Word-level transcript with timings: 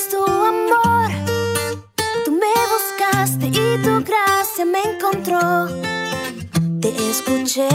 es 0.00 0.08
tu 0.08 0.24
amor. 0.24 1.10
Tú 2.24 2.30
me 2.32 2.54
buscaste 2.74 3.46
y 3.46 3.78
tu 3.84 4.02
gracia 4.08 4.64
me 4.64 4.82
encontró. 4.90 5.68
Te 6.80 6.90
escuché 7.10 7.68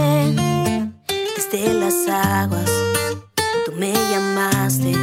desde 1.35 1.73
las 1.73 2.07
aguas. 2.07 2.71
Tú 3.65 3.71
me 3.77 3.93
llamaste, 4.11 4.93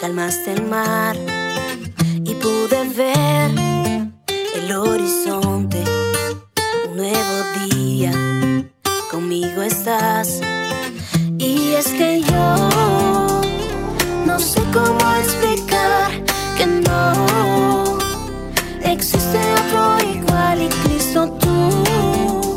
calmaste 0.00 0.52
el 0.52 0.62
mar 0.66 1.16
y 2.24 2.34
pude 2.34 2.78
ver 3.00 3.50
el 4.54 4.72
horizonte. 4.72 5.82
Un 6.88 6.96
nuevo 6.96 7.36
día, 7.66 8.12
conmigo 9.10 9.62
estás. 9.62 10.40
Y 11.38 11.72
es 11.72 11.88
que 11.88 12.20
yo 12.20 13.50
no 14.26 14.38
sé 14.38 14.60
cómo 14.72 15.00
explicar 15.22 15.49
existe 19.00 19.40
otro 19.54 19.82
igual 20.14 20.60
y 20.60 20.68
Cristo 20.68 21.26
tú 21.40 22.54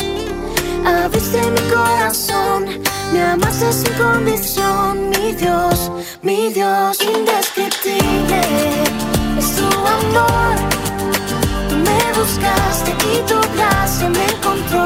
abriste 0.85 1.39
mi 1.55 1.61
corazón, 1.73 2.65
me 3.13 3.21
amaste 3.21 3.71
sin 3.71 3.93
condición, 3.93 5.09
mi 5.11 5.31
Dios, 5.33 5.89
mi 6.21 6.51
Dios 6.51 6.97
indescriptible 7.01 8.41
es 9.39 9.55
tu 9.55 9.67
amor. 9.97 10.55
Tú 11.69 11.75
me 11.87 12.01
buscaste 12.19 12.91
y 12.91 13.15
tu 13.29 13.39
gracia 13.55 14.09
me 14.09 14.25
encontró. 14.33 14.83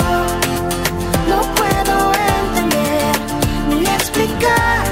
No 1.32 1.40
puedo 1.58 1.96
entender 2.38 3.14
ni 3.70 3.84
explicar 3.84 4.84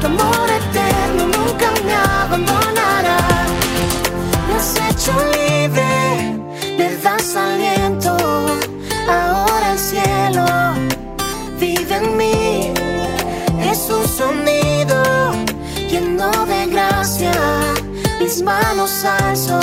tu 0.00 0.06
amor 0.08 0.51
Mis 18.32 18.42
manos 18.42 19.04
alzo, 19.04 19.60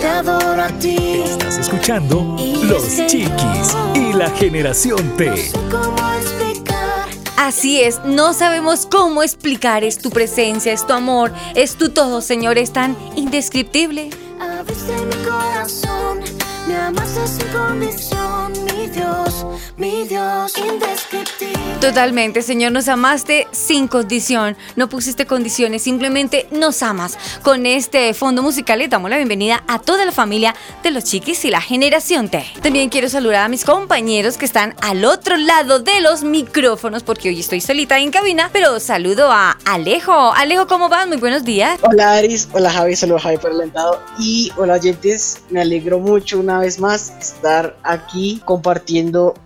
te 0.00 0.06
adoro 0.06 0.62
a 0.62 0.68
ti. 0.68 1.24
Estás 1.24 1.58
escuchando 1.58 2.36
Los 2.62 2.84
Chiquis 3.08 3.76
y 3.96 4.12
la 4.12 4.30
Generación 4.30 5.16
T. 5.16 5.26
No 5.26 5.36
sé 5.36 5.52
cómo 5.68 6.12
explicar. 6.14 7.08
Así 7.36 7.80
es, 7.80 7.98
no 8.04 8.34
sabemos 8.34 8.86
cómo 8.88 9.24
explicar, 9.24 9.82
es 9.82 9.98
tu 9.98 10.10
presencia, 10.10 10.72
es 10.72 10.86
tu 10.86 10.92
amor, 10.92 11.32
es 11.56 11.74
tu 11.74 11.88
todo, 11.88 12.20
Señor, 12.20 12.56
es 12.56 12.72
tan 12.72 12.96
indescriptible. 13.16 14.10
Abriste 14.40 14.92
mi 15.04 15.16
corazón, 15.24 16.20
me 16.68 16.76
amaste 16.76 17.26
sin 17.26 17.48
condición, 17.48 18.52
mi 18.64 18.71
Dios, 18.92 19.46
mi 19.76 20.06
Dios 20.06 20.52
indescriptible. 20.58 21.58
Totalmente, 21.80 22.42
Señor, 22.42 22.72
nos 22.72 22.88
amaste 22.88 23.48
sin 23.50 23.88
condición, 23.88 24.56
no 24.76 24.88
pusiste 24.88 25.26
condiciones, 25.26 25.82
simplemente 25.82 26.46
nos 26.52 26.82
amas. 26.82 27.18
Con 27.42 27.66
este 27.66 28.12
fondo 28.14 28.42
musical 28.42 28.78
le 28.78 28.88
damos 28.88 29.10
la 29.10 29.16
bienvenida 29.16 29.64
a 29.66 29.78
toda 29.78 30.04
la 30.04 30.12
familia 30.12 30.54
de 30.82 30.90
los 30.90 31.04
chiquis 31.04 31.44
y 31.44 31.50
la 31.50 31.60
generación 31.60 32.28
T. 32.28 32.44
También 32.62 32.90
quiero 32.90 33.08
saludar 33.08 33.44
a 33.44 33.48
mis 33.48 33.64
compañeros 33.64 34.36
que 34.36 34.44
están 34.44 34.76
al 34.82 35.04
otro 35.04 35.36
lado 35.36 35.80
de 35.80 36.00
los 36.00 36.22
micrófonos, 36.22 37.02
porque 37.02 37.30
hoy 37.30 37.40
estoy 37.40 37.60
solita 37.60 37.98
en 37.98 38.10
cabina, 38.10 38.50
pero 38.52 38.78
saludo 38.78 39.32
a 39.32 39.56
Alejo. 39.64 40.32
Alejo, 40.34 40.66
¿cómo 40.66 40.88
vas? 40.88 41.08
Muy 41.08 41.16
buenos 41.16 41.44
días. 41.44 41.80
Hola 41.82 42.14
Aris, 42.14 42.48
hola 42.52 42.70
Javi, 42.70 42.94
saludos 42.94 43.22
Javi 43.22 43.38
por 43.38 43.50
el 43.50 43.56
alentado 43.56 44.00
y 44.18 44.52
hola 44.56 44.74
oyentes, 44.74 45.40
me 45.50 45.62
alegro 45.62 45.98
mucho 45.98 46.38
una 46.38 46.58
vez 46.60 46.78
más 46.78 47.12
estar 47.20 47.76
aquí 47.82 48.40
compartiendo 48.44 48.81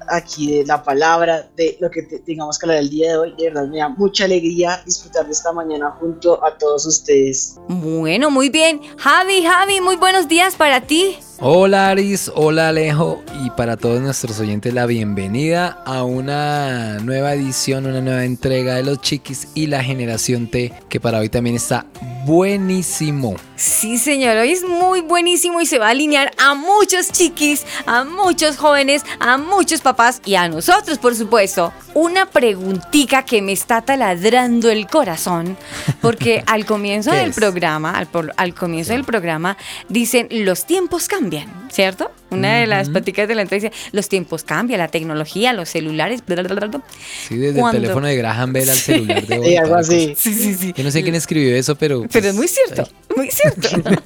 aquí 0.08 0.58
de 0.58 0.64
la 0.66 0.82
palabra, 0.82 1.48
de 1.56 1.76
lo 1.80 1.90
que 1.90 2.02
te- 2.02 2.18
tengamos 2.20 2.58
que 2.58 2.66
hablar 2.66 2.78
el 2.78 2.90
día 2.90 3.10
de 3.12 3.16
hoy, 3.18 3.34
de 3.36 3.44
verdad 3.50 3.66
me 3.68 3.78
da 3.78 3.88
mucha 3.88 4.24
alegría 4.24 4.82
disfrutar 4.84 5.26
de 5.26 5.32
esta 5.32 5.52
mañana 5.52 5.90
junto 6.00 6.44
a 6.44 6.56
todos 6.56 6.86
ustedes. 6.86 7.56
Bueno, 7.68 8.30
muy 8.30 8.48
bien. 8.48 8.80
Javi, 8.98 9.42
Javi, 9.44 9.80
muy 9.80 9.96
buenos 9.96 10.28
días 10.28 10.56
para 10.56 10.80
ti. 10.80 11.16
Hola 11.38 11.90
Aris, 11.90 12.32
hola 12.34 12.70
Alejo 12.70 13.22
y 13.44 13.50
para 13.50 13.76
todos 13.76 14.00
nuestros 14.00 14.40
oyentes 14.40 14.72
la 14.72 14.86
bienvenida 14.86 15.82
a 15.84 16.02
una 16.02 16.98
nueva 17.00 17.34
edición, 17.34 17.84
una 17.84 18.00
nueva 18.00 18.24
entrega 18.24 18.76
de 18.76 18.84
los 18.84 19.02
chiquis 19.02 19.48
y 19.54 19.66
la 19.66 19.84
generación 19.84 20.46
T 20.50 20.72
que 20.88 20.98
para 20.98 21.18
hoy 21.18 21.28
también 21.28 21.54
está 21.54 21.84
buenísimo. 22.24 23.36
Sí, 23.54 23.98
señor, 23.98 24.36
hoy 24.38 24.52
es 24.52 24.64
muy 24.64 25.02
buenísimo 25.02 25.60
y 25.60 25.66
se 25.66 25.78
va 25.78 25.88
a 25.88 25.90
alinear 25.90 26.32
a 26.38 26.54
muchos 26.54 27.12
chiquis, 27.12 27.64
a 27.86 28.04
muchos 28.04 28.56
jóvenes, 28.56 29.02
a 29.20 29.36
muchos 29.36 29.80
papás 29.82 30.20
y 30.24 30.34
a 30.34 30.48
nosotros, 30.48 30.98
por 30.98 31.14
supuesto. 31.14 31.72
Una 31.94 32.26
preguntita 32.26 33.24
que 33.24 33.40
me 33.40 33.52
está 33.52 33.80
taladrando 33.80 34.70
el 34.70 34.86
corazón, 34.86 35.56
porque 36.02 36.42
al 36.46 36.66
comienzo 36.66 37.10
¿Qué 37.12 37.18
del 37.18 37.30
es? 37.30 37.36
programa, 37.36 38.04
al 38.36 38.54
comienzo 38.54 38.92
del 38.92 39.04
programa, 39.04 39.56
dicen 39.88 40.28
los 40.30 40.66
tiempos 40.66 41.08
cambian, 41.08 41.25
también. 41.26 41.65
¿Cierto? 41.76 42.10
Una 42.30 42.56
de 42.56 42.66
las 42.66 42.88
paticas 42.88 43.28
de 43.28 43.34
la 43.34 43.42
entrevista 43.42 43.70
los 43.92 44.08
tiempos 44.08 44.42
cambian, 44.44 44.80
la 44.80 44.88
tecnología, 44.88 45.52
los 45.52 45.68
celulares, 45.68 46.24
bla, 46.26 46.42
bla, 46.42 46.54
bla, 46.54 46.66
bla". 46.68 46.82
Sí, 47.28 47.36
desde 47.36 47.60
el 47.60 47.70
teléfono 47.70 48.06
de 48.06 48.16
Graham 48.16 48.52
Bell 48.54 48.70
al 48.70 48.76
celular 48.76 49.26
de 49.26 49.38
hoy. 49.38 49.46
Sí, 49.46 49.56
algo 49.56 49.74
así. 49.74 50.14
Sí, 50.16 50.32
sí, 50.32 50.54
sí. 50.54 50.72
Yo 50.74 50.82
no 50.82 50.90
sé 50.90 51.02
quién 51.02 51.14
escribió 51.14 51.54
eso, 51.54 51.76
pero... 51.76 52.00
Pero 52.00 52.10
pues, 52.10 52.24
es 52.24 52.34
muy 52.34 52.48
cierto, 52.48 52.88
muy 53.14 53.30
cierto. 53.30 53.68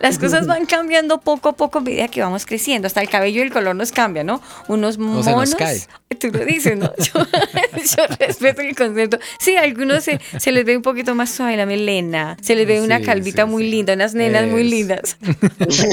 Las 0.00 0.18
cosas 0.18 0.46
van 0.46 0.66
cambiando 0.66 1.20
poco 1.20 1.50
a 1.50 1.52
poco 1.54 1.78
a 1.78 1.80
medida 1.82 2.08
que 2.08 2.20
vamos 2.20 2.44
creciendo. 2.44 2.86
Hasta 2.86 3.00
el 3.00 3.08
cabello 3.08 3.38
y 3.38 3.42
el 3.44 3.52
color 3.52 3.76
nos 3.76 3.92
cambia, 3.92 4.24
¿no? 4.24 4.42
Unos 4.66 4.98
monos. 4.98 5.24
se 5.24 5.32
nos 5.32 5.54
cae. 5.54 5.80
Tú 6.18 6.30
lo 6.32 6.44
dices, 6.44 6.76
¿no? 6.76 6.92
Yo, 6.98 7.26
yo 7.96 8.16
respeto 8.18 8.62
el 8.62 8.74
concepto. 8.74 9.18
Sí, 9.38 9.56
a 9.56 9.62
algunos 9.62 10.04
se, 10.04 10.20
se 10.38 10.52
les 10.52 10.64
ve 10.64 10.76
un 10.76 10.82
poquito 10.82 11.14
más 11.14 11.30
suave 11.30 11.56
la 11.56 11.66
melena. 11.66 12.36
Se 12.40 12.54
les 12.54 12.66
ve 12.66 12.80
una 12.80 13.00
calvita 13.00 13.44
sí, 13.44 13.50
muy 13.50 13.68
linda, 13.68 13.94
unas 13.94 14.14
nenas 14.14 14.46
muy 14.46 14.64
lindas. 14.64 15.16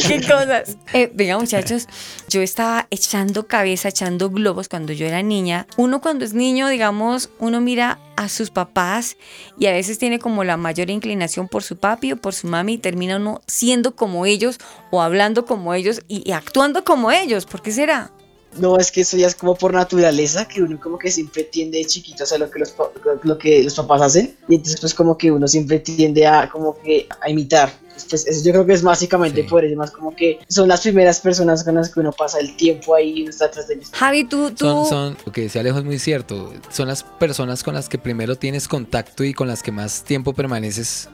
¿Qué 0.07 0.21
cosas? 0.21 0.62
Eh, 0.93 1.11
venga, 1.13 1.37
muchachos, 1.37 1.87
yo 2.29 2.41
estaba 2.41 2.87
echando 2.89 3.47
cabeza, 3.47 3.89
echando 3.89 4.29
globos 4.29 4.69
cuando 4.69 4.93
yo 4.93 5.05
era 5.05 5.21
niña. 5.21 5.67
Uno 5.77 6.01
cuando 6.01 6.25
es 6.25 6.33
niño, 6.33 6.67
digamos, 6.67 7.29
uno 7.39 7.61
mira 7.61 7.99
a 8.15 8.29
sus 8.29 8.49
papás 8.49 9.17
y 9.57 9.67
a 9.67 9.71
veces 9.71 9.97
tiene 9.97 10.19
como 10.19 10.43
la 10.43 10.57
mayor 10.57 10.89
inclinación 10.89 11.47
por 11.47 11.63
su 11.63 11.77
papi 11.77 12.13
o 12.13 12.17
por 12.17 12.33
su 12.33 12.47
mami 12.47 12.73
y 12.73 12.77
termina 12.77 13.17
uno 13.17 13.41
siendo 13.47 13.95
como 13.95 14.25
ellos 14.25 14.57
o 14.91 15.01
hablando 15.01 15.45
como 15.45 15.73
ellos 15.73 16.01
y, 16.07 16.31
actuando 16.31 16.83
como 16.83 17.11
ellos. 17.11 17.45
¿Por 17.45 17.61
qué 17.61 17.71
será? 17.71 18.11
No, 18.57 18.77
es 18.77 18.91
que 18.91 19.01
eso 19.01 19.17
ya 19.17 19.25
es 19.25 19.33
como 19.33 19.55
por 19.55 19.73
naturaleza, 19.73 20.47
que 20.47 20.61
uno 20.61 20.79
como 20.79 20.99
que 20.99 21.09
siempre 21.09 21.43
tiende 21.43 21.79
de 21.79 21.85
chiquito 21.85 22.23
a 22.31 22.37
lo 22.37 22.51
que 22.51 22.59
los, 22.59 22.75
lo 23.23 23.37
que 23.39 23.63
los 23.63 23.73
papás 23.73 24.01
hacen, 24.03 24.37
y 24.47 24.55
entonces 24.55 24.79
pues 24.79 24.93
como 24.93 25.17
que 25.17 25.31
uno 25.31 25.47
siempre 25.47 25.79
tiende 25.79 26.27
a 26.27 26.47
como 26.49 26.79
que 26.79 27.07
a 27.19 27.31
imitar. 27.31 27.73
Pues 28.09 28.25
eso 28.27 28.43
yo 28.45 28.51
creo 28.51 28.65
que 28.65 28.73
es 28.73 28.81
básicamente 28.81 29.43
Sí. 29.43 29.47
por 29.47 29.63
eso, 29.63 29.75
más 29.77 29.91
como 29.91 30.15
que 30.15 30.39
son 30.47 30.67
las 30.67 30.81
primeras 30.81 31.19
personas 31.19 31.63
con 31.63 31.75
las 31.75 31.89
que 31.93 31.99
uno 31.99 32.11
pasa 32.11 32.39
el 32.39 32.55
tiempo 32.55 32.95
ahí 32.95 33.13
y 33.17 33.21
uno 33.21 33.29
está 33.29 33.45
atrás 33.45 33.67
de 33.67 33.75
ellos. 33.75 33.89
Javi, 33.93 34.23
tú, 34.23 34.51
tú... 34.51 34.65
Son, 34.65 34.85
son, 34.87 35.17
lo 35.25 35.31
que 35.31 35.41
decía 35.41 35.61
Alejo 35.61 35.79
es 35.79 35.85
muy 35.85 35.99
cierto. 35.99 36.51
Son 36.71 36.87
las 36.87 37.03
personas 37.03 37.63
con 37.63 37.73
las 37.75 37.89
que 37.89 37.97
primero 37.97 38.35
tienes 38.35 38.67
contacto 38.67 39.23
y 39.23 39.33
con 39.33 39.47
las 39.47 39.61
que 39.63 39.71
más 39.71 40.03
tiempo 40.03 40.33
permaneces 40.33 41.09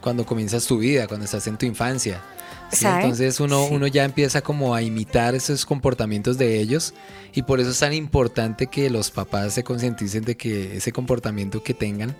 cuando 0.00 0.24
comienzas 0.26 0.66
tu 0.66 0.78
vida, 0.78 1.06
cuando 1.06 1.24
estás 1.26 1.46
en 1.46 1.56
tu 1.58 1.66
infancia. 1.66 2.20
¿sí? 2.72 2.86
Entonces 2.86 3.38
uno, 3.38 3.68
Sí. 3.68 3.74
uno 3.74 3.86
ya 3.86 4.04
empieza 4.04 4.40
como 4.40 4.74
a 4.74 4.82
imitar 4.82 5.34
esos 5.36 5.64
comportamientos 5.64 6.38
de 6.38 6.58
ellos 6.58 6.92
y 7.32 7.42
por 7.42 7.60
eso 7.60 7.70
es 7.70 7.78
tan 7.78 7.92
importante 7.92 8.66
que 8.66 8.90
los 8.90 9.10
papás 9.12 9.52
se 9.54 9.62
concienticen 9.62 10.24
de 10.24 10.36
que 10.36 10.78
ese 10.78 10.90
comportamiento 10.90 11.62
que 11.62 11.74
tengan 11.74 12.16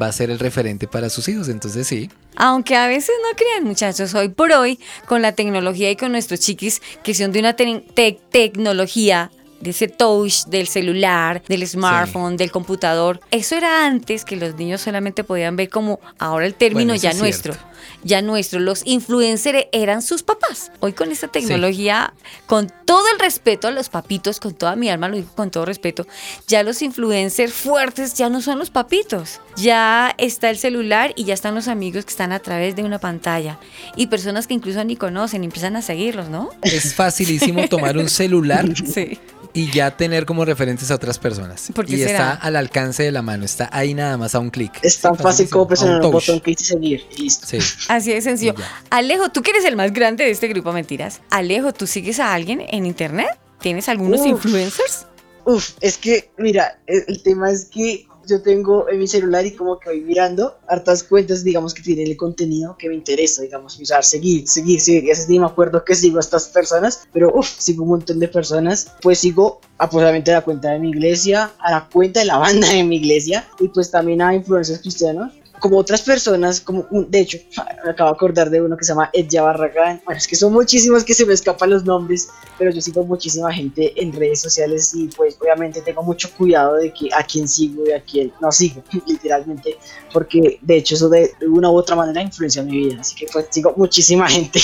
va 0.00 0.06
a 0.08 0.12
ser 0.12 0.30
el 0.30 0.38
referente 0.38 0.86
para 0.88 1.08
sus 1.10 1.28
hijos. 1.28 1.48
Entonces 1.48 1.86
sí, 1.86 2.10
Aunque 2.36 2.74
a 2.76 2.86
veces 2.88 3.14
no 3.22 3.36
crean, 3.36 3.64
muchachos, 3.64 4.14
hoy 4.14 4.28
por 4.28 4.50
hoy, 4.52 4.78
con 5.06 5.22
la 5.22 5.32
tecnología 5.32 5.90
y 5.90 5.96
con 5.96 6.12
nuestros 6.12 6.40
chiquis 6.40 6.82
que 7.02 7.14
son 7.14 7.30
de 7.32 7.38
una 7.40 7.54
te- 7.54 7.84
te- 7.94 8.18
tecnología 8.30 9.30
de 9.64 9.70
ese 9.70 9.88
touch 9.88 10.44
del 10.46 10.68
celular, 10.68 11.42
del 11.48 11.66
smartphone, 11.66 12.36
del 12.36 12.52
computador. 12.52 13.20
Eso 13.32 13.56
era 13.56 13.84
antes 13.86 14.24
que 14.24 14.36
los 14.36 14.54
niños 14.54 14.82
solamente 14.82 15.24
podían 15.24 15.56
ver 15.56 15.68
como 15.70 15.98
ahora 16.18 16.46
el 16.46 16.54
término 16.54 16.92
Bueno, 16.92 17.02
ya 17.02 17.10
es 17.10 17.18
nuestro. 17.18 17.54
cierto. 17.54 17.70
Ya 18.02 18.22
nuestro, 18.22 18.60
los 18.60 18.82
influencers 18.86 19.66
eran 19.72 20.00
sus 20.02 20.22
papás. 20.22 20.70
Hoy 20.80 20.92
con 20.92 21.10
esta 21.10 21.28
tecnología, 21.28 22.12
con 22.46 22.70
todo 22.86 23.02
el 23.12 23.18
respeto 23.18 23.68
a 23.68 23.70
los 23.70 23.88
papitos, 23.88 24.40
con 24.40 24.54
toda 24.54 24.76
mi 24.76 24.88
alma 24.90 25.08
lo 25.08 25.16
digo 25.16 25.30
con 25.34 25.50
todo 25.50 25.64
respeto, 25.64 26.06
ya 26.46 26.62
los 26.62 26.80
influencers 26.82 27.52
fuertes 27.52 28.14
ya 28.14 28.28
no 28.30 28.40
son 28.42 28.58
los 28.58 28.70
papitos. 28.70 29.40
Ya 29.56 30.14
está 30.18 30.50
el 30.50 30.58
celular 30.58 31.12
y 31.16 31.24
ya 31.24 31.34
están 31.34 31.54
los 31.54 31.68
amigos 31.68 32.04
que 32.04 32.10
están 32.10 32.32
a 32.32 32.40
través 32.40 32.74
de 32.76 32.82
una 32.84 32.98
pantalla. 32.98 33.58
Y 33.96 34.06
personas 34.08 34.46
que 34.46 34.54
incluso 34.54 34.82
ni 34.84 34.96
conocen 34.96 35.44
empiezan 35.44 35.76
a 35.76 35.82
seguirlos, 35.82 36.28
¿no? 36.28 36.50
Es 36.62 36.94
facilísimo 36.94 37.68
tomar 37.68 37.96
un 37.96 38.08
celular 38.08 38.66
Sí. 38.86 39.18
Y 39.54 39.70
ya 39.70 39.96
tener 39.96 40.26
como 40.26 40.44
referentes 40.44 40.90
a 40.90 40.96
otras 40.96 41.18
personas. 41.18 41.70
¿Por 41.74 41.86
qué 41.86 41.94
y 41.94 41.98
será? 41.98 42.10
está 42.10 42.32
al 42.34 42.56
alcance 42.56 43.04
de 43.04 43.12
la 43.12 43.22
mano, 43.22 43.44
está 43.44 43.70
ahí 43.72 43.94
nada 43.94 44.16
más 44.18 44.34
a 44.34 44.40
un 44.40 44.50
clic. 44.50 44.72
Es 44.82 45.00
tan 45.00 45.16
fácil 45.16 45.48
como 45.48 45.68
presionar 45.68 45.96
un 45.96 46.02
touch. 46.02 46.12
botón 46.12 46.40
que 46.40 46.50
dice 46.50 46.64
seguir 46.64 47.06
y 47.16 47.22
listo. 47.22 47.46
Sí. 47.46 47.58
Así 47.88 48.12
de 48.12 48.20
sencillo. 48.20 48.54
Y. 48.58 48.62
Alejo, 48.90 49.30
tú 49.30 49.42
que 49.42 49.52
eres 49.52 49.64
el 49.64 49.76
más 49.76 49.92
grande 49.92 50.24
de 50.24 50.30
este 50.30 50.48
grupo, 50.48 50.72
mentiras. 50.72 51.20
Alejo, 51.30 51.72
¿tú 51.72 51.86
sigues 51.86 52.18
a 52.18 52.34
alguien 52.34 52.62
en 52.68 52.84
internet? 52.84 53.28
¿Tienes 53.60 53.88
algunos 53.88 54.20
Uf. 54.20 54.26
influencers? 54.26 55.06
Uf, 55.46 55.70
es 55.80 55.98
que, 55.98 56.30
mira, 56.36 56.80
el, 56.86 57.04
el 57.06 57.22
tema 57.22 57.50
es 57.50 57.66
que 57.66 58.06
yo 58.26 58.42
tengo 58.42 58.88
en 58.88 58.98
mi 58.98 59.06
celular 59.06 59.44
y 59.46 59.52
como 59.52 59.78
que 59.78 59.90
voy 59.90 60.00
mirando 60.00 60.56
hartas 60.66 61.02
cuentas, 61.02 61.44
digamos, 61.44 61.74
que 61.74 61.82
tienen 61.82 62.08
el 62.08 62.16
contenido 62.16 62.76
que 62.78 62.88
me 62.88 62.94
interesa, 62.94 63.42
digamos, 63.42 63.78
usar, 63.78 64.04
seguir, 64.04 64.48
seguir, 64.48 64.80
seguir. 64.80 65.12
Así 65.12 65.30
ni 65.30 65.38
me 65.38 65.46
acuerdo 65.46 65.84
que 65.84 65.94
sigo 65.94 66.18
a 66.18 66.20
estas 66.20 66.48
personas, 66.48 67.06
pero 67.12 67.32
uf, 67.34 67.48
sigo 67.58 67.82
un 67.84 67.90
montón 67.90 68.18
de 68.18 68.28
personas. 68.28 68.92
Pues 69.02 69.18
sigo 69.18 69.60
a, 69.78 69.88
pues, 69.88 70.04
a 70.04 70.12
la 70.12 70.40
cuenta 70.42 70.70
de 70.70 70.78
mi 70.78 70.90
iglesia, 70.90 71.52
a 71.58 71.70
la 71.70 71.88
cuenta 71.88 72.20
de 72.20 72.26
la 72.26 72.38
banda 72.38 72.68
de 72.68 72.84
mi 72.84 72.96
iglesia 72.96 73.46
y 73.60 73.68
pues 73.68 73.90
también 73.90 74.22
a 74.22 74.34
influencers 74.34 74.80
cristianos. 74.80 75.32
Como 75.64 75.78
otras 75.78 76.02
personas, 76.02 76.60
como 76.60 76.86
de 76.90 77.20
hecho, 77.20 77.38
me 77.84 77.92
acabo 77.92 78.10
de 78.10 78.14
acordar 78.16 78.50
de 78.50 78.60
uno 78.60 78.76
que 78.76 78.84
se 78.84 78.92
llama 78.92 79.08
Edja 79.14 79.40
Barragán. 79.40 80.02
Bueno, 80.04 80.18
es 80.18 80.28
que 80.28 80.36
son 80.36 80.52
muchísimos 80.52 81.04
que 81.04 81.14
se 81.14 81.24
me 81.24 81.32
escapan 81.32 81.70
los 81.70 81.84
nombres, 81.84 82.28
pero 82.58 82.70
yo 82.70 82.82
sigo 82.82 83.02
muchísima 83.04 83.50
gente 83.50 83.94
en 83.96 84.12
redes 84.12 84.42
sociales 84.42 84.92
y 84.94 85.08
pues 85.08 85.38
obviamente 85.40 85.80
tengo 85.80 86.02
mucho 86.02 86.30
cuidado 86.36 86.74
de 86.74 86.92
que 86.92 87.08
a 87.14 87.22
quién 87.22 87.48
sigo 87.48 87.82
y 87.86 87.92
a 87.92 88.02
quién 88.02 88.30
no 88.42 88.52
sigo, 88.52 88.84
literalmente, 89.06 89.78
porque 90.12 90.58
de 90.60 90.76
hecho 90.76 90.96
eso 90.96 91.08
de 91.08 91.32
una 91.48 91.70
u 91.70 91.76
otra 91.76 91.96
manera 91.96 92.20
influencia 92.20 92.62
mi 92.62 92.76
vida, 92.76 93.00
así 93.00 93.14
que 93.14 93.26
pues 93.32 93.46
sigo 93.48 93.72
muchísima 93.74 94.28
gente 94.28 94.60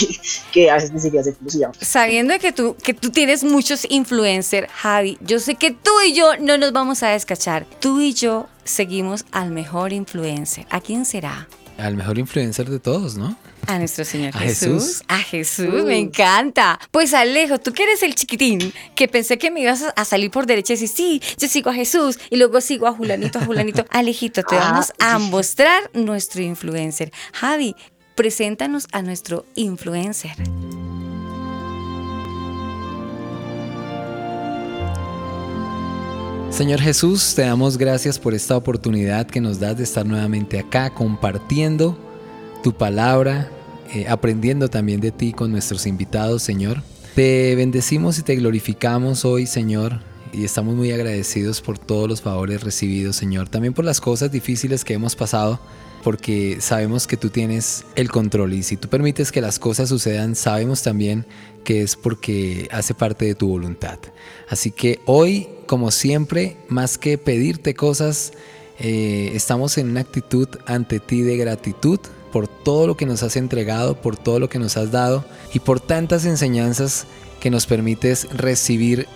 que 0.52 0.70
a 0.70 0.74
veces 0.74 0.92
ni 0.92 1.00
siquiera 1.00 1.24
sé 1.24 1.32
cómo 1.32 1.48
se 1.48 1.60
llama. 1.60 1.72
Sabiendo 1.80 2.38
que 2.38 2.52
tú, 2.52 2.76
que 2.76 2.92
tú 2.92 3.08
tienes 3.08 3.42
muchos 3.42 3.86
influencers, 3.88 4.70
Javi, 4.70 5.16
yo 5.22 5.40
sé 5.40 5.54
que 5.54 5.70
tú 5.70 5.92
y 6.06 6.12
yo 6.12 6.36
no 6.36 6.58
nos 6.58 6.72
vamos 6.72 7.02
a 7.02 7.08
descachar. 7.08 7.64
Tú 7.80 8.02
y 8.02 8.12
yo 8.12 8.48
seguimos 8.70 9.24
al 9.32 9.50
mejor 9.50 9.92
influencer. 9.92 10.66
¿A 10.70 10.80
quién 10.80 11.04
será? 11.04 11.48
Al 11.78 11.96
mejor 11.96 12.18
influencer 12.18 12.68
de 12.68 12.78
todos, 12.78 13.16
¿no? 13.16 13.36
A 13.66 13.78
nuestro 13.78 14.04
Señor 14.04 14.32
A 14.36 14.40
Jesús. 14.40 14.82
Jesús. 14.82 15.02
A 15.08 15.18
Jesús, 15.18 15.84
me 15.84 15.98
encanta. 15.98 16.78
Pues 16.90 17.14
Alejo, 17.14 17.58
tú 17.58 17.72
que 17.72 17.84
eres 17.84 18.02
el 18.02 18.14
chiquitín, 18.14 18.72
que 18.94 19.08
pensé 19.08 19.38
que 19.38 19.50
me 19.50 19.60
ibas 19.60 19.82
a- 19.96 20.04
salir 20.04 20.30
por 20.30 20.46
derecha 20.46 20.74
y 20.74 20.76
decir, 20.76 20.88
sí, 20.88 21.22
yo 21.38 21.48
sigo 21.48 21.70
a 21.70 21.74
Jesús 21.74 22.18
y 22.30 22.36
luego 22.36 22.60
sigo 22.60 22.86
a 22.86 22.92
Julanito, 22.92 23.38
a 23.38 23.44
Julanito. 23.46 23.86
Alejito, 23.90 24.42
te 24.42 24.56
Ah, 24.56 24.70
vamos 24.72 24.92
a 24.98 25.18
mostrar 25.18 25.90
nuestro 25.94 26.42
influencer. 26.42 27.12
Javi, 27.32 27.74
preséntanos 28.14 28.86
a 28.92 29.00
nuestro 29.02 29.46
influencer. 29.54 30.36
Señor 36.50 36.80
Jesús, 36.80 37.34
te 37.36 37.42
damos 37.42 37.78
gracias 37.78 38.18
por 38.18 38.34
esta 38.34 38.56
oportunidad 38.56 39.26
que 39.26 39.40
nos 39.40 39.60
das 39.60 39.78
de 39.78 39.84
estar 39.84 40.04
nuevamente 40.04 40.58
acá 40.58 40.90
compartiendo 40.90 41.96
tu 42.62 42.72
palabra, 42.74 43.50
eh, 43.94 44.06
aprendiendo 44.08 44.68
también 44.68 45.00
de 45.00 45.12
ti 45.12 45.32
con 45.32 45.52
nuestros 45.52 45.86
invitados, 45.86 46.42
Señor. 46.42 46.82
Te 47.14 47.54
bendecimos 47.54 48.18
y 48.18 48.22
te 48.22 48.34
glorificamos 48.34 49.24
hoy, 49.24 49.46
Señor, 49.46 50.00
y 50.32 50.44
estamos 50.44 50.74
muy 50.74 50.92
agradecidos 50.92 51.60
por 51.60 51.78
todos 51.78 52.08
los 52.08 52.22
favores 52.22 52.62
recibidos, 52.62 53.16
Señor. 53.16 53.48
También 53.48 53.74
por 53.74 53.84
las 53.84 54.00
cosas 54.00 54.30
difíciles 54.30 54.84
que 54.84 54.94
hemos 54.94 55.16
pasado, 55.16 55.60
porque 56.02 56.58
sabemos 56.60 57.06
que 57.06 57.16
tú 57.16 57.30
tienes 57.30 57.84
el 57.94 58.10
control 58.10 58.54
y 58.54 58.62
si 58.62 58.76
tú 58.76 58.88
permites 58.88 59.32
que 59.32 59.40
las 59.40 59.58
cosas 59.58 59.88
sucedan, 59.88 60.34
sabemos 60.34 60.82
también 60.82 61.26
que 61.64 61.82
es 61.82 61.96
porque 61.96 62.68
hace 62.72 62.94
parte 62.94 63.24
de 63.26 63.34
tu 63.34 63.48
voluntad. 63.48 63.98
Así 64.48 64.70
que 64.70 65.00
hoy, 65.04 65.48
como 65.66 65.90
siempre, 65.90 66.56
más 66.68 66.96
que 66.96 67.18
pedirte 67.18 67.74
cosas, 67.74 68.32
eh, 68.78 69.32
estamos 69.34 69.76
en 69.78 69.90
una 69.90 70.00
actitud 70.00 70.48
ante 70.66 71.00
ti 71.00 71.22
de 71.22 71.36
gratitud 71.36 72.00
por 72.32 72.48
todo 72.48 72.86
lo 72.86 72.96
que 72.96 73.06
nos 73.06 73.22
has 73.22 73.36
entregado, 73.36 74.00
por 74.00 74.16
todo 74.16 74.38
lo 74.38 74.48
que 74.48 74.58
nos 74.58 74.76
has 74.76 74.90
dado 74.90 75.24
y 75.52 75.58
por 75.58 75.80
tantas 75.80 76.24
enseñanzas 76.24 77.06
que 77.40 77.50
nos 77.50 77.66
permites 77.66 78.28
recibir 78.32 79.06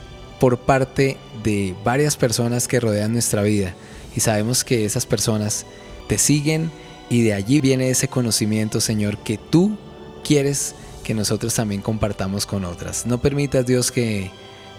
por 0.44 0.58
parte 0.58 1.16
de 1.42 1.74
varias 1.84 2.18
personas 2.18 2.68
que 2.68 2.78
rodean 2.78 3.14
nuestra 3.14 3.40
vida. 3.40 3.74
Y 4.14 4.20
sabemos 4.20 4.62
que 4.62 4.84
esas 4.84 5.06
personas 5.06 5.64
te 6.06 6.18
siguen 6.18 6.70
y 7.08 7.22
de 7.22 7.32
allí 7.32 7.62
viene 7.62 7.88
ese 7.88 8.08
conocimiento, 8.08 8.78
Señor, 8.82 9.16
que 9.16 9.38
tú 9.38 9.78
quieres 10.22 10.74
que 11.02 11.14
nosotros 11.14 11.54
también 11.54 11.80
compartamos 11.80 12.44
con 12.44 12.66
otras. 12.66 13.06
No 13.06 13.22
permitas, 13.22 13.64
Dios, 13.64 13.90
que 13.90 14.30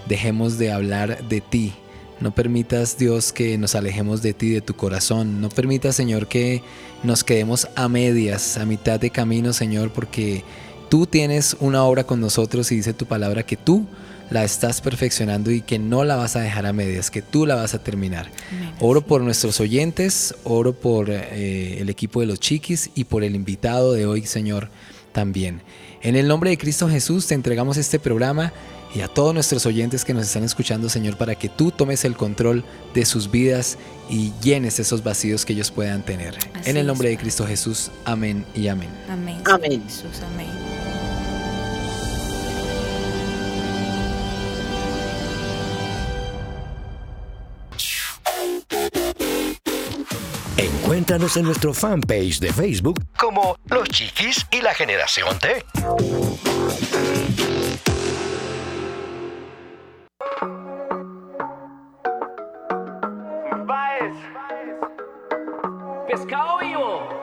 dejemos 0.08 0.56
de 0.56 0.70
hablar 0.70 1.26
de 1.28 1.40
ti. 1.40 1.72
No 2.20 2.32
permitas, 2.32 2.96
Dios, 2.96 3.32
que 3.32 3.58
nos 3.58 3.74
alejemos 3.74 4.22
de 4.22 4.34
ti, 4.34 4.50
de 4.50 4.60
tu 4.60 4.76
corazón. 4.76 5.40
No 5.40 5.48
permitas, 5.48 5.96
Señor, 5.96 6.28
que 6.28 6.62
nos 7.02 7.24
quedemos 7.24 7.66
a 7.74 7.88
medias, 7.88 8.56
a 8.56 8.66
mitad 8.66 9.00
de 9.00 9.10
camino, 9.10 9.52
Señor, 9.52 9.90
porque 9.90 10.44
tú 10.88 11.08
tienes 11.08 11.56
una 11.58 11.82
obra 11.82 12.04
con 12.04 12.20
nosotros 12.20 12.70
y 12.70 12.76
dice 12.76 12.94
tu 12.94 13.06
palabra 13.06 13.42
que 13.42 13.56
tú 13.56 13.84
la 14.30 14.44
estás 14.44 14.80
perfeccionando 14.80 15.50
y 15.50 15.60
que 15.60 15.78
no 15.78 16.04
la 16.04 16.16
vas 16.16 16.36
a 16.36 16.40
dejar 16.40 16.66
a 16.66 16.72
medias, 16.72 17.10
que 17.10 17.22
tú 17.22 17.46
la 17.46 17.54
vas 17.54 17.74
a 17.74 17.82
terminar. 17.82 18.30
Oro 18.80 19.02
por 19.02 19.20
nuestros 19.22 19.60
oyentes, 19.60 20.34
oro 20.44 20.72
por 20.72 21.10
eh, 21.10 21.78
el 21.80 21.88
equipo 21.88 22.20
de 22.20 22.26
los 22.26 22.40
chiquis 22.40 22.90
y 22.94 23.04
por 23.04 23.24
el 23.24 23.34
invitado 23.34 23.92
de 23.92 24.06
hoy, 24.06 24.26
Señor, 24.26 24.68
también. 25.12 25.62
En 26.02 26.16
el 26.16 26.28
nombre 26.28 26.50
de 26.50 26.58
Cristo 26.58 26.88
Jesús 26.88 27.26
te 27.26 27.34
entregamos 27.34 27.76
este 27.76 27.98
programa 27.98 28.52
y 28.94 29.00
a 29.00 29.08
todos 29.08 29.34
nuestros 29.34 29.66
oyentes 29.66 30.04
que 30.04 30.14
nos 30.14 30.24
están 30.24 30.44
escuchando, 30.44 30.88
Señor, 30.88 31.16
para 31.16 31.34
que 31.34 31.48
tú 31.48 31.70
tomes 31.70 32.04
el 32.04 32.16
control 32.16 32.64
de 32.94 33.04
sus 33.04 33.30
vidas 33.30 33.76
y 34.08 34.32
llenes 34.42 34.78
esos 34.78 35.02
vacíos 35.02 35.44
que 35.44 35.52
ellos 35.52 35.70
puedan 35.70 36.02
tener. 36.02 36.34
Así 36.54 36.70
en 36.70 36.76
el 36.76 36.82
es, 36.82 36.86
nombre 36.86 37.10
de. 37.10 37.18
Cristo 37.18 37.46
Jesús, 37.46 37.90
amén 38.04 38.46
y 38.54 38.68
amén. 38.68 38.88
Amén. 39.08 39.42
Amén. 39.44 39.82
Jesús, 39.86 40.22
amén. 40.32 40.65
Encuéntranos 50.96 51.36
en 51.36 51.44
nuestro 51.44 51.74
fanpage 51.74 52.40
de 52.40 52.50
Facebook 52.50 53.04
como 53.18 53.58
Los 53.66 53.86
Chiquis 53.90 54.46
y 54.50 54.62
la 54.62 54.72
Generación 54.72 55.38
T. 55.38 55.62
Pescado 66.08 66.58
vivo. 66.60 67.16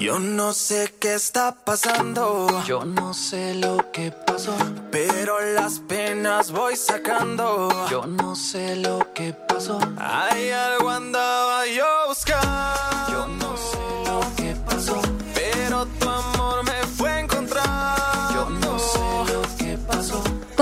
Yo 0.00 0.18
no 0.18 0.52
sé 0.52 0.92
qué 0.98 1.14
está 1.14 1.54
pasando, 1.64 2.48
Yo 2.64 2.84
no 2.84 3.14
sé 3.14 3.54
lo 3.54 3.92
que 3.92 4.10
pasó. 4.10 4.56
pero 4.90 5.38
las 5.54 5.78
penas 5.78 6.50
voy 6.50 6.74
sacando. 6.74 7.68
Yo 7.88 8.04
no 8.06 8.34
sé 8.34 8.74
lo 8.74 8.98
que 9.14 9.32
pasó. 9.32 9.78
Hay 9.98 10.50
algo 10.50 10.90
andaba 10.90 11.49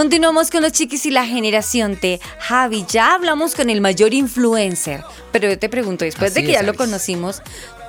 Continuamos 0.09 0.51
con 0.51 0.63
los 0.63 0.73
chiquis 0.73 1.05
y 1.05 1.11
la 1.11 1.27
generación 1.27 1.95
T. 1.95 2.19
Javi, 2.39 2.87
ya 2.89 3.13
hablamos 3.13 3.55
con 3.55 3.69
el 3.69 3.83
mayor 3.83 4.15
influencer, 4.15 5.05
pero 5.33 5.51
yo 5.51 5.59
te 5.59 5.69
pregunto, 5.69 6.07
después 6.07 6.33
de 6.33 6.41
que 6.45 6.53
es, 6.53 6.55
ya 6.55 6.63
lo 6.63 6.73
conocimos, 6.73 7.43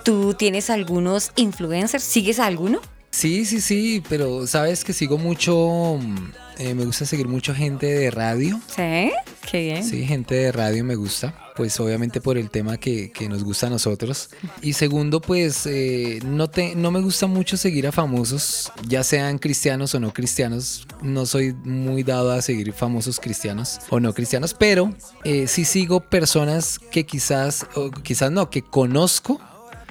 ¿tú 0.03 0.33
tienes 0.33 0.69
algunos 0.69 1.31
influencers? 1.37 2.03
¿Sigues 2.03 2.39
a 2.39 2.47
alguno? 2.47 2.81
Sí, 3.19 3.43
sí, 3.43 3.59
sí, 3.59 4.01
pero 4.07 4.47
sabes 4.47 4.85
que 4.85 4.93
sigo 4.93 5.17
mucho, 5.17 5.99
mm, 5.99 6.31
eh, 6.57 6.73
me 6.73 6.85
gusta 6.85 7.05
seguir 7.05 7.27
mucho 7.27 7.53
gente 7.53 7.85
de 7.85 8.11
radio. 8.11 8.61
Sí, 8.73 9.11
qué 9.51 9.59
bien. 9.59 9.83
Sí, 9.83 10.05
gente 10.05 10.35
de 10.35 10.53
radio 10.53 10.85
me 10.85 10.95
gusta, 10.95 11.35
pues 11.57 11.77
obviamente 11.81 12.21
por 12.21 12.37
el 12.37 12.49
tema 12.49 12.77
que, 12.77 13.11
que 13.11 13.27
nos 13.27 13.43
gusta 13.43 13.67
a 13.67 13.71
nosotros. 13.71 14.29
Y 14.61 14.71
segundo, 14.71 15.19
pues 15.19 15.65
eh, 15.65 16.19
no, 16.23 16.49
te, 16.49 16.75
no 16.75 16.91
me 16.91 17.01
gusta 17.01 17.27
mucho 17.27 17.57
seguir 17.57 17.87
a 17.87 17.91
famosos, 17.91 18.71
ya 18.87 19.03
sean 19.03 19.37
cristianos 19.37 19.93
o 19.95 19.99
no 19.99 20.13
cristianos. 20.13 20.87
No 21.01 21.25
soy 21.25 21.53
muy 21.65 22.03
dado 22.03 22.31
a 22.31 22.41
seguir 22.41 22.71
famosos 22.71 23.19
cristianos 23.19 23.81
o 23.89 23.99
no 23.99 24.13
cristianos, 24.13 24.53
pero 24.53 24.93
eh, 25.25 25.47
sí 25.47 25.65
sigo 25.65 25.99
personas 25.99 26.79
que 26.79 27.05
quizás, 27.05 27.67
o 27.75 27.91
quizás 27.91 28.31
no, 28.31 28.49
que 28.49 28.61
conozco 28.61 29.41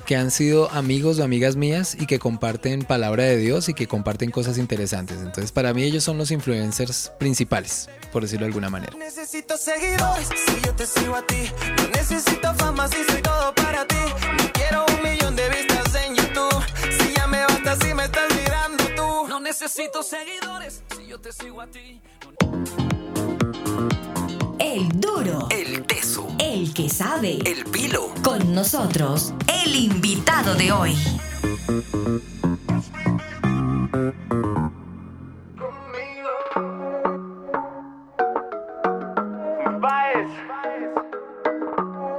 que 0.08 0.16
han 0.16 0.30
sido 0.30 0.70
amigos 0.70 1.18
o 1.18 1.22
amigas 1.22 1.56
mías 1.56 1.94
y 1.94 2.06
que 2.06 2.18
comparten 2.18 2.82
palabra 2.82 3.24
de 3.24 3.36
Dios 3.36 3.68
y 3.68 3.74
que 3.74 3.86
comparten 3.86 4.30
cosas 4.30 4.56
interesantes. 4.56 5.18
Entonces, 5.18 5.52
para 5.52 5.74
mí 5.74 5.82
ellos 5.82 6.02
son 6.02 6.16
los 6.16 6.30
influencers 6.30 7.12
principales, 7.18 7.90
por 8.10 8.22
decirlo 8.22 8.46
de 8.46 8.52
alguna 8.52 8.70
manera. 8.70 8.96
Necesito 8.96 9.58
seguidores 9.58 10.28
si 10.46 10.62
yo 10.64 10.74
te 10.74 10.86
sigo 10.86 11.14
a 11.14 11.26
ti. 11.26 11.50
No 11.76 11.88
necesito 11.88 12.54
fama 12.54 12.88
si 12.88 13.04
soy 13.04 13.20
todo 13.20 13.54
para 13.54 13.86
ti. 13.86 13.96
No 14.38 14.50
quiero 14.54 14.86
un 14.86 15.02
millón 15.02 15.36
de 15.36 15.46
vistas 15.50 15.94
en 16.02 16.16
YouTube. 16.16 16.64
Si 16.90 17.12
ya 17.12 17.26
me 17.26 17.44
basta 17.44 17.76
si 17.76 17.92
me 17.92 18.04
estás 18.06 18.34
mirando 18.34 18.84
tú. 18.96 19.28
No 19.28 19.40
necesito 19.40 20.02
seguidores 20.02 20.84
si 20.96 21.06
yo 21.06 21.20
te 21.20 21.32
sigo 21.32 21.60
a 21.60 21.66
ti. 21.66 22.00
El 24.58 24.88
duro. 25.00 25.46
El 25.50 25.86
teso. 25.86 26.26
El 26.38 26.74
que 26.74 26.88
sabe. 26.88 27.38
El 27.44 27.64
pilo. 27.64 28.12
Con 28.22 28.54
nosotros, 28.54 29.32
el 29.64 29.74
invitado 29.74 30.54
de 30.54 30.72
hoy. 30.72 30.96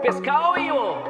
Pescado 0.01 0.53
vivo. 0.55 1.08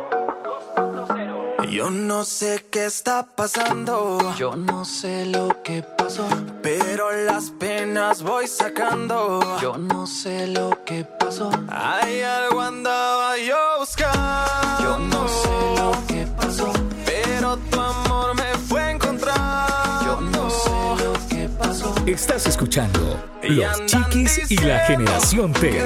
Yo 1.69 1.91
no 1.91 2.25
sé 2.25 2.65
qué 2.71 2.85
está 2.85 3.27
pasando. 3.35 4.17
Yo 4.37 4.55
no 4.55 4.85
sé 4.85 5.27
lo 5.27 5.61
que 5.61 5.83
pasó. 5.83 6.27
Pero 6.63 7.11
las 7.11 7.51
penas 7.51 8.23
voy 8.23 8.47
sacando. 8.47 9.39
Yo 9.61 9.77
no 9.77 10.07
sé 10.07 10.47
lo 10.47 10.83
que 10.83 11.03
pasó. 11.03 11.51
Hay 11.69 12.21
algo 12.21 12.61
andaba 12.61 13.37
yo 13.37 13.55
buscando. 13.79 14.81
Yo 14.81 14.97
no 14.97 15.27
sé 15.27 15.49
lo 15.77 15.91
que 16.07 16.25
pasó. 16.35 16.73
Pero 17.05 17.57
tu 17.57 17.79
amor 17.79 18.35
me 18.35 18.57
fue 18.67 18.81
a 18.81 18.91
encontrar. 18.91 20.05
Yo 20.05 20.21
no 20.21 20.49
sé 20.49 21.03
lo 21.03 21.13
que 21.29 21.49
pasó. 21.49 21.93
Estás 22.07 22.47
escuchando 22.47 23.23
Y 23.43 23.49
Los 23.49 23.85
Chiquis 23.85 24.49
y 24.49 24.57
la 24.57 24.79
Generación 24.79 25.53
que 25.53 25.69
T. 25.69 25.85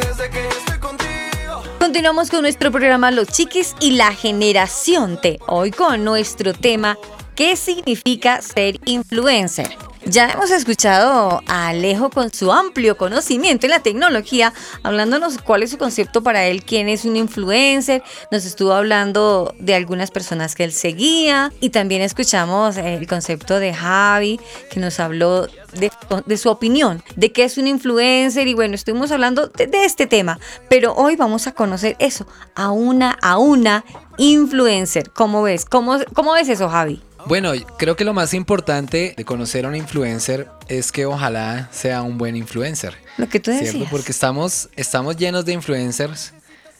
Continuamos 2.04 2.32
con 2.32 2.42
nuestro 2.42 2.70
programa 2.70 3.12
Los 3.12 3.30
Chiquis 3.30 3.78
y 3.80 3.92
la 3.92 4.14
Generación 4.14 5.22
T. 5.22 5.40
Hoy 5.48 5.72
con 5.72 6.04
nuestro 6.04 6.52
tema 6.54 6.98
¿Qué 7.34 7.56
significa 7.56 8.42
ser 8.42 8.78
influencer? 8.84 9.70
Ya 10.06 10.30
hemos 10.30 10.52
escuchado 10.52 11.42
a 11.48 11.70
Alejo 11.70 12.10
con 12.10 12.32
su 12.34 12.52
amplio 12.52 12.98
conocimiento 12.98 13.66
en 13.66 13.72
la 13.72 13.80
tecnología, 13.80 14.54
hablándonos 14.84 15.38
cuál 15.38 15.64
es 15.64 15.72
su 15.72 15.78
concepto 15.78 16.22
para 16.22 16.46
él, 16.46 16.64
quién 16.64 16.90
es 16.90 17.06
un 17.06 17.16
influencer, 17.16 18.04
nos 18.30 18.46
estuvo 18.46 18.74
hablando 18.74 19.56
de 19.60 19.76
algunas 19.76 20.12
personas 20.12 20.56
que 20.56 20.66
él 20.66 20.74
seguía 20.74 21.54
y 21.62 21.70
también 21.70 22.02
escuchamos 22.02 22.76
el 22.76 23.08
concepto 23.08 23.60
de 23.60 23.74
Javi, 23.74 24.42
que 24.70 24.82
nos 24.82 25.00
habló 25.00 25.48
de, 25.74 26.38
su 26.38 26.50
opinión, 26.50 27.02
de 27.16 27.32
qué 27.32 27.46
es 27.46 27.58
un 27.58 27.68
influencer 27.68 28.48
y 28.48 28.54
bueno, 28.54 28.76
estuvimos 28.76 29.12
hablando 29.12 29.48
de, 29.48 29.68
de 29.68 29.86
este 29.86 30.06
tema, 30.06 30.38
pero 30.70 30.94
hoy 30.96 31.16
vamos 31.16 31.48
a 31.48 31.54
conocer 31.54 31.96
eso, 32.00 32.28
a 32.56 32.72
una, 32.72 33.12
a 33.22 33.38
una 33.38 33.86
influencer. 34.18 35.12
¿Cómo 35.12 35.44
ves? 35.44 35.64
¿Cómo, 35.66 35.98
cómo 36.14 36.34
ves 36.34 36.50
eso, 36.50 36.68
Javi? 36.68 37.02
Bueno, 37.26 37.52
creo 37.78 37.96
que 37.96 38.04
lo 38.04 38.14
más 38.14 38.34
importante 38.34 39.14
de 39.16 39.26
conocer 39.26 39.66
a 39.66 39.70
un 39.70 39.76
influencer 39.76 40.48
es 40.68 40.92
que 40.92 41.06
ojalá 41.06 41.70
sea 41.72 42.02
un 42.02 42.18
buen 42.18 42.36
influencer. 42.36 42.96
Lo 43.18 43.28
que 43.30 43.40
tú 43.40 43.52
¿Cierto? 43.52 43.66
decías. 43.66 43.90
Porque 43.92 44.12
estamos, 44.12 44.70
estamos 44.76 45.16
llenos 45.18 45.46
de 45.46 45.54
influencers 45.54 46.34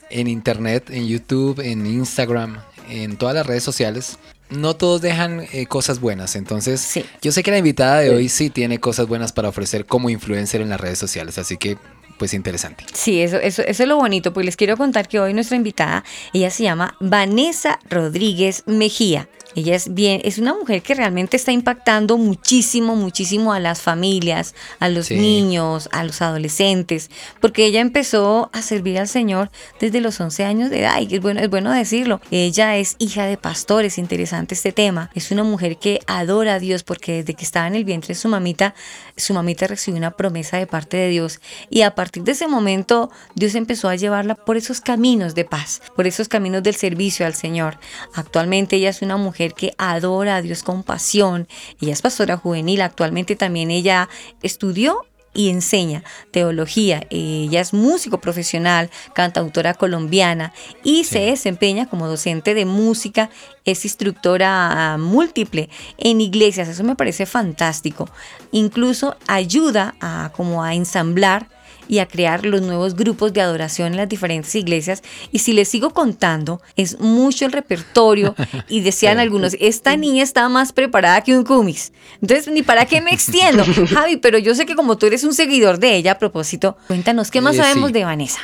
en 0.10 0.28
internet, 0.28 0.90
en 0.90 1.08
YouTube, 1.08 1.60
en 1.60 1.86
Instagram, 1.86 2.60
en 2.90 3.18
todas 3.18 3.36
las 3.36 3.46
redes 3.46 3.64
sociales. 3.64 4.18
No 4.50 4.76
todos 4.76 5.02
dejan 5.02 5.48
eh, 5.52 5.66
cosas 5.66 6.00
buenas. 6.00 6.36
Entonces, 6.36 6.80
Sí. 6.82 7.06
yo 7.22 7.32
sé 7.32 7.42
que 7.42 7.50
la 7.52 7.58
invitada 7.58 8.00
de 8.00 8.12
hoy 8.12 8.30
sí 8.30 8.50
tiene 8.50 8.80
cosas 8.80 9.08
buenas 9.08 9.32
para 9.32 9.50
ofrecer 9.50 9.86
como 9.86 10.10
influencer 10.10 10.62
en 10.62 10.70
las 10.70 10.80
redes 10.80 11.00
sociales. 11.00 11.38
Así 11.40 11.58
que, 11.58 11.78
pues 12.20 12.36
interesante. 12.36 12.86
Sí, 12.94 13.22
eso, 13.22 13.38
eso, 13.38 13.64
eso 13.64 13.84
es 13.84 13.90
lo 13.90 13.96
bonito, 13.96 14.32
pues 14.34 14.46
les 14.46 14.56
quiero 14.56 14.78
contar 14.78 15.08
que 15.08 15.20
hoy 15.20 15.34
nuestra 15.34 15.58
invitada, 15.58 16.04
ella 16.34 16.52
se 16.52 16.64
llama 16.64 16.96
Vanessa 17.00 17.80
Rodríguez 17.90 18.64
Mejía. 18.68 19.28
Ella 19.56 19.76
es 19.76 19.94
bien, 19.94 20.22
es 20.24 20.38
una 20.38 20.54
mujer 20.54 20.82
que 20.82 20.96
realmente 20.96 21.38
está 21.38 21.52
impactando 21.52 22.18
muchísimo, 22.18 22.96
muchísimo 22.96 23.54
a 23.54 23.60
las 23.60 23.82
familias, 23.82 24.56
a 24.80 24.90
los 24.90 25.08
Sí. 25.08 25.16
niños, 25.16 25.90
a 25.92 26.04
los 26.04 26.22
adolescentes, 26.22 27.10
porque 27.40 27.66
ella 27.66 27.82
empezó 27.82 28.50
a 28.54 28.62
servir 28.62 28.98
al 29.00 29.08
Señor 29.08 29.52
desde 29.80 30.02
los 30.02 30.20
11 30.20 30.44
años 30.46 30.70
de 30.70 30.80
edad, 30.82 31.00
y 31.02 31.16
es 31.16 31.22
bueno, 31.22 31.42
es 31.42 31.50
bueno 31.50 31.72
decirlo. 31.72 32.22
Ella 32.32 32.78
es 32.78 32.96
hija 33.00 33.26
de 33.26 33.38
pastores, 33.38 33.98
interesante 33.98 34.56
este 34.56 34.72
tema. 34.72 35.10
Es 35.14 35.32
una 35.32 35.44
mujer 35.44 35.78
que 35.78 36.00
adora 36.08 36.56
a 36.56 36.60
Dios 36.60 36.84
porque 36.84 37.18
desde 37.18 37.34
que 37.34 37.44
estaba 37.46 37.68
en 37.68 37.76
el 37.76 37.86
vientre 37.86 38.10
de 38.10 38.20
su 38.20 38.30
mamita, 38.30 38.74
su 39.18 39.34
mamita 39.34 39.68
recibió 39.68 39.98
una 39.98 40.12
promesa 40.12 40.58
de 40.58 40.68
parte 40.68 40.98
de 40.98 41.10
Dios 41.10 41.40
y 41.70 41.82
a 41.82 41.96
partir 41.96 42.24
de 42.24 42.32
ese 42.32 42.48
momento 42.48 43.12
Dios 43.36 43.56
empezó 43.56 43.90
a 43.90 43.96
llevarla 43.96 44.36
por 44.36 44.58
esos 44.58 44.82
caminos 44.82 45.36
de 45.36 45.46
paz, 45.46 45.82
por 45.96 46.08
esos 46.08 46.28
caminos 46.28 46.64
del 46.64 46.76
servicio 46.76 47.26
al 47.26 47.36
Señor. 47.36 47.78
Actualmente 48.14 48.78
ella 48.78 48.90
es 48.90 49.02
una 49.02 49.18
mujer 49.18 49.43
que 49.52 49.74
adora 49.78 50.38
a 50.38 50.42
Dios 50.42 50.64
con 50.64 50.84
pasión. 50.84 51.50
Ella 51.82 51.92
es 51.92 52.02
pastora 52.02 52.38
juvenil, 52.38 52.82
actualmente 52.82 53.36
también 53.36 53.70
ella 53.70 54.08
estudió 54.42 55.06
y 55.34 55.50
enseña 55.50 56.04
teología. 56.32 57.06
Ella 57.10 57.62
es 57.62 57.74
músico 57.74 58.20
profesional, 58.20 58.90
cantautora 59.14 59.74
colombiana 59.74 60.54
y 60.84 61.04
se 61.04 61.20
desempeña 61.20 61.90
como 61.90 62.08
docente 62.08 62.54
de 62.54 62.66
música. 62.66 63.30
Es 63.66 63.84
instructora 63.86 64.98
múltiple 65.00 65.70
en 65.98 66.22
iglesias. 66.22 66.70
Eso 66.70 66.84
me 66.84 66.96
parece 66.96 67.26
fantástico. 67.26 68.10
Incluso 68.52 69.18
ayuda 69.28 69.96
a 70.00 70.32
como 70.36 70.64
a 70.64 70.76
ensamblar 70.76 71.48
y 71.88 72.00
a 72.00 72.08
crear 72.08 72.46
los 72.46 72.62
nuevos 72.62 72.96
grupos 72.96 73.34
de 73.34 73.42
adoración 73.42 73.92
en 73.92 73.98
las 73.98 74.10
diferentes 74.10 74.54
iglesias. 74.56 75.02
Y 75.32 75.40
si 75.40 75.54
les 75.54 75.68
sigo 75.70 75.92
contando, 75.92 76.62
es 76.76 77.00
mucho 77.00 77.46
el 77.46 77.52
repertorio 77.52 78.36
y 78.70 78.82
decían 78.82 79.20
algunos, 79.20 79.56
esta 79.60 79.96
niña 79.98 80.24
está 80.24 80.48
más 80.50 80.74
preparada 80.74 81.22
que 81.22 81.38
un 81.38 81.44
cumis. 81.44 81.94
Entonces, 82.22 82.52
ni 82.54 82.64
para 82.64 82.86
qué 82.86 83.02
me 83.02 83.12
extiendo. 83.14 83.64
Javi, 83.90 84.18
pero 84.18 84.38
yo 84.38 84.56
sé 84.56 84.66
que 84.66 84.76
como 84.76 84.98
tú 84.98 85.06
eres 85.06 85.24
un 85.24 85.34
seguidor 85.34 85.80
de 85.80 85.96
ella, 85.96 86.14
a 86.14 86.20
propósito, 86.20 86.78
cuéntanos, 86.88 87.32
¿qué 87.32 87.42
más 87.42 87.56
Eh, 87.56 87.60
sabemos 87.60 87.88
sí. 87.90 87.94
de 87.94 88.06
Vanessa? 88.06 88.40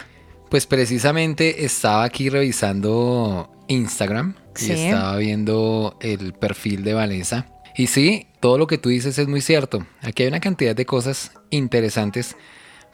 Pues 0.49 0.65
precisamente 0.65 1.63
estaba 1.65 2.03
aquí 2.03 2.29
revisando 2.29 3.49
Instagram 3.67 4.35
y 4.59 4.71
estaba 4.71 5.15
viendo 5.17 5.95
el 6.01 6.33
perfil 6.33 6.83
de 6.83 6.93
Vanessa. 6.93 7.47
Y 7.77 7.87
sí, 7.87 8.27
todo 8.39 8.57
lo 8.57 8.67
que 8.67 8.77
tú 8.77 8.89
dices 8.89 9.17
es 9.19 9.27
muy 9.27 9.41
cierto. 9.41 9.85
Aquí 10.01 10.23
hay 10.23 10.29
una 10.29 10.39
cantidad 10.39 10.75
de 10.75 10.85
cosas 10.85 11.31
interesantes 11.49 12.35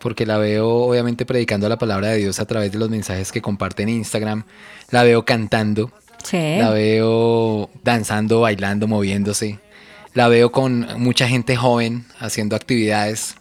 porque 0.05 0.27
la 0.27 0.37
veo 0.37 0.69
obviamente 0.69 1.25
predicando 1.25 1.67
la 1.67 1.79
palabra 1.79 2.09
de 2.09 2.17
Dios 2.17 2.39
a 2.39 2.45
través 2.45 2.71
de 2.71 2.77
los 2.77 2.91
mensajes 2.91 3.31
que 3.31 3.41
comparte 3.41 3.81
en 3.81 3.89
Instagram. 3.89 4.43
La 4.91 5.01
veo 5.01 5.25
cantando, 5.25 5.91
Sí. 6.23 6.37
la 6.59 6.69
veo 6.69 7.71
danzando, 7.83 8.41
bailando, 8.41 8.87
moviéndose. 8.87 9.57
La 10.13 10.27
veo 10.27 10.51
con 10.51 10.85
mucha 11.01 11.27
gente 11.27 11.55
joven 11.55 12.05
haciendo 12.19 12.55
actividades. 12.55 13.33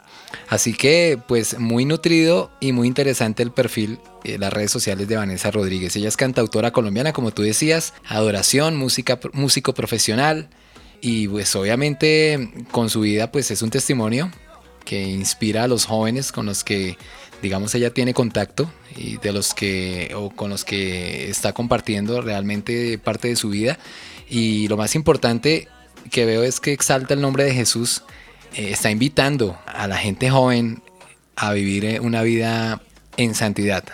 Así 0.49 0.73
que, 0.73 1.18
pues, 1.28 1.59
muy 1.59 1.85
nutrido 1.85 2.50
y 2.61 2.73
muy 2.73 2.88
interesante 2.88 3.42
el 3.42 3.50
perfil 3.50 3.99
en 4.25 4.40
las 4.40 4.50
redes 4.50 4.71
sociales 4.71 5.06
de 5.06 5.16
Vanessa 5.16 5.50
Rodríguez. 5.50 5.94
Ella 5.97 6.09
es 6.09 6.16
cantautora 6.16 6.71
colombiana, 6.71 7.12
como 7.12 7.30
tú 7.30 7.42
decías, 7.42 7.92
adoración, 8.09 8.75
música, 8.75 9.21
músico 9.35 9.75
profesional. 9.75 10.49
Y 11.02 11.28
pues 11.28 11.54
obviamente 11.56 12.49
con 12.71 12.88
su 12.88 13.00
vida 13.00 13.30
pues 13.30 13.50
es 13.50 13.61
un 13.61 13.68
testimonio 13.68 14.30
que 14.84 15.02
inspira 15.02 15.64
a 15.64 15.68
los 15.68 15.86
jóvenes 15.86 16.32
con 16.32 16.46
los 16.46 16.64
que 16.64 16.96
digamos 17.42 17.74
ella 17.74 17.90
tiene 17.90 18.14
contacto 18.14 18.70
y 18.96 19.18
de 19.18 19.32
los 19.32 19.54
que 19.54 20.12
o 20.14 20.30
con 20.30 20.50
los 20.50 20.64
que 20.64 21.28
está 21.28 21.52
compartiendo 21.52 22.20
realmente 22.20 22.98
parte 22.98 23.28
de 23.28 23.36
su 23.36 23.50
vida 23.50 23.78
y 24.28 24.68
lo 24.68 24.76
más 24.76 24.94
importante 24.94 25.68
que 26.10 26.24
veo 26.24 26.42
es 26.42 26.60
que 26.60 26.72
exalta 26.72 27.14
el 27.14 27.20
nombre 27.20 27.44
de 27.44 27.54
Jesús 27.54 28.02
eh, 28.54 28.70
está 28.70 28.90
invitando 28.90 29.58
a 29.66 29.86
la 29.88 29.96
gente 29.96 30.30
joven 30.30 30.82
a 31.36 31.52
vivir 31.52 31.84
eh, 31.84 32.00
una 32.00 32.22
vida 32.22 32.82
en 33.16 33.34
santidad 33.34 33.84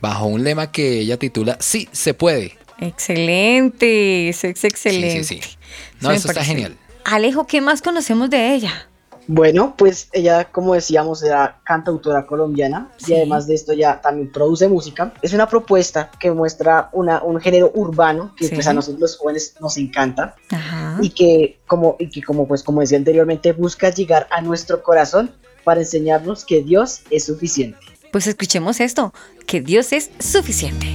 bajo 0.00 0.26
un 0.26 0.44
lema 0.44 0.70
que 0.72 1.00
ella 1.00 1.18
titula 1.18 1.56
sí 1.60 1.88
se 1.92 2.14
puede 2.14 2.58
Excelente, 2.80 4.28
es 4.28 4.44
excelente. 4.44 5.24
Sí, 5.24 5.40
sí, 5.40 5.40
sí. 5.42 5.56
No, 6.00 6.12
eso 6.12 6.28
está 6.28 6.44
genial. 6.44 6.76
Alejo, 7.04 7.46
¿qué 7.46 7.60
más 7.60 7.82
conocemos 7.82 8.30
de 8.30 8.54
ella? 8.54 8.88
Bueno, 9.30 9.74
pues 9.76 10.08
ella, 10.12 10.46
como 10.50 10.72
decíamos, 10.72 11.22
era 11.22 11.60
cantautora 11.62 12.26
colombiana 12.26 12.90
Sí. 12.96 13.12
y 13.12 13.16
además 13.16 13.46
de 13.46 13.54
esto 13.54 13.74
ya 13.74 14.00
también 14.00 14.32
produce 14.32 14.68
música. 14.68 15.12
Es 15.20 15.34
una 15.34 15.46
propuesta 15.46 16.10
que 16.18 16.30
muestra 16.30 16.88
una, 16.92 17.22
un 17.22 17.38
género 17.38 17.70
urbano 17.74 18.34
que 18.36 18.48
Sí. 18.48 18.54
pues 18.54 18.66
a 18.66 18.72
nosotros 18.72 19.00
los 19.00 19.16
jóvenes 19.18 19.54
nos 19.60 19.76
encanta 19.76 20.34
Ajá. 20.50 20.96
y 21.02 21.10
que 21.10 21.60
como 21.66 21.96
y 21.98 22.08
que 22.08 22.22
como 22.22 22.48
pues 22.48 22.62
como 22.62 22.80
decía 22.80 22.96
anteriormente 22.96 23.52
busca 23.52 23.90
llegar 23.90 24.26
a 24.30 24.40
nuestro 24.40 24.82
corazón 24.82 25.30
para 25.62 25.80
enseñarnos 25.80 26.46
que 26.46 26.62
Dios 26.62 27.02
es 27.10 27.26
suficiente. 27.26 27.78
Pues 28.10 28.26
escuchemos 28.26 28.80
esto, 28.80 29.12
que 29.46 29.60
Dios 29.60 29.92
es 29.92 30.10
suficiente. 30.18 30.86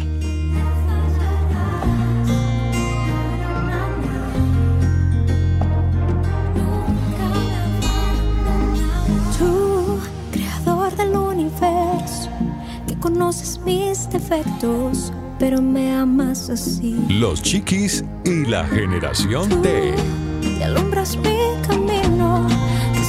Conoces 13.03 13.59
mis 13.65 14.09
defectos, 14.09 15.11
pero 15.37 15.61
me 15.61 15.93
amas 15.93 16.49
así. 16.49 17.05
Los 17.09 17.41
chiquis 17.43 18.01
y 18.23 18.45
la 18.45 18.63
generación 18.67 19.61
T. 19.61 19.93
Y 20.41 20.63
alumbras 20.63 21.17
mi 21.17 21.37
camino, 21.67 22.47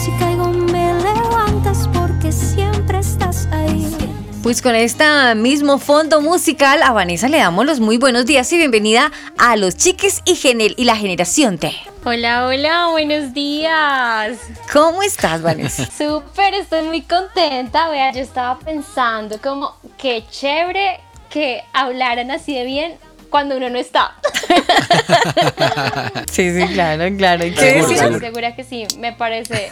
si 0.05 0.11
caigo 0.19 0.49
me 0.49 0.95
levantas 0.95 1.89
porque 1.95 2.33
siempre 2.33 2.99
estás 2.99 3.47
ahí. 3.53 4.14
Pues 4.45 4.61
con 4.61 4.75
este 4.75 5.35
mismo 5.37 5.79
fondo 5.79 6.21
musical, 6.21 6.83
a 6.83 6.93
Vanessa 6.93 7.31
le 7.31 7.39
damos 7.39 7.65
los 7.65 7.81
muy 7.81 7.97
buenos 7.97 8.27
días 8.27 8.53
y 8.53 8.59
bienvenida 8.59 9.11
a 9.39 9.57
los 9.57 9.75
chiques 9.75 10.21
y, 10.27 10.35
genel 10.35 10.75
y 10.77 10.85
la 10.85 10.97
generación 10.97 11.57
T. 11.57 11.75
Hola, 12.05 12.47
hola, 12.47 12.89
buenos 12.91 13.33
días. 13.33 14.37
¿Cómo 14.71 15.03
estás, 15.03 15.41
Vanessa? 15.41 15.87
Súper, 15.99 16.53
estoy 16.53 16.83
muy 16.83 17.01
contenta. 17.01 17.89
Vea, 17.89 18.13
yo 18.13 18.21
estaba 18.21 18.59
pensando 18.59 19.41
como 19.41 19.77
qué 19.97 20.23
chévere 20.31 21.01
que 21.31 21.63
hablaran 21.73 22.31
así 22.31 22.55
de 22.55 22.67
bien 22.67 22.99
cuando 23.31 23.57
uno 23.57 23.71
no 23.71 23.79
está. 23.79 24.15
Sí, 26.31 26.51
sí, 26.53 26.67
claro, 26.73 27.05
claro. 27.17 27.47
¿Y 27.47 27.53
qué 27.53 27.61
Seguro, 27.61 27.83
decías? 27.89 28.01
seguro. 28.01 28.21
Segura 28.21 28.57
que 28.57 28.65
sí, 28.65 28.87
me 28.99 29.13
parece, 29.13 29.71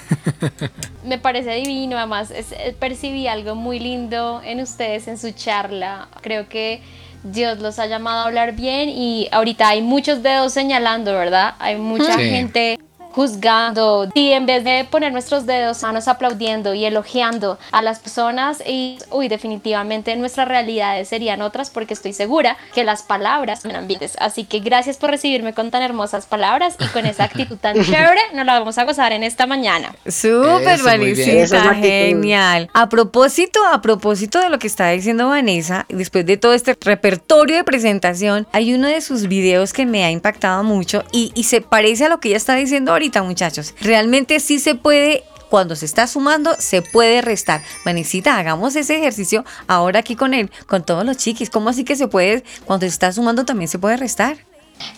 me 1.05 1.19
parece 1.19 1.55
divino. 1.57 1.97
Además, 1.99 2.31
es- 2.31 2.53
eh, 2.53 2.75
percibí 2.79 3.27
algo 3.27 3.55
muy 3.55 3.79
lindo 3.81 4.41
en 4.45 4.61
ustedes 4.61 5.09
en 5.09 5.19
su 5.19 5.33
charla. 5.33 6.09
Creo 6.21 6.49
que 6.49 6.83
Dios 7.25 7.59
los 7.61 7.79
ha 7.79 7.87
llamado 7.87 8.21
a 8.21 8.25
hablar 8.25 8.53
bien 8.53 8.89
y 8.89 9.29
ahorita 9.33 9.69
hay 9.69 9.83
muchos 9.83 10.23
dedos 10.23 10.53
señalando, 10.53 11.13
¿verdad? 11.13 11.55
Hay 11.59 11.77
mucha 11.77 12.15
Sí. 12.17 12.31
gente 12.31 12.79
juzgando. 13.13 14.09
Y 14.15 14.33
en 14.33 14.47
vez 14.47 14.65
de 14.65 14.87
poner 14.91 15.13
nuestros 15.13 15.47
dedos 15.47 15.83
manos 15.83 16.09
aplaudiendo 16.09 16.75
y 16.75 16.85
elogiando 16.85 17.59
a 17.71 17.83
las 17.83 17.99
personas 17.99 18.63
y 18.67 18.99
uy 19.11 19.29
definitivamente 19.29 20.15
nuestras 20.17 20.49
realidades 20.49 21.09
serían 21.09 21.43
otras 21.43 21.71
porque 21.71 21.95
estoy 21.95 22.13
segura 22.13 22.57
que 22.75 22.85
las 22.85 23.03
palabras 23.03 23.63
son 23.63 23.77
ambientes. 23.77 24.17
Así 24.19 24.45
que 24.45 24.61
gracias 24.61 24.97
por 24.97 25.11
recibirme 25.11 25.53
con 25.53 25.71
tan 25.71 25.83
hermosas 25.83 26.27
palabras 26.27 26.77
y 26.79 26.87
con 26.89 27.07
esa 27.07 27.25
actitud 27.25 27.57
tan 27.57 27.75
chévere. 27.85 28.21
Nos 28.35 28.47
la 28.47 28.59
vamos 28.59 28.79
a 28.79 28.85
gozar 28.85 29.13
en 29.13 29.23
esta 29.23 29.47
mañana. 29.47 29.95
Súper, 30.07 30.81
actitud. 30.87 31.57
genial. 31.81 32.71
A 32.73 32.89
propósito, 32.89 33.61
a 33.67 33.81
propósito 33.83 34.41
de 34.41 34.49
lo 34.49 34.59
que 34.59 34.67
está 34.67 34.91
diciendo 34.91 35.29
Vanessa, 35.29 35.87
después 35.89 36.27
de 36.27 36.37
todo 36.37 36.55
este 36.55 36.77
repertorio 36.81 37.57
de 37.57 37.65
presentación, 37.65 38.47
hay 38.53 38.75
uno 38.75 38.89
de 38.89 39.01
sus 39.01 39.29
videos 39.29 39.73
que 39.73 39.87
me 39.87 40.05
ha 40.05 40.11
impactado 40.11 40.63
mucho 40.65 41.05
y, 41.13 41.33
y 41.35 41.45
se 41.45 41.61
parece 41.61 42.07
a 42.07 42.09
lo 42.09 42.21
que 42.21 42.29
ella 42.29 42.37
está 42.37 42.55
diciendo 42.55 42.93
ahorita, 42.93 43.02
muchachos. 43.23 43.75
Realmente 43.81 44.39
sí 44.41 44.59
se 44.59 44.75
puede 44.75 45.25
cuando 45.51 45.77
se 45.77 45.85
está 45.85 46.07
sumando, 46.07 46.55
se 46.59 46.81
puede 46.81 47.21
restar. 47.21 47.61
Vanesita, 47.85 48.39
hagamos 48.39 48.75
ese 48.77 48.97
ejercicio 48.97 49.45
ahora 49.67 50.01
aquí 50.01 50.17
con 50.17 50.33
él, 50.33 50.51
con 50.67 50.83
todos 50.85 51.05
los 51.05 51.19
chiquis. 51.19 51.51
¿Cómo 51.51 51.69
así 51.69 51.85
que 51.85 51.95
se 51.97 52.09
puede, 52.09 52.43
cuando 52.65 52.85
se 52.87 52.91
está 52.91 53.13
sumando 53.13 53.45
también 53.45 53.69
se 53.69 53.79
puede 53.79 53.97
restar? 53.97 54.37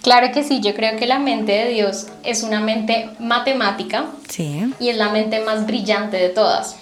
claro 0.03 0.29
que 0.33 0.43
sí 0.45 0.61
yo 0.63 0.75
creo 0.75 0.97
que 0.97 1.07
la 1.07 1.19
mente 1.19 1.53
de 1.53 1.69
Dios 1.69 2.07
es 2.23 2.43
una 2.43 2.61
mente 2.61 3.11
matemática 3.19 4.07
Sí. 4.31 4.73
y 4.81 4.89
es 4.89 4.97
la 4.97 5.11
mente 5.11 5.41
más 5.45 5.67
brillante 5.67 6.17
de 6.17 6.31
todas. 6.31 6.77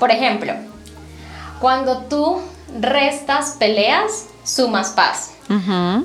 Por 0.00 0.10
ejemplo, 0.10 0.52
cuando 1.60 1.98
tú 2.08 2.40
restas 2.80 3.56
peleas, 3.58 4.26
sumas 4.44 4.90
paz. 4.90 5.30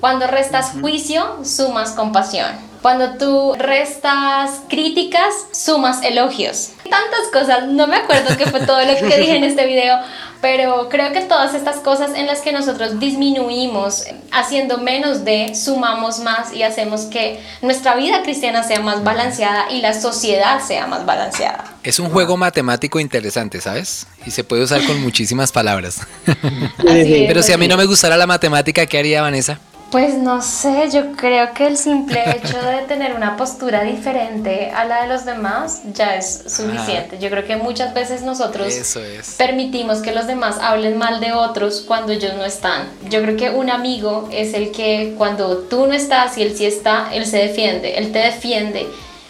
Cuando 0.02 0.28
restas 0.28 0.74
juicio, 0.80 1.40
sumas 1.44 1.92
compasión. 1.92 2.52
Cuando 2.82 3.18
tú 3.18 3.56
restas 3.58 4.62
críticas, 4.70 5.34
sumas 5.52 6.02
elogios. 6.04 6.70
Tantas 6.90 7.28
cosas, 7.34 7.68
no 7.68 7.88
me 7.88 7.98
acuerdo 7.98 8.38
qué 8.38 8.46
fue 8.46 8.62
todo 8.62 8.80
lo 8.80 8.96
que 8.96 9.18
dije 9.18 9.36
en 9.36 9.44
este 9.44 9.66
video, 9.66 10.00
pero 10.42 10.88
creo 10.90 11.12
que 11.12 11.22
todas 11.22 11.54
estas 11.54 11.78
cosas 11.78 12.12
en 12.16 12.26
las 12.26 12.40
que 12.40 12.54
nosotros 12.54 13.00
disminuimos, 13.00 14.06
haciendo 14.32 14.78
menos 14.78 15.26
de, 15.26 15.54
sumamos 15.56 16.20
más 16.20 16.54
y 16.54 16.64
hacemos 16.64 17.02
que 17.02 17.42
nuestra 17.62 17.96
vida 17.96 18.24
cristiana 18.24 18.64
sea 18.64 18.80
más 18.80 19.04
balanceada 19.04 19.70
y 19.72 19.82
la 19.82 19.94
sociedad 19.94 20.62
sea 20.66 20.88
más 20.88 21.06
balanceada. 21.06 21.66
Es 21.84 22.00
un 22.00 22.10
juego 22.10 22.38
matemático 22.38 23.00
interesante, 23.00 23.60
¿sabes? 23.60 24.08
Y 24.26 24.32
se 24.32 24.44
puede 24.46 24.64
usar 24.64 24.84
con 24.86 25.02
muchísimas 25.02 25.52
palabras. 25.52 26.00
Así 26.78 27.24
es, 27.24 27.28
Pero 27.28 27.44
si 27.44 27.52
a 27.52 27.58
mí 27.58 27.68
no 27.68 27.76
me 27.76 27.86
gustara 27.86 28.16
la 28.16 28.26
matemática, 28.26 28.86
¿qué 28.86 29.00
haría 29.00 29.22
Vanessa? 29.22 29.60
Pues 29.92 30.14
no 30.20 30.44
sé, 30.44 30.88
yo 30.92 31.14
creo 31.14 31.52
que 31.56 31.66
el 31.66 31.76
simple 31.76 32.22
hecho 32.30 32.62
de 32.62 32.78
tener 32.88 33.16
una 33.16 33.36
postura 33.38 33.82
diferente 33.84 34.70
a 34.70 34.86
la 34.86 35.02
de 35.02 35.08
los 35.08 35.26
demás 35.26 35.82
ya 35.94 36.16
es 36.16 36.44
suficiente. 36.46 37.18
Yo 37.18 37.32
creo 37.32 37.44
que 37.44 37.56
muchas 37.56 37.96
veces 37.96 38.22
nosotros 38.22 38.72
Eso 38.72 39.04
es. 39.04 39.32
permitimos 39.36 40.00
que 40.00 40.12
los 40.12 40.28
demás 40.28 40.58
hablen 40.62 40.98
mal 41.00 41.20
de 41.20 41.34
otros 41.34 41.84
cuando 41.88 42.12
ellos 42.12 42.34
no 42.36 42.46
están. 42.46 42.88
Yo 43.10 43.20
creo 43.24 43.36
que 43.36 43.50
un 43.50 43.72
amigo 43.72 44.30
es 44.32 44.54
el 44.54 44.72
que 44.72 45.16
cuando 45.18 45.58
tú 45.58 45.88
no 45.88 45.94
estás 45.94 46.38
y 46.38 46.44
él 46.44 46.56
sí 46.56 46.68
está, 46.68 47.10
él 47.12 47.26
se 47.26 47.38
defiende, 47.38 47.98
él 47.98 48.12
te 48.12 48.20
defiende 48.20 48.86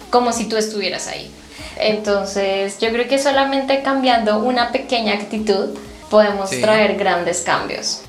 como 0.10 0.34
si 0.34 0.50
tú 0.50 0.58
estuvieras 0.58 1.08
ahí. 1.08 1.32
Entonces 1.78 2.78
yo 2.80 2.89
creo 2.89 3.08
que 3.08 3.17
solamente 3.17 3.82
cambiando 3.82 4.39
una 4.39 4.74
pequeña 4.74 5.13
actitud 5.13 5.69
podemos 6.10 6.50
Sí. 6.50 6.60
traer 6.60 6.98
grandes 6.98 7.41
cambios. 7.43 8.02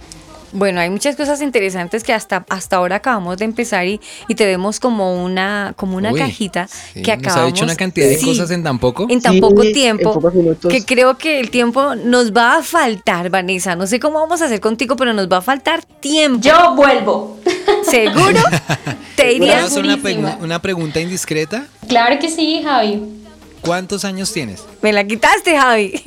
Bueno, 0.52 0.80
hay 0.80 0.90
muchas 0.90 1.16
cosas 1.16 1.40
interesantes 1.42 2.02
que 2.02 2.12
hasta, 2.12 2.44
hasta 2.48 2.76
ahora 2.76 2.96
acabamos 2.96 3.38
de 3.38 3.44
empezar 3.44 3.86
y, 3.86 4.00
y 4.28 4.34
te 4.34 4.46
vemos 4.46 4.80
como 4.80 5.22
una, 5.22 5.74
como 5.76 5.96
una 5.96 6.12
Uy, 6.12 6.18
cajita 6.18 6.66
sí, 6.68 7.02
que 7.02 7.16
nos 7.16 7.26
acabamos. 7.26 7.42
ha 7.42 7.46
dicho 7.54 7.64
una 7.64 7.76
cantidad 7.76 8.08
de 8.08 8.16
Sí, 8.18 8.26
cosas 8.26 8.50
en 8.50 8.62
tan 8.64 8.78
poco. 8.78 9.06
en 9.08 9.20
tan 9.20 9.34
Sí, 9.34 9.40
poco 9.40 9.62
tiempo 9.62 10.20
que 10.68 10.84
creo 10.84 11.16
que 11.18 11.38
el 11.40 11.50
tiempo 11.50 11.94
nos 11.94 12.32
va 12.32 12.56
a 12.56 12.62
faltar, 12.62 13.30
Vanessa. 13.30 13.76
No 13.76 13.86
sé 13.86 14.00
cómo 14.00 14.20
vamos 14.20 14.42
a 14.42 14.46
hacer 14.46 14.60
contigo, 14.60 14.96
pero 14.96 15.12
nos 15.12 15.28
va 15.30 15.38
a 15.38 15.42
faltar 15.42 15.84
tiempo. 15.84 16.40
Yo 16.42 16.74
vuelvo. 16.74 17.38
¿Seguro? 17.84 18.40
Te 19.16 19.22
¿Puedo 19.22 19.36
irías. 19.36 19.64
hacer 19.64 19.84
una, 19.84 20.36
una 20.40 20.62
pregunta 20.62 21.00
indiscreta? 21.00 21.66
Claro 21.88 22.18
que 22.18 22.28
sí, 22.28 22.62
Javi. 22.64 23.02
¿Cuántos 23.60 24.04
años 24.04 24.32
tienes? 24.32 24.64
Me 24.82 24.92
la 24.92 25.04
quitaste, 25.04 25.56
Javi. 25.58 26.00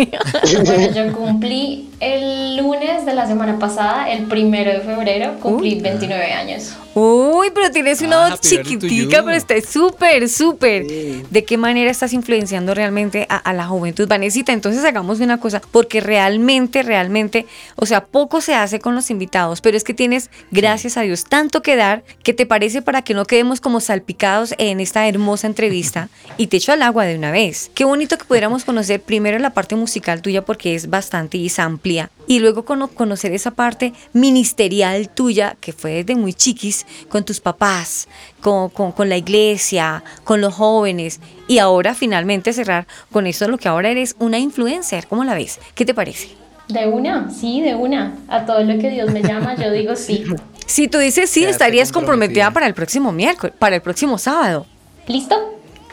Bueno, 0.66 0.92
yo 0.96 1.14
cumplí 1.14 1.90
el 2.00 2.58
lunes 2.58 3.06
de 3.06 3.14
la 3.14 3.28
semana 3.28 3.60
pasada, 3.60 4.10
el 4.12 4.26
primero 4.26 4.72
de 4.72 4.80
febrero, 4.82 5.40
cumplí 5.40 5.80
29 5.80 6.34
años. 6.34 6.74
Uy, 6.96 7.48
pero 7.56 7.72
tienes 7.72 8.02
una 8.02 8.28
Ah, 8.28 8.30
voz 8.32 8.42
chiquitica, 8.42 9.18
you. 9.18 9.26
pero 9.26 9.32
está 9.32 9.56
súper, 9.62 10.30
súper. 10.30 10.86
¿De 10.86 11.44
qué 11.44 11.58
manera 11.58 11.90
estás 11.90 12.14
influenciando 12.14 12.74
realmente 12.76 13.26
a, 13.30 13.38
a 13.38 13.54
la 13.54 13.66
juventud, 13.66 14.08
Vanesita? 14.08 14.54
Entonces 14.54 14.84
hagamos 14.86 15.20
una 15.20 15.40
cosa, 15.40 15.60
porque 15.72 16.02
realmente, 16.02 16.84
realmente, 16.84 17.48
o 17.78 17.88
sea, 17.88 18.06
poco 18.06 18.42
se 18.42 18.54
hace 18.54 18.80
con 18.80 18.94
los 18.94 19.10
invitados, 19.10 19.60
pero 19.62 19.76
es 19.76 19.84
que 19.84 19.96
tienes, 19.96 20.30
gracias 20.52 20.98
a 20.98 21.02
Dios, 21.02 21.26
tanto 21.26 21.62
que 21.64 21.76
dar, 21.76 22.04
que 22.24 22.34
te 22.34 22.46
parece 22.46 22.82
para 22.84 23.02
que 23.02 23.16
no 23.16 23.26
quedemos 23.26 23.60
como 23.60 23.80
salpicados 23.80 24.54
en 24.60 24.80
esta 24.80 25.08
hermosa 25.08 25.48
entrevista 25.48 26.10
y 26.38 26.48
te 26.48 26.58
echo 26.58 26.74
al 26.74 26.82
agua 26.84 27.06
de 27.06 27.16
una 27.16 27.32
vez. 27.32 27.43
Qué 27.74 27.84
bonito 27.86 28.18
que 28.18 28.26
pudiéramos 28.26 28.64
conocer 28.66 29.02
primero 29.02 29.38
la 29.40 29.52
parte 29.54 29.76
musical 29.76 30.22
tuya, 30.22 30.44
porque 30.46 30.76
es 30.76 30.90
bastante 30.90 31.38
y 31.38 31.48
es 31.48 31.60
amplia, 31.60 32.10
y 32.28 32.40
luego 32.40 32.64
cono- 32.66 32.88
conocer 32.88 33.34
esa 33.34 33.52
parte 33.52 33.94
ministerial 34.14 35.10
tuya, 35.10 35.56
que 35.60 35.74
fue 35.74 35.92
desde 36.04 36.16
muy 36.16 36.34
chiquis, 36.34 36.86
con 37.10 37.24
tus 37.26 37.40
papás, 37.40 38.08
con, 38.42 38.70
con- 38.70 38.92
con 38.92 39.10
la 39.10 39.18
iglesia, 39.18 40.04
con 40.24 40.42
los 40.42 40.54
jóvenes, 40.54 41.20
y 41.48 41.60
ahora 41.60 41.94
finalmente 41.94 42.54
cerrar 42.54 42.88
con 43.12 43.28
eso, 43.28 43.48
lo 43.48 43.58
que 43.58 43.68
ahora 43.68 43.90
eres 43.90 44.16
una 44.20 44.40
influencer. 44.40 45.08
¿Cómo 45.08 45.24
la 45.24 45.34
ves? 45.34 45.60
¿Qué 45.76 45.86
te 45.86 45.94
parece? 45.94 46.30
De 46.70 46.88
una, 46.88 47.30
sí, 47.30 47.60
de 47.62 47.76
una. 47.76 48.16
A 48.30 48.46
todo 48.46 48.64
lo 48.64 48.80
que 48.80 48.90
Dios 48.90 49.12
me 49.12 49.22
llama, 49.22 49.56
yo 49.56 49.72
digo 49.72 49.96
sí. 49.96 50.24
Si 50.66 50.88
tú 50.88 50.98
dices 50.98 51.30
sí, 51.30 51.44
estarías 51.44 51.92
comprometida 51.92 52.46
comprometida. 52.46 52.52
para 52.54 52.68
el 52.68 52.74
próximo 52.74 53.12
miércoles, 53.12 53.54
para 53.60 53.76
el 53.76 53.82
próximo 53.82 54.18
sábado. 54.18 54.66
¿Listo? 55.08 55.36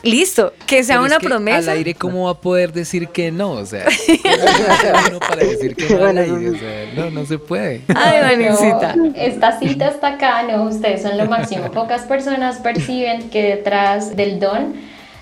Listo, 0.02 0.52
que 0.66 0.82
sea 0.82 0.96
Pero 0.96 1.06
es 1.06 1.12
una 1.12 1.20
que 1.20 1.26
promesa. 1.28 1.72
Al 1.72 1.78
aire, 1.78 1.94
¿cómo 1.94 2.24
va 2.24 2.32
a 2.32 2.40
poder 2.40 2.72
decir 2.72 3.08
que 3.08 3.30
no? 3.30 3.52
O 3.52 3.66
sea, 3.66 3.84
¿cómo 4.22 4.72
hace 4.72 5.10
uno 5.10 5.18
para 5.20 5.44
decir 5.44 5.76
que 5.76 5.94
no 5.94 6.04
al 6.04 6.18
aire? 6.18 6.50
O 6.50 6.58
sea, 6.58 6.92
no, 6.96 7.10
no 7.10 7.26
se 7.26 7.38
puede. 7.38 7.82
Ay, 7.94 8.20
Vanesita. 8.20 8.96
No, 8.96 9.12
esta 9.14 9.58
cita 9.58 9.88
está 9.88 10.14
acá, 10.14 10.42
no, 10.44 10.64
ustedes 10.64 11.02
son 11.02 11.18
lo 11.18 11.26
máximo. 11.26 11.70
Pocas 11.70 12.02
personas 12.02 12.58
perciben 12.58 13.30
que 13.30 13.42
detrás 13.42 14.16
del 14.16 14.40
don 14.40 14.74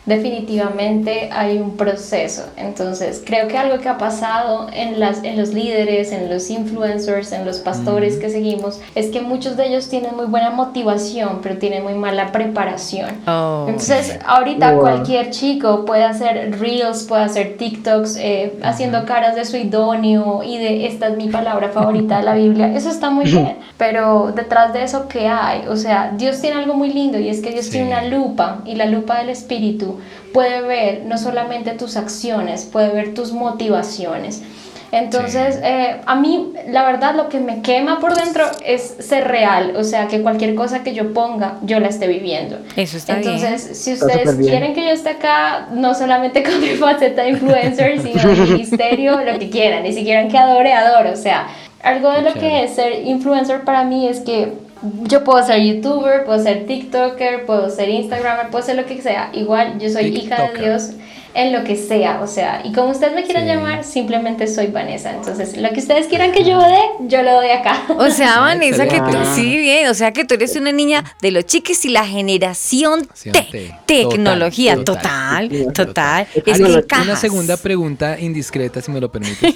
definitivamente 0.09 1.29
hay 1.33 1.59
un 1.59 1.77
proceso. 1.77 2.44
Entonces, 2.57 3.23
creo 3.25 3.49
que 3.49 3.59
algo 3.59 3.79
que 3.79 3.88
ha 3.88 3.99
pasado 3.99 4.68
en, 4.73 4.99
las, 5.01 5.23
en 5.25 5.37
los 5.38 5.53
líderes, 5.53 6.12
en 6.12 6.29
los 6.31 6.51
influencers, 6.51 7.33
en 7.33 7.44
los 7.44 7.59
pastores 7.59 8.16
que 8.16 8.31
seguimos, 8.31 8.81
es 8.94 9.07
que 9.11 9.21
muchos 9.21 9.57
de 9.57 9.66
ellos 9.68 9.88
tienen 9.88 10.16
muy 10.16 10.27
buena 10.27 10.51
motivación, 10.51 11.40
pero 11.42 11.59
tienen 11.59 11.83
muy 11.83 11.94
mala 11.94 12.33
preparación. 12.33 13.11
Oh. 13.27 13.66
Entonces, 13.68 14.18
ahorita 14.27 14.73
Wow. 14.73 14.81
cualquier 14.81 15.31
chico 15.31 15.85
puede 15.85 16.05
hacer 16.05 16.59
reels, 16.59 17.05
puede 17.05 17.23
hacer 17.23 17.57
TikToks, 17.57 18.16
eh, 18.16 18.59
haciendo 18.62 19.05
caras 19.05 19.35
de 19.35 19.44
su 19.44 19.57
idóneo 19.57 20.42
y 20.42 20.59
de 20.59 20.87
esta 20.87 21.09
es 21.09 21.16
mi 21.16 21.29
palabra 21.29 21.68
favorita 21.71 22.18
de 22.18 22.25
la 22.25 22.35
Biblia. 22.35 22.73
Eso 22.75 22.90
está 22.90 23.11
muy 23.11 23.25
bien. 23.31 23.57
Pero 23.77 24.33
detrás 24.35 24.73
de 24.73 24.83
eso, 24.83 25.09
¿qué 25.09 25.27
hay? 25.29 25.66
O 25.68 25.77
sea, 25.77 26.12
Dios 26.16 26.40
tiene 26.40 26.57
algo 26.61 26.75
muy 26.75 26.90
lindo 26.92 27.18
y 27.18 27.29
es 27.29 27.40
que 27.40 27.51
Dios 27.51 27.66
Sí. 27.66 27.73
tiene 27.73 27.88
una 27.88 28.05
lupa 28.05 28.61
y 28.64 28.75
la 28.77 28.87
lupa 28.87 29.18
del 29.18 29.29
Espíritu 29.31 29.98
puede 30.33 30.61
ver 30.63 31.03
no 31.07 31.19
solamente 31.19 31.73
tus 31.73 31.97
acciones, 31.97 32.65
puede 32.65 32.91
ver 32.93 33.15
tus 33.15 33.33
motivaciones. 33.33 34.43
Entonces, 34.91 35.57
Sí. 35.57 35.61
eh, 35.65 36.01
a 36.07 36.15
mí, 36.15 36.53
la 36.69 36.83
verdad, 36.87 37.15
lo 37.15 37.29
que 37.29 37.41
me 37.41 37.61
quema 37.61 38.01
por 38.01 38.15
dentro 38.15 38.47
es 38.65 38.97
ser 39.01 39.29
real, 39.29 39.75
o 39.77 39.85
sea, 39.85 40.09
que 40.09 40.23
cualquier 40.23 40.55
cosa 40.55 40.83
que 40.83 40.95
yo 40.95 41.13
ponga, 41.13 41.59
yo 41.63 41.79
la 41.79 41.89
esté 41.89 42.07
viviendo. 42.07 42.59
Eso 42.75 42.97
está 42.97 43.17
Entonces, 43.19 43.65
bien. 43.65 43.75
si 43.75 43.93
ustedes 43.93 44.35
quieren 44.37 44.73
que 44.75 44.85
yo 44.87 44.91
esté 44.91 45.11
acá, 45.11 45.69
no 45.73 45.95
solamente 45.95 46.43
con 46.49 46.59
mi 46.61 46.69
faceta 46.69 47.23
de 47.23 47.31
influencer, 47.31 48.01
sino 48.03 48.23
de 48.23 48.35
ministerio, 48.53 49.21
lo 49.23 49.39
que 49.39 49.51
quieran. 49.51 49.85
Y 49.85 49.93
si 49.93 50.05
quieren 50.05 50.31
que 50.31 50.39
adore, 50.39 50.73
adoro. 50.73 51.13
O 51.13 51.17
sea, 51.17 51.49
algo 51.83 52.11
de 52.11 52.23
lo 52.23 52.33
que 52.33 52.65
es 52.65 52.75
ser 52.75 53.05
influencer 53.07 53.65
para 53.65 53.85
mí 53.85 54.09
es 54.09 54.21
que 54.21 54.55
yo 54.83 55.25
puedo 55.25 55.45
ser 55.45 55.62
youtuber, 55.62 56.25
puedo 56.25 56.43
ser 56.43 56.67
TikToker, 56.67 57.47
puedo 57.47 57.71
ser 57.71 57.88
Instagramer, 57.88 58.51
puedo 58.51 58.64
ser 58.64 58.77
lo 58.77 58.87
que 58.87 59.01
sea. 59.03 59.31
Igual 59.33 59.79
yo 59.79 59.91
soy 59.91 60.07
hija 60.07 60.51
de. 60.53 60.61
Dios 60.61 60.93
en 61.40 61.53
lo 61.53 61.64
que 61.64 61.77
sea, 61.77 62.20
o 62.22 62.27
sea, 62.27 62.62
y 62.64 62.72
como 62.72 62.90
ustedes 62.90 63.14
me 63.14 63.22
quieran 63.24 63.44
Sí. 63.44 63.48
llamar, 63.51 63.85
simplemente 63.85 64.46
soy 64.46 64.66
Vanessa. 64.68 65.12
Entonces, 65.14 65.57
lo 65.57 65.70
que 65.70 65.81
ustedes 65.81 66.07
quieran 66.07 66.33
que 66.33 66.44
yo 66.44 66.59
dé, 66.61 66.79
yo 67.07 67.22
lo 67.22 67.33
doy 67.33 67.51
acá. 67.51 67.85
O 67.96 68.11
sea, 68.11 68.40
Vanessa, 68.40 68.87
que 68.88 68.98
tú, 68.98 69.16
sí, 69.35 69.57
bien, 69.57 69.88
o 69.88 69.94
sea, 69.94 70.12
que 70.12 70.24
tú 70.24 70.35
eres 70.35 70.57
una 70.57 70.72
niña 70.72 71.05
de 71.22 71.31
los 71.31 71.44
chiquis 71.46 71.85
y 71.85 71.90
la 71.90 72.05
generación 72.07 73.07
T, 73.33 73.72
tecnología, 73.87 74.74
Total, 74.85 75.48
total, 75.48 75.72
total. 75.72 75.87
total, 75.87 76.27
es 76.46 76.59
que 76.87 77.01
una 77.03 77.16
segunda 77.16 77.57
pregunta 77.57 78.18
indiscreta, 78.18 78.81
si 78.83 78.90
me 78.90 79.01
lo 79.01 79.11
permites. 79.11 79.55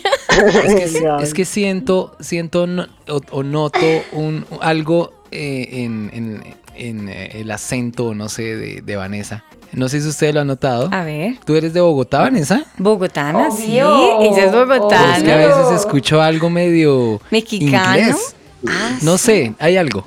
es, 0.65 0.75
que, 0.75 0.99
Venga. 1.01 1.19
es 1.23 1.35
que 1.35 1.45
siento, 1.45 2.17
siento 2.21 2.67
no- 2.67 2.87
o, 3.09 3.21
o 3.31 3.43
noto 3.43 3.79
un, 4.13 4.45
algo 4.61 5.13
eh, 5.31 5.69
en, 5.85 6.11
en- 6.13 6.43
en, 6.75 7.09
eh, 7.09 7.41
el 7.41 7.51
acento, 7.51 8.15
no 8.15 8.29
sé, 8.29 8.57
de, 8.57 8.81
de 8.83 8.97
Vanessa. 8.97 9.45
No 9.73 9.89
sé 9.89 10.01
si 10.01 10.09
ustedes 10.09 10.35
lo 10.35 10.41
han 10.43 10.47
notado. 10.47 10.89
A 10.93 11.03
ver, 11.05 11.39
¿Tú 11.45 11.55
eres 11.57 11.73
de 11.73 11.81
Bogotá, 11.81 12.19
Vanessa? 12.21 12.65
bogotana, 12.77 13.51
sí, 13.51 13.81
Obvio, 13.81 14.21
ella 14.21 14.45
es 14.45 14.53
bogotana. 14.53 15.17
es 15.17 15.23
que 15.23 15.33
a 15.33 15.37
veces 15.39 15.81
escucho 15.81 16.21
algo 16.21 16.51
medio 16.51 17.21
Mexicano. 17.31 17.99
inglés. 17.99 18.35
Ah, 18.69 18.97
No 19.03 19.17
sé, 19.19 19.55
hay 19.59 19.77
algo, 19.77 20.05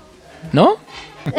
¿no? 0.51 0.75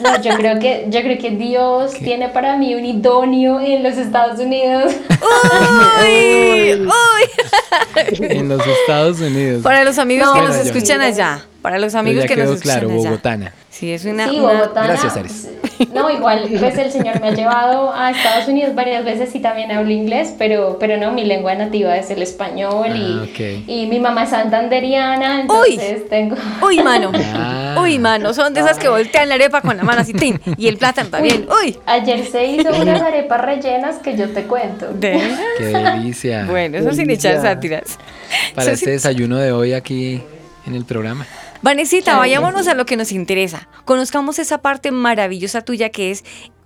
No, 0.00 0.22
yo 0.22 0.36
creo 0.36 0.58
que, 0.60 0.86
yo 0.90 1.00
creo 1.02 1.18
que 1.18 1.30
Dios 1.30 1.92
tiene 1.94 2.28
para 2.28 2.56
mí 2.56 2.74
un 2.76 2.84
idóneo 2.84 3.58
en 3.60 3.82
los 3.82 3.94
Estados 3.98 4.38
Unidos. 4.38 4.92
Uy, 6.02 6.72
uy. 6.86 8.18
En 8.20 8.48
los 8.48 8.62
Estados 8.66 9.20
Unidos. 9.20 9.62
Para 9.62 9.82
los 9.84 9.98
amigos 9.98 10.28
No, 10.28 10.34
que 10.34 10.40
nos 10.42 10.56
yo- 10.56 10.62
escuchan 10.62 11.00
allá, 11.00 11.44
para 11.60 11.78
los 11.78 11.92
Pero 11.92 12.00
amigos 12.00 12.22
ya 12.22 12.28
que 12.28 12.36
nos 12.36 12.44
quedó 12.44 12.54
escuchan 12.54 12.78
claro, 12.80 12.94
allá. 12.94 13.08
bogotana. 13.10 13.52
Sí, 13.70 13.90
es 13.92 14.04
una, 14.04 14.28
Sí, 14.28 14.38
una- 14.38 14.52
Bogotá. 14.52 14.82
Gracias, 14.84 15.16
Ares. 15.16 15.48
No, 15.94 16.10
igual, 16.10 16.48
pues 16.58 16.78
el 16.78 16.90
Señor 16.90 17.20
me 17.20 17.28
ha 17.28 17.32
llevado 17.32 17.92
a 17.94 18.10
Estados 18.10 18.48
Unidos 18.48 18.74
varias 18.74 19.04
veces 19.04 19.34
y 19.34 19.40
también 19.40 19.70
hablo 19.72 19.90
inglés, 19.90 20.34
pero, 20.38 20.76
pero 20.78 20.96
no, 20.96 21.12
mi 21.12 21.24
lengua 21.24 21.54
nativa 21.54 21.96
es 21.96 22.10
el 22.10 22.22
español 22.22 22.96
y, 22.96 23.12
Ah, 23.42 23.62
y 23.66 23.86
mi 23.86 23.98
mamá 24.00 24.24
es 24.24 24.30
santanderiana, 24.30 25.40
entonces 25.42 26.08
tengo... 26.08 26.36
Uy, 26.66 26.82
mano. 26.82 27.10
Ah. 27.14 27.76
Uy, 27.82 27.98
mano. 27.98 28.32
Son 28.34 28.52
de 28.54 28.60
esas 28.60 28.78
que 28.78 28.88
voltean 28.88 29.28
la 29.28 29.34
arepa 29.36 29.60
con 29.60 29.76
la 29.76 29.82
mano 29.84 30.00
así, 30.00 30.12
tin, 30.12 30.40
y 30.56 30.68
el 30.68 30.76
plátano 30.78 31.08
también. 31.10 31.46
Uy. 31.62 31.76
Ayer 31.86 32.24
se 32.26 32.44
hizo 32.46 32.70
unas 32.80 33.00
arepas 33.02 33.40
rellenas 33.40 33.96
que 33.98 34.16
yo 34.16 34.30
te 34.30 34.44
cuento. 34.44 34.88
De- 34.92 35.20
Qué 35.58 35.64
delicia. 35.64 36.46
Bueno, 36.48 36.78
eso 36.78 36.92
sin 36.92 37.10
echar 37.10 37.40
sátiras. 37.40 37.98
Para 38.54 38.62
Eso 38.66 38.72
este 38.74 38.84
sí- 38.86 38.90
desayuno 38.92 39.36
de 39.38 39.52
hoy 39.52 39.72
aquí 39.72 40.22
en 40.66 40.74
el 40.74 40.84
programa. 40.84 41.26
Vanesita, 41.62 42.16
vayámonos 42.18 42.66
a 42.66 42.74
lo 42.74 42.84
que 42.86 42.96
nos 42.96 43.12
interesa. 43.12 43.68
Conozcamos 43.84 44.38
esa 44.40 44.58
parte 44.58 44.90
maravillosa 44.90 45.62
tuya 45.62 45.90
que 45.90 46.10
es 46.10 46.24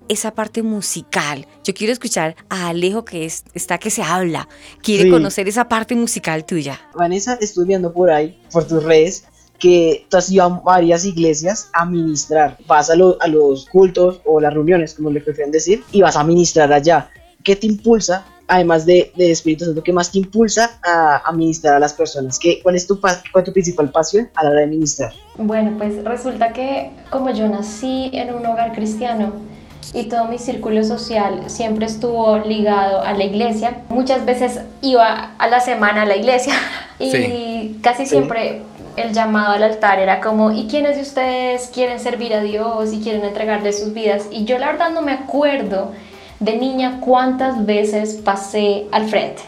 esa 0.08 0.32
parte 0.34 0.62
musical. 0.62 1.46
Yo 1.64 1.74
quiero 1.74 1.92
escuchar 1.92 2.34
a 2.48 2.68
Alejo 2.68 3.04
que 3.04 3.26
es, 3.26 3.44
está 3.52 3.76
que 3.78 3.90
se 3.90 4.02
habla. 4.02 4.48
Quiere 4.82 5.04
Sí. 5.04 5.10
conocer 5.10 5.48
esa 5.48 5.68
parte 5.68 5.94
musical 5.94 6.46
tuya. 6.46 6.80
Vanessa, 6.94 7.36
estuve 7.40 7.66
viendo 7.66 7.92
por 7.92 8.10
ahí, 8.10 8.40
por 8.50 8.66
tus 8.66 8.82
redes, 8.84 9.24
que 9.58 10.06
tú 10.08 10.16
has 10.16 10.30
ido 10.30 10.44
a 10.44 10.48
varias 10.48 11.04
iglesias 11.04 11.68
a 11.74 11.84
ministrar. 11.84 12.56
Vas 12.66 12.88
a, 12.88 12.94
lo- 12.94 13.18
a 13.20 13.26
los 13.26 13.66
cultos 13.66 14.20
o 14.24 14.40
las 14.40 14.54
reuniones, 14.54 14.94
como 14.94 15.10
le 15.10 15.20
prefieren 15.20 15.52
decir, 15.52 15.82
y 15.92 16.00
vas 16.02 16.16
a 16.16 16.24
ministrar 16.24 16.72
allá. 16.72 17.10
¿Qué 17.42 17.54
te 17.56 17.66
impulsa, 17.66 18.24
además 18.48 18.86
de, 18.86 19.12
de 19.16 19.30
Espíritu 19.30 19.64
Santo, 19.64 19.82
qué 19.82 19.92
más 19.92 20.10
te 20.12 20.18
impulsa 20.18 20.78
a, 20.84 21.22
a 21.24 21.32
ministrar 21.32 21.74
a 21.74 21.78
las 21.78 21.92
personas? 21.92 22.38
¿Qué, 22.38 22.60
cuál, 22.62 22.76
es 22.76 22.86
tu, 22.86 23.00
¿Cuál 23.00 23.14
es 23.34 23.44
tu 23.44 23.52
principal 23.52 23.90
pasión 23.90 24.28
a 24.34 24.44
la 24.44 24.50
hora 24.50 24.60
de 24.60 24.66
ministrar? 24.68 25.12
Bueno, 25.36 25.74
pues 25.78 26.02
resulta 26.04 26.52
que 26.52 26.90
como 27.10 27.30
yo 27.30 27.48
nací 27.48 28.10
en 28.12 28.34
un 28.34 28.46
hogar 28.46 28.72
cristiano 28.72 29.32
y 29.94 30.04
todo 30.04 30.24
mi 30.26 30.38
círculo 30.38 30.82
social 30.84 31.44
siempre 31.46 31.86
estuvo 31.86 32.38
ligado 32.38 33.02
a 33.02 33.12
la 33.12 33.24
iglesia, 33.24 33.82
muchas 33.88 34.24
veces 34.24 34.60
iba 34.82 35.34
a 35.38 35.48
la 35.48 35.60
semana 35.60 36.02
a 36.02 36.06
la 36.06 36.16
iglesia 36.16 36.54
y 36.98 37.10
Sí. 37.10 37.78
casi 37.82 38.06
siempre 38.06 38.62
el 38.96 39.12
llamado 39.12 39.52
al 39.52 39.62
altar 39.62 39.98
era 39.98 40.20
como, 40.20 40.52
¿y 40.52 40.68
quiénes 40.68 40.96
de 40.96 41.02
ustedes 41.02 41.70
quieren 41.72 42.00
servir 42.00 42.32
a 42.32 42.40
Dios 42.40 42.92
y 42.94 43.00
quieren 43.00 43.24
entregarle 43.24 43.72
sus 43.74 43.92
vidas? 43.92 44.26
Y 44.30 44.44
yo 44.46 44.58
la 44.58 44.68
verdad 44.68 44.90
no 44.90 45.02
me 45.02 45.12
acuerdo 45.12 45.92
de 46.40 46.56
niña 46.56 47.00
cuántas 47.00 47.64
veces 47.64 48.20
pasé 48.24 48.86
al 48.92 49.08
frente. 49.08 49.42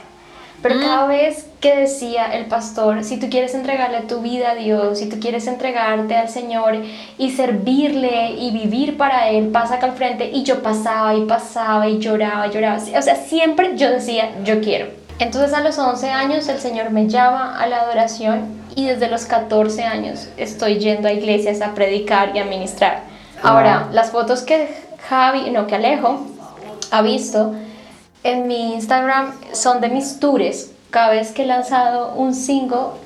Pero 0.61 0.81
cada 0.81 1.07
vez 1.07 1.47
que 1.61 1.77
decía 1.77 2.35
el 2.35 2.47
pastor, 2.47 3.05
si 3.05 3.19
tú 3.19 3.31
quieres 3.31 3.55
entregarle 3.55 4.01
tu 4.03 4.21
vida 4.21 4.51
a 4.51 4.55
Dios, 4.57 4.99
si 4.99 5.09
tú 5.09 5.21
quieres 5.21 5.47
entregarte 5.47 6.17
al 6.17 6.29
Señor 6.29 6.83
y 7.17 7.31
servirle 7.31 8.33
y 8.33 8.51
vivir 8.51 8.97
para 8.97 9.29
Él, 9.29 9.49
pasa 9.49 9.77
acá 9.77 9.87
al 9.87 9.93
frente. 9.93 10.31
Y 10.33 10.43
yo 10.43 10.61
pasaba 10.61 11.15
y 11.15 11.27
pasaba 11.27 11.89
y 11.89 11.99
lloraba 11.99 12.49
y 12.49 12.51
lloraba. 12.51 12.77
O 12.77 13.03
sea, 13.03 13.15
siempre 13.15 13.77
yo 13.77 13.89
decía, 13.89 14.31
yo 14.43 14.61
quiero. 14.61 14.87
Entonces 15.21 15.53
a 15.53 15.61
los 15.61 15.79
11 15.79 16.11
años 16.11 16.49
el 16.49 16.59
Señor 16.59 16.91
me 16.91 17.09
llama 17.09 17.57
a 17.61 17.67
la 17.69 17.83
adoración 17.83 18.47
y 18.75 18.87
desde 18.87 19.09
los 19.09 19.27
14 19.27 19.85
años 19.85 20.29
estoy 20.37 20.79
yendo 20.79 21.09
a 21.09 21.13
iglesias 21.13 21.61
a 21.61 21.75
predicar 21.75 22.35
y 22.35 22.41
a 22.41 22.45
ministrar. 22.45 23.03
Ahora, 23.43 23.89
las 23.93 24.11
fotos 24.11 24.43
que 24.43 24.69
Javi, 25.09 25.51
no, 25.51 25.67
que 25.69 25.77
Alejo 25.77 26.27
ha 26.91 27.03
visto 27.03 27.55
en 28.25 28.47
mi 28.49 28.75
Instagram 28.75 29.33
son 29.53 29.81
de 29.81 29.89
mis 29.89 30.19
tours. 30.21 30.71
Cada 30.91 31.11
vez 31.11 31.33
que 31.33 31.43
he 31.43 31.47
lanzado 31.47 32.15
un 32.15 32.35
single, 32.35 32.97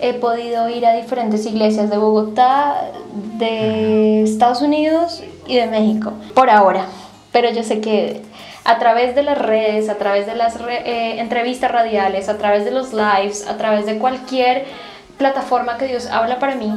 he 0.00 0.14
podido 0.14 0.68
ir 0.68 0.84
a 0.86 0.94
diferentes 0.94 1.46
iglesias 1.46 1.88
de 1.90 1.96
Bogotá, 1.96 2.90
de 3.38 4.22
Estados 4.24 4.60
Unidos 4.62 5.22
y 5.46 5.56
de 5.56 5.66
México, 5.66 6.12
por 6.34 6.50
ahora. 6.50 6.86
Pero 7.32 7.50
yo 7.50 7.62
sé 7.62 7.80
que 7.80 8.22
a 8.64 8.78
través 8.78 9.14
de 9.14 9.22
las 9.22 9.38
redes, 9.38 9.88
a 9.88 9.94
través 9.94 10.26
de 10.26 10.34
las 10.34 10.60
re- 10.60 10.82
eh, 10.84 11.20
entrevistas 11.20 11.70
radiales, 11.70 12.28
a 12.28 12.38
través 12.38 12.64
de 12.64 12.70
los 12.70 12.92
lives, 12.92 13.46
a 13.46 13.56
través 13.56 13.86
de 13.86 13.98
cualquier 13.98 14.66
plataforma 15.16 15.78
que 15.78 15.86
Dios 15.86 16.06
habla 16.06 16.38
para 16.38 16.54
mí, 16.54 16.72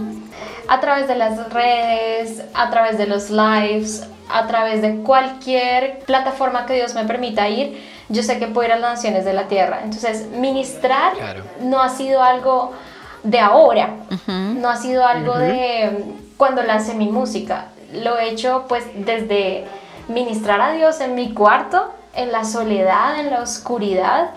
a 0.67 0.79
través 0.79 1.07
de 1.07 1.15
las 1.15 1.51
redes, 1.51 2.43
a 2.53 2.69
través 2.69 2.97
de 2.97 3.07
los 3.07 3.29
lives, 3.29 4.07
a 4.33 4.47
través 4.47 4.81
de 4.81 4.97
cualquier 5.03 5.99
plataforma 5.99 6.65
que 6.65 6.73
Dios 6.75 6.93
me 6.93 7.05
permita 7.05 7.47
ir, 7.49 7.81
yo 8.09 8.23
sé 8.23 8.39
que 8.39 8.47
puedo 8.47 8.67
ir 8.67 8.73
a 8.73 8.79
las 8.79 8.91
naciones 8.91 9.25
de 9.25 9.33
la 9.33 9.43
tierra. 9.43 9.81
Entonces, 9.83 10.27
ministrar 10.27 11.13
Claro. 11.13 11.43
no 11.61 11.81
ha 11.81 11.89
sido 11.89 12.21
algo 12.21 12.73
de 13.23 13.39
ahora, 13.39 13.89
no 14.27 14.69
ha 14.69 14.75
sido 14.77 15.05
algo 15.05 15.37
de 15.37 15.91
mm, 15.91 16.37
cuando 16.37 16.63
lancé 16.63 16.93
mi 16.95 17.07
música. 17.07 17.65
Lo 17.93 18.17
he 18.17 18.29
hecho 18.29 18.65
pues 18.67 18.83
desde 18.95 19.65
ministrar 20.07 20.59
a 20.61 20.71
Dios 20.73 20.99
en 21.01 21.13
mi 21.15 21.33
cuarto, 21.33 21.91
en 22.15 22.31
la 22.31 22.43
soledad, 22.45 23.19
en 23.19 23.29
la 23.29 23.41
oscuridad 23.41 24.31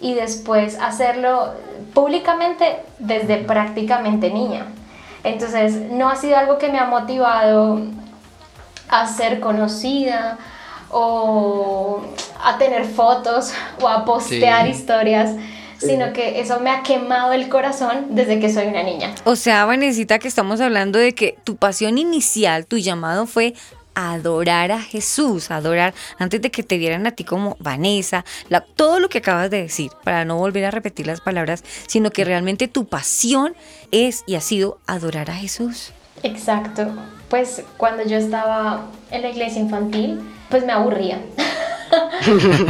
y 0.00 0.14
después 0.14 0.78
hacerlo 0.80 1.52
públicamente 1.94 2.78
desde 2.98 3.38
prácticamente 3.38 4.30
niña. 4.30 4.66
Entonces, 5.24 5.74
no 5.90 6.08
ha 6.08 6.16
sido 6.16 6.36
algo 6.36 6.58
que 6.58 6.68
me 6.68 6.78
ha 6.78 6.84
motivado 6.86 7.80
a 8.88 9.06
ser 9.06 9.40
conocida 9.40 10.38
o 10.90 12.02
a 12.42 12.58
tener 12.58 12.84
fotos 12.84 13.52
o 13.80 13.88
a 13.88 14.04
postear 14.04 14.64
Sí. 14.66 14.70
historias, 14.72 15.30
sino 15.78 16.12
que 16.12 16.40
eso 16.40 16.60
me 16.60 16.70
ha 16.70 16.82
quemado 16.82 17.32
el 17.32 17.48
corazón 17.48 18.06
desde 18.10 18.40
que 18.40 18.52
soy 18.52 18.66
una 18.68 18.82
niña. 18.82 19.14
O 19.24 19.36
sea, 19.36 19.64
Vanesita, 19.66 20.18
que 20.18 20.28
estamos 20.28 20.60
hablando 20.60 20.98
de 20.98 21.14
que 21.14 21.36
tu 21.44 21.56
pasión 21.56 21.98
inicial, 21.98 22.66
tu 22.66 22.78
llamado 22.78 23.26
fue 23.26 23.54
adorar 23.94 24.72
a 24.72 24.80
Jesús, 24.80 25.50
adorar 25.50 25.94
antes 26.18 26.40
de 26.42 26.50
que 26.50 26.62
te 26.62 26.76
vieran 26.76 27.06
a 27.06 27.12
ti 27.12 27.24
como 27.24 27.56
Vanessa, 27.60 28.24
la- 28.50 28.60
todo 28.60 29.00
lo 29.00 29.08
que 29.08 29.18
acabas 29.18 29.50
de 29.50 29.62
decir, 29.62 29.90
para 30.04 30.24
no 30.26 30.36
volver 30.36 30.66
a 30.66 30.70
repetir 30.70 31.06
las 31.06 31.20
palabras, 31.22 31.64
sino 31.86 32.10
que 32.10 32.24
realmente 32.24 32.68
tu 32.68 32.86
pasión 32.86 33.54
es 33.92 34.22
y 34.26 34.34
ha 34.34 34.40
sido 34.42 34.78
adorar 34.86 35.30
a 35.30 35.34
Jesús. 35.34 35.92
Exacto. 36.22 36.88
Pues 37.28 37.62
cuando 37.76 38.04
yo 38.04 38.16
estaba 38.18 38.82
en 39.10 39.22
la 39.22 39.28
iglesia 39.30 39.60
infantil, 39.60 40.20
pues 40.48 40.64
me 40.64 40.72
aburría. 40.72 41.18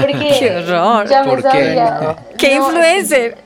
Porque 0.00 0.36
¡Qué 0.38 0.56
horror! 0.56 1.08
ya 1.08 1.22
me 1.22 1.28
¿Por 1.30 1.36
qué? 1.42 1.42
sabía. 1.50 2.16
¡Qué 2.38 2.56
No, 2.58 2.66
influencer! 2.66 3.38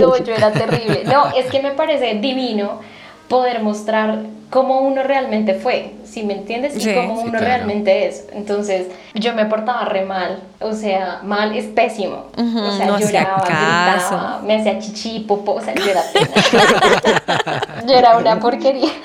No, 0.00 0.16
yo 0.18 0.34
era 0.34 0.52
terrible. 0.52 1.04
No, 1.04 1.28
es 1.34 1.46
que 1.46 1.62
me 1.62 1.70
parece 1.72 2.14
divino 2.14 2.80
poder 3.28 3.62
mostrar 3.62 4.18
cómo 4.50 4.80
uno 4.82 5.02
realmente 5.02 5.54
fue, 5.54 5.94
¿sí 6.04 6.22
me 6.22 6.34
entiendes? 6.34 6.76
Y 6.76 6.94
cómo 6.94 7.16
Sí, 7.16 7.22
uno 7.22 7.30
claro. 7.30 7.46
realmente 7.46 8.06
es. 8.06 8.26
Entonces, 8.32 8.86
yo 9.14 9.34
me 9.34 9.46
portaba 9.46 9.84
re 9.86 10.04
mal, 10.04 10.38
o 10.60 10.72
sea, 10.72 11.20
mal 11.24 11.56
es 11.56 11.64
pésimo. 11.66 12.26
O 12.36 12.76
sea, 12.76 12.86
no 12.86 12.94
hacía 12.96 13.22
lloraba, 13.22 13.42
caso. 13.42 14.10
gritaba, 14.14 14.40
me 14.44 14.56
hacía 14.60 14.78
chichi, 14.78 15.20
popó, 15.20 15.54
o 15.54 15.60
sea, 15.60 15.74
yo 15.74 15.84
era, 15.90 16.02
yo 17.88 17.94
era 17.94 18.16
una 18.16 18.40
porquería. 18.40 18.90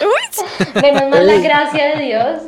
Menos 0.81 1.09
mal 1.09 1.25
la 1.25 1.37
gracia 1.37 1.95
de 1.95 2.03
Dios 2.03 2.41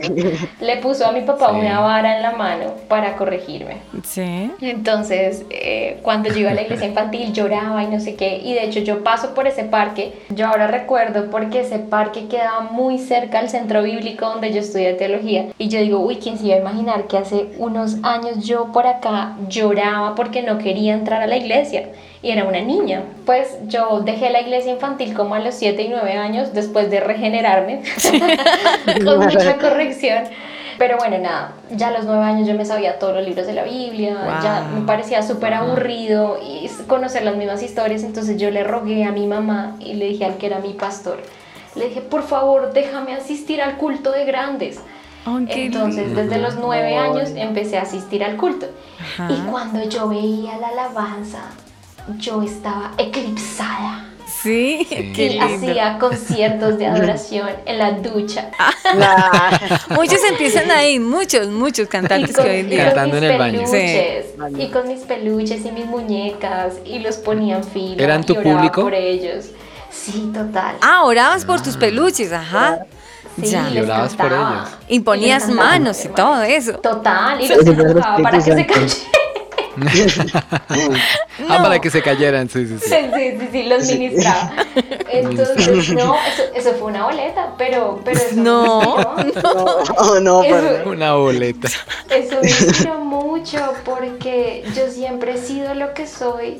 le 0.60 0.78
puso 0.78 1.06
a 1.06 1.12
mi 1.12 1.22
papá 1.22 1.50
Sí. 1.52 1.60
una 1.60 1.80
vara 1.80 2.18
en 2.18 2.22
la 2.22 2.32
mano 2.34 2.74
para 2.88 3.16
corregirme. 3.16 3.78
Sí. 4.04 4.52
Entonces, 4.62 5.46
eh, 5.50 6.00
cuando 6.02 6.30
yo 6.30 6.40
iba 6.40 6.52
a 6.52 6.54
la 6.54 6.62
iglesia 6.62 6.88
infantil 6.88 7.34
lloraba 7.34 7.84
y 7.84 7.88
no 7.88 8.00
sé 8.00 8.16
qué, 8.16 8.38
y 8.44 8.54
de 8.54 8.66
hecho 8.66 8.80
yo 8.80 9.04
paso 9.04 9.34
por 9.34 9.48
ese 9.48 9.64
parque, 9.64 10.14
yo 10.30 10.48
ahora 10.48 10.68
recuerdo 10.68 11.30
porque 11.30 11.62
ese 11.62 11.80
parque 11.80 12.28
quedaba 12.28 12.62
muy 12.62 13.00
cerca 13.00 13.40
al 13.40 13.50
centro 13.50 13.84
bíblico 13.84 14.26
donde 14.28 14.54
yo 14.54 14.60
estudié 14.60 14.94
teología, 14.94 15.48
y 15.58 15.68
yo 15.70 15.80
digo, 15.80 16.00
uy, 16.00 16.18
¿quién 16.18 16.38
se 16.38 16.48
iba 16.48 16.56
a 16.56 16.60
imaginar 16.60 17.08
que 17.08 17.18
hace 17.18 17.48
unos 17.58 17.98
años 18.04 18.46
yo 18.46 18.72
por 18.72 18.88
acá 18.88 19.36
lloraba 19.48 20.16
porque 20.16 20.42
no 20.42 20.58
quería 20.58 20.94
entrar 20.94 21.22
a 21.22 21.28
la 21.28 21.38
iglesia? 21.38 21.90
Y 22.24 22.30
era 22.32 22.44
una 22.46 22.62
niña. 22.62 23.04
Pues 23.26 23.58
yo 23.68 24.02
dejé 24.02 24.30
la 24.30 24.42
iglesia 24.42 24.72
infantil 24.72 25.14
como 25.16 25.34
a 25.36 25.40
los 25.40 25.56
7 25.56 25.82
y 25.82 25.90
9 25.90 26.14
años 26.14 26.54
después 26.54 26.90
de 26.92 27.00
regenerarme 27.00 27.82
con 29.06 29.20
mucha 29.20 29.58
corrección. 29.58 30.24
Pero 30.78 30.98
bueno, 30.98 31.18
nada, 31.20 31.54
ya 31.70 31.90
a 31.90 31.92
los 31.92 32.06
nueve 32.06 32.24
años 32.24 32.48
yo 32.48 32.56
me 32.56 32.66
sabía 32.66 32.98
todos 32.98 33.14
los 33.16 33.24
libros 33.28 33.46
de 33.46 33.54
la 33.54 33.64
Biblia, 33.64 34.16
ya 34.42 34.68
Wow. 34.72 34.80
me 34.80 34.88
parecía 34.88 35.22
súper 35.22 35.54
aburrido 35.54 36.40
y 36.44 36.68
conocer 36.88 37.22
las 37.24 37.36
mismas 37.36 37.62
historias, 37.62 38.02
entonces 38.04 38.38
yo 38.42 38.50
le 38.50 38.64
rogué 38.64 39.04
a 39.04 39.12
mi 39.12 39.28
mamá 39.28 39.76
y 39.80 39.94
le 39.94 40.08
dije 40.08 40.26
al 40.26 40.38
que 40.38 40.48
era 40.48 40.58
mi 40.58 40.74
pastor, 40.74 41.20
le 41.76 41.90
dije, 41.90 42.02
por 42.02 42.24
favor, 42.24 42.74
déjame 42.74 43.14
asistir 43.14 43.62
al 43.62 43.78
culto 43.78 44.12
de 44.12 44.26
grandes. 44.26 44.80
Qué 45.54 45.66
Entonces, 45.68 46.16
desde 46.16 46.40
los 46.40 46.56
nueve 46.56 46.98
años 46.98 47.30
empecé 47.36 47.78
a 47.78 47.84
asistir 47.84 48.24
al 48.24 48.38
culto. 48.38 48.66
Ajá. 49.00 49.32
Y 49.32 49.36
cuando 49.52 49.84
yo 49.88 50.10
veía 50.10 50.58
la 50.58 50.70
alabanza, 50.70 51.44
yo 52.18 52.42
estaba 52.42 52.92
eclipsada. 52.98 54.06
Sí, 54.42 54.88
Sí. 54.90 55.12
qué 55.16 55.26
Y 55.26 55.30
lindo. 55.40 55.46
hacía 55.46 55.98
conciertos 56.00 56.78
de 56.80 56.88
adoración 56.88 57.50
en 57.66 57.78
la 57.78 57.92
ducha. 57.92 58.50
Nah. 58.98 59.60
Muchos 59.96 60.20
empiezan 60.28 60.72
ahí, 60.72 61.00
muchos, 61.00 61.48
muchos 61.50 61.88
cantantes 61.88 62.32
y 62.32 62.34
con, 62.34 62.46
que 62.46 62.50
hoy 62.52 62.60
en 62.62 62.66
y 62.68 62.70
día. 62.70 62.86
Cantando 62.86 63.18
en 63.18 63.24
el 63.26 63.38
baño. 63.38 63.60
peluches, 63.60 64.26
Sí. 64.56 64.62
y 64.64 64.68
con 64.72 64.88
mis 64.88 65.02
peluches 65.02 65.64
y 65.66 65.72
mis 65.72 65.86
muñecas 65.86 66.74
y 66.86 67.00
los 67.00 67.18
ponía 67.18 67.58
en 67.58 67.64
fila. 67.64 68.04
¿Eran 68.04 68.24
tu 68.24 68.34
y 68.34 68.38
oraba 68.38 68.56
público? 68.58 68.82
por 68.82 68.94
ellos. 68.96 69.46
Sí, 69.92 70.32
total. 70.34 70.76
Ah, 70.82 71.04
orabas 71.04 71.46
por 71.46 71.62
tus 71.62 71.78
peluches, 71.78 72.32
ajá. 72.32 72.80
sí, 73.36 73.48
ya. 73.52 73.70
Y 73.70 73.80
orabas 73.80 74.16
por 74.16 74.32
ellos. 74.32 74.70
Y 74.88 75.00
ponías 75.02 75.44
cantaba, 75.44 75.70
manos 75.70 76.04
y 76.04 76.08
todo 76.08 76.42
eso. 76.42 76.74
Total, 76.80 77.40
y 77.42 77.48
los 77.48 77.66
empujaba 77.68 78.18
para 78.18 78.38
que 78.38 78.44
se 78.44 78.52
Espíritu 78.62 78.74
Ah, 81.50 81.58
No. 81.58 81.64
para 81.64 81.80
que 81.80 81.90
se 81.90 82.02
cayeran, 82.02 82.50
sí, 82.50 82.68
sí, 82.68 82.78
sí. 82.80 82.90
Sí, 82.90 82.96
sí, 83.16 83.38
sí, 83.40 83.48
sí, 83.52 83.64
los 83.64 83.86
ministraba. 83.88 84.54
Entonces, 85.12 85.90
no, 85.94 86.16
eso, 86.16 86.44
eso 86.56 86.74
fue 86.76 86.88
una 86.92 87.06
boleta, 87.06 87.54
pero, 87.58 88.00
pero 88.06 88.18
eso 88.20 88.36
me 88.36 88.42
No, 88.44 89.16
inspiró. 89.26 89.54
No, 89.54 90.20
no, 90.20 90.44
Eso- 90.44 90.56
pero- 90.84 90.90
Una 90.92 91.14
boleta. 91.16 91.68
Eso 92.10 92.36
me 92.42 92.50
inspiró 92.50 93.00
mucho 93.00 93.74
porque 93.86 94.64
yo 94.76 94.90
siempre 94.92 95.34
he 95.34 95.38
sido 95.38 95.74
lo 95.74 95.94
que 95.94 96.06
soy 96.08 96.60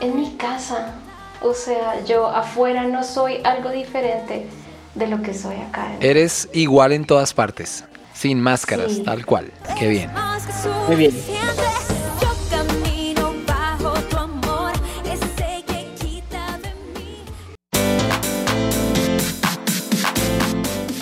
en 0.00 0.16
mi 0.16 0.32
casa. 0.36 0.94
O 1.42 1.54
sea, 1.54 2.04
yo 2.04 2.26
afuera 2.28 2.84
no 2.84 3.02
soy 3.04 3.40
algo 3.44 3.70
diferente 3.70 4.46
de 4.94 5.06
lo 5.06 5.22
que 5.22 5.32
soy 5.34 5.56
acá. 5.56 5.86
Eres 6.00 6.48
igual 6.52 6.92
en 6.92 7.04
todas 7.04 7.32
partes, 7.32 7.84
sin 8.12 8.40
máscaras, 8.40 8.92
Sí. 8.92 9.02
tal 9.04 9.24
cual. 9.24 9.50
Qué 9.78 9.88
bien. 9.88 10.10
Muy 10.88 10.96
bien. 10.96 11.12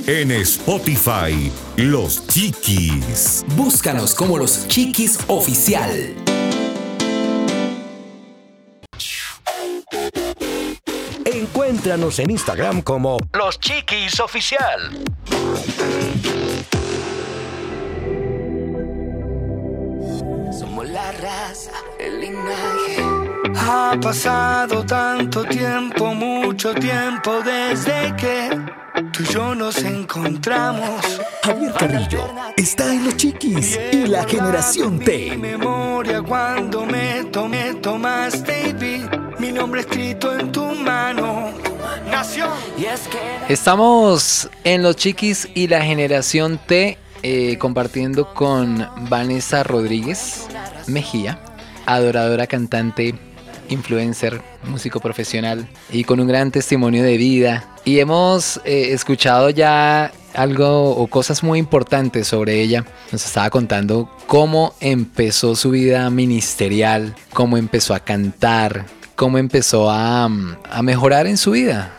En 0.09 0.31
Spotify, 0.31 1.53
Los 1.77 2.27
Chiquis. 2.29 3.45
Búscanos 3.49 4.15
como 4.15 4.39
los 4.39 4.67
Chiquis 4.67 5.19
Oficial. 5.27 6.15
Encuéntranos 11.27 12.19
en 12.21 12.31
Instagram 12.31 12.81
como 12.81 13.19
Los 13.35 13.61
Chiquis 13.61 14.19
Oficial. 14.21 14.99
Ha 23.71 23.99
pasado 24.01 24.83
tanto 24.83 25.45
tiempo, 25.45 26.15
mucho 26.15 26.73
tiempo 26.73 27.43
desde 27.43 28.17
que 28.17 28.49
tú 29.13 29.23
y 29.23 29.27
yo 29.27 29.55
nos 29.55 29.77
encontramos. 29.83 31.21
Javier 31.43 31.73
Carrillo 31.75 32.31
está 32.57 32.95
en 32.95 33.05
los 33.05 33.17
chiquis 33.19 33.79
y 33.93 34.07
la 34.07 34.25
generación 34.25 34.97
Mi 34.97 35.05
T. 35.05 35.37
memoria 35.37 36.23
cuando 36.23 36.87
me 36.87 37.25
tomé, 37.25 37.75
tomaste 37.75 38.71
y 38.71 38.73
vi 38.73 39.03
mi 39.39 39.53
nombre 39.53 39.83
escrito 39.83 40.35
en 40.35 40.51
tu 40.51 40.65
mano. 40.65 41.53
Estamos 43.51 44.49
en 44.65 44.83
Los 44.83 44.97
Chiquis 44.97 45.47
y 45.55 45.69
la 45.69 45.83
generación 45.83 46.59
T 46.67 46.97
eh, 47.23 47.59
compartiendo 47.59 48.33
con 48.33 48.89
Vanessa 49.11 49.63
Rodríguez 49.63 50.47
Mejía, 50.87 51.39
adoradora 51.85 52.47
cantante, 52.47 53.15
influencer, 53.69 54.41
músico 54.65 55.01
profesional 55.01 55.69
y 55.91 56.05
con 56.05 56.21
un 56.21 56.29
gran 56.29 56.51
testimonio 56.51 57.03
de 57.03 57.17
vida. 57.17 57.69
Y 57.85 58.01
hemos 58.01 58.61
eh, 58.65 58.93
escuchado 58.93 59.51
ya 59.51 60.13
algo 60.35 60.91
o 60.91 61.07
cosas 61.07 61.43
muy 61.43 61.59
importantes 61.59 62.29
sobre 62.29 62.61
ella. 62.61 62.85
Nos 63.13 63.25
estaba 63.25 63.51
contando 63.51 64.11
cómo 64.27 64.75
empezó 64.81 65.57
su 65.57 65.71
vida 65.71 66.09
ministerial, 66.11 67.15
cómo 67.33 67.57
empezó 67.57 67.95
a 67.95 68.01
cantar, 68.01 68.87
cómo 69.19 69.37
empezó 69.39 69.91
a, 69.91 70.27
a 70.27 70.83
mejorar 70.83 71.27
en 71.27 71.37
su 71.39 71.51
vida. 71.51 71.93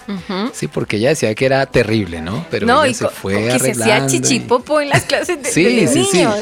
Sí, 0.53 0.67
porque 0.69 0.95
ella 0.95 1.10
decía 1.10 1.36
que 1.36 1.45
era 1.45 1.65
terrible, 1.65 2.21
¿no? 2.21 2.45
Pero 2.49 2.65
no, 2.65 2.82
ella 2.86 2.91
y 2.91 2.93
se 2.93 3.08
fue 3.10 3.45
que 3.49 3.60
se 3.60 3.71
hacía 3.71 4.05
y- 4.05 4.08
chichipopo 4.08 4.79
en 4.79 4.88
las 4.88 5.03
clases 5.03 5.43
de, 5.43 5.49
Sí, 5.51 5.63
de 5.82 5.88
sí, 5.89 6.05
sí. 6.10 6.17
niños. 6.19 6.36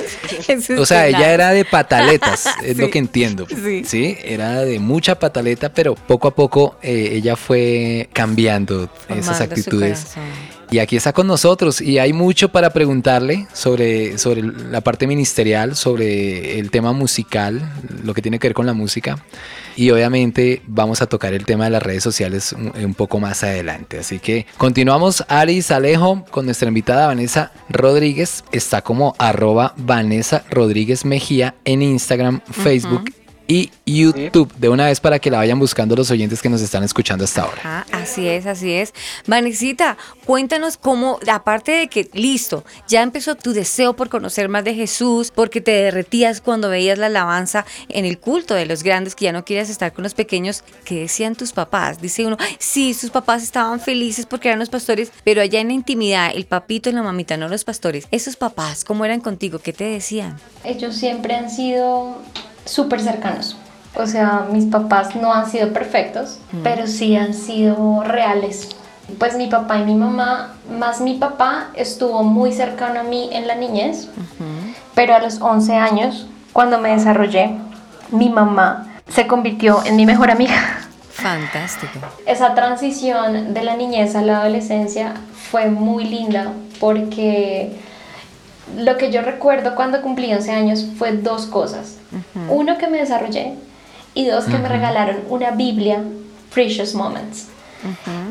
Es 0.48 0.70
O 0.70 0.86
sea, 0.86 1.08
ella 1.08 1.34
era 1.34 1.50
de 1.50 1.66
pataletas, 1.66 2.46
es 2.64 2.78
lo 2.78 2.86
Sí. 2.86 2.92
que 2.92 3.00
entiendo. 3.00 3.48
Sí. 3.50 3.84
Sí, 3.86 4.18
era 4.24 4.60
de 4.66 4.78
mucha 4.80 5.18
pataleta, 5.18 5.70
pero 5.74 5.96
poco 5.96 6.28
a 6.28 6.36
poco 6.36 6.78
eh, 6.84 7.10
ella 7.14 7.36
fue 7.36 8.08
cambiando 8.14 8.84
esas 9.10 9.26
Formando 9.26 9.44
actitudes. 9.46 10.06
Y 10.70 10.80
aquí 10.80 10.98
está 10.98 11.14
con 11.14 11.28
nosotros 11.28 11.80
y 11.80 11.98
hay 11.98 12.12
mucho 12.12 12.50
para 12.50 12.72
preguntarle 12.72 13.48
sobre, 13.54 14.18
sobre 14.18 14.42
la 14.42 14.82
parte 14.82 15.08
ministerial, 15.08 15.76
sobre 15.76 16.60
el 16.60 16.72
tema 16.72 16.92
musical, 16.92 17.72
lo 18.04 18.14
que 18.14 18.22
tiene 18.22 18.38
que 18.38 18.50
ver 18.50 18.54
con 18.54 18.66
la 18.66 18.74
música. 18.74 19.24
Y 19.78 19.92
obviamente 19.92 20.62
vamos 20.68 21.02
a 21.02 21.08
tocar 21.08 21.34
el 21.34 21.46
tema 21.46 21.66
de 21.66 21.70
las 21.70 21.84
redes 21.84 22.04
sociales 22.04 22.52
un, 22.52 22.74
un 22.84 22.94
poco 22.96 23.20
más 23.20 23.44
adelante. 23.44 24.00
Así 24.00 24.20
que 24.20 24.46
continuamos, 24.58 25.24
Aris 25.30 25.72
Alejo, 25.72 26.26
con 26.32 26.46
nuestra 26.46 26.68
invitada 26.68 27.08
Vanessa 27.08 27.52
Rodríguez. 27.70 28.44
Está 28.52 28.82
como 28.82 29.16
arroba 29.20 29.74
Vanessa 29.78 30.44
Rodríguez 30.50 31.06
Mejía 31.06 31.56
en 31.64 31.82
Instagram, 31.82 32.42
Facebook 32.52 33.06
y 33.48 33.72
YouTube. 33.86 34.54
De 34.58 34.70
una 34.70 34.86
vez 34.86 35.00
para 35.00 35.20
que 35.20 35.32
la 35.32 35.38
vayan 35.38 35.60
buscando 35.60 35.96
los 35.96 36.12
oyentes 36.12 36.42
que 36.42 36.50
nos 36.50 36.62
están 36.62 36.84
escuchando 36.84 37.24
hasta 37.24 37.44
ahora. 37.44 37.62
Ah, 37.64 37.86
así 37.92 38.28
es, 38.28 38.46
así 38.46 38.74
es. 38.74 38.94
Vanesita, 39.26 39.98
cuéntanos 40.26 40.78
cómo, 40.78 41.20
aparte 41.32 41.72
de 41.72 41.88
que, 41.88 42.10
listo, 42.14 42.64
ya 42.88 43.02
empezó 43.02 43.36
tu 43.36 43.54
deseo 43.54 43.96
por 43.96 44.10
conocer 44.10 44.50
más 44.50 44.64
de 44.64 44.74
Jesús, 44.74 45.32
porque 45.34 45.62
te 45.62 45.72
derretías 45.72 46.42
cuando 46.42 46.70
veías 46.70 46.98
la 46.98 47.08
alabanza 47.08 47.66
en 47.90 48.06
el 48.06 48.20
culto 48.20 48.54
de 48.54 48.66
los 48.66 48.84
grandes, 48.84 49.16
que 49.16 49.26
ya 49.26 49.32
no 49.32 49.46
quieres 49.46 49.70
estar 49.70 49.94
con 49.94 50.04
los 50.04 50.14
pequeños, 50.14 50.64
¿qué 50.84 51.00
decían 51.00 51.36
tus 51.36 51.54
papás? 51.54 52.02
Dice 52.02 52.26
uno, 52.26 52.38
"Ay, 52.40 52.56
sí, 52.60 52.94
sus 52.94 53.10
papás 53.10 53.44
estaban 53.44 53.80
felices 53.80 54.26
porque 54.26 54.50
eran 54.50 54.60
los 54.60 54.70
pastores, 54.70 55.12
pero 55.24 55.42
allá 55.42 55.60
en 55.62 55.68
la 55.68 55.74
intimidad, 55.74 56.32
el 56.34 56.46
papito 56.46 56.90
y 56.90 56.94
la 56.94 57.04
mamita, 57.04 57.38
no 57.38 57.48
los 57.48 57.64
pastores, 57.64 58.08
esos 58.12 58.36
papás, 58.36 58.84
¿cómo 58.84 59.06
eran 59.06 59.22
contigo? 59.22 59.60
¿Qué 59.60 59.74
te 59.74 59.86
decían? 59.86 60.38
Ellos 60.64 60.96
siempre 60.96 61.36
han 61.36 61.50
sido 61.50 62.22
súper 62.68 63.02
cercanos. 63.02 63.58
O 63.96 64.06
sea, 64.06 64.46
mis 64.52 64.66
papás 64.66 65.16
no 65.16 65.34
han 65.34 65.50
sido 65.50 65.74
perfectos, 65.74 66.40
pero 66.64 66.86
sí 66.86 67.16
han 67.16 67.34
sido 67.34 68.04
reales. 68.04 68.76
Pues 69.18 69.36
mi 69.36 69.48
papá 69.48 69.80
y 69.80 69.86
mi 69.86 69.96
mamá, 69.96 70.54
más 70.70 71.02
mi 71.02 71.16
papá, 71.16 71.70
estuvo 71.74 72.24
muy 72.24 72.52
cercano 72.52 73.00
a 73.00 73.04
mí 73.04 73.30
en 73.32 73.48
la 73.48 73.56
niñez, 73.56 74.10
pero 74.94 75.16
a 75.16 75.20
los 75.20 75.42
11 75.42 75.76
años, 75.76 76.28
cuando 76.54 76.78
me 76.80 76.90
desarrollé, 76.90 77.58
mi 78.12 78.30
mamá 78.30 78.88
se 79.10 79.26
convirtió 79.26 79.84
en 79.86 79.96
mi 79.96 80.06
mejor 80.06 80.30
amiga. 80.30 80.80
Fantástico. 81.10 82.00
Esa 82.28 82.54
transición 82.54 83.54
de 83.54 83.64
la 83.64 83.76
niñez 83.76 84.16
a 84.16 84.22
la 84.22 84.42
adolescencia 84.42 85.14
fue 85.50 85.70
muy 85.70 86.04
linda 86.04 86.52
porque 86.80 87.76
lo 88.76 88.98
que 88.98 89.12
yo 89.12 89.22
recuerdo 89.22 89.76
cuando 89.76 90.02
cumplí 90.02 90.34
11 90.34 90.52
años 90.52 90.86
fue 90.98 91.12
dos 91.14 91.46
cosas. 91.46 91.96
Uno, 92.50 92.78
que 92.78 92.88
me 92.88 92.98
desarrollé 93.00 93.54
y 94.14 94.26
dos, 94.26 94.46
que 94.46 94.58
me 94.58 94.68
regalaron 94.68 95.18
una 95.30 95.52
Biblia, 95.52 96.02
Precious 96.54 96.94
Moments. 96.96 97.48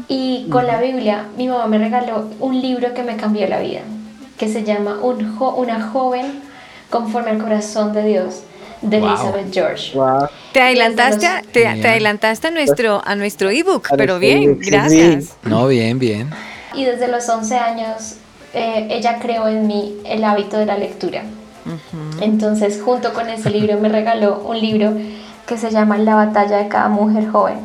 Y 0.08 0.46
con 0.50 0.66
la 0.66 0.80
Biblia, 0.80 1.26
mi 1.36 1.48
mamá 1.48 1.66
me 1.66 1.78
regaló 1.78 2.28
un 2.40 2.60
libro 2.60 2.92
que 2.94 3.02
me 3.02 3.16
cambió 3.16 3.46
la 3.48 3.60
vida, 3.60 3.80
que 4.38 4.48
se 4.48 4.64
llama 4.64 4.98
Un 5.02 5.36
jo- 5.36 5.54
Una 5.54 5.80
joven 5.88 6.40
conforme 6.90 7.30
al 7.30 7.38
corazón 7.38 7.92
de 7.92 8.04
Dios, 8.04 8.42
de 8.82 9.00
Wow. 9.00 9.08
Elizabeth 9.08 9.52
George. 9.54 9.98
Te 10.52 10.60
adelantaste, 10.60 11.26
a- 11.26 11.42
te, 11.42 11.60
te 11.62 11.88
adelantaste 11.88 12.48
a 12.48 12.50
nuestro, 12.50 13.02
a 13.04 13.14
nuestro 13.16 13.50
ebook, 13.50 13.88
pero 13.96 14.18
bien, 14.18 14.58
gracias. 14.60 15.36
No, 15.42 15.66
bien, 15.68 15.98
bien. 15.98 16.30
Y 16.74 16.84
desde 16.84 17.08
los 17.08 17.28
11 17.28 17.56
años 17.56 18.16
eh, 18.56 18.88
ella 18.90 19.18
creó 19.20 19.46
en 19.48 19.66
mí 19.66 19.98
el 20.06 20.24
hábito 20.24 20.56
de 20.56 20.64
la 20.64 20.78
lectura. 20.78 21.24
Entonces, 22.22 22.80
junto 22.82 23.12
con 23.12 23.28
ese 23.28 23.50
libro 23.50 23.78
me 23.78 23.90
regaló 23.90 24.40
un 24.46 24.58
libro 24.58 24.94
que 25.46 25.58
se 25.58 25.70
llama 25.70 25.98
La 25.98 26.14
batalla 26.14 26.56
de 26.56 26.68
cada 26.68 26.88
mujer 26.88 27.28
joven. 27.28 27.58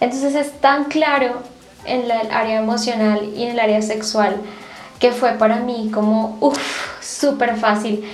Entonces 0.00 0.34
es 0.34 0.52
tan 0.60 0.84
claro 0.86 1.42
en 1.84 2.02
el 2.02 2.10
área 2.10 2.58
emocional 2.58 3.20
y 3.36 3.44
en 3.44 3.50
el 3.50 3.60
área 3.60 3.80
sexual 3.82 4.36
que 4.98 5.12
fue 5.12 5.32
para 5.32 5.60
mí 5.60 5.90
como, 5.94 6.38
uff, 6.40 7.00
súper 7.00 7.56
fácil 7.56 8.04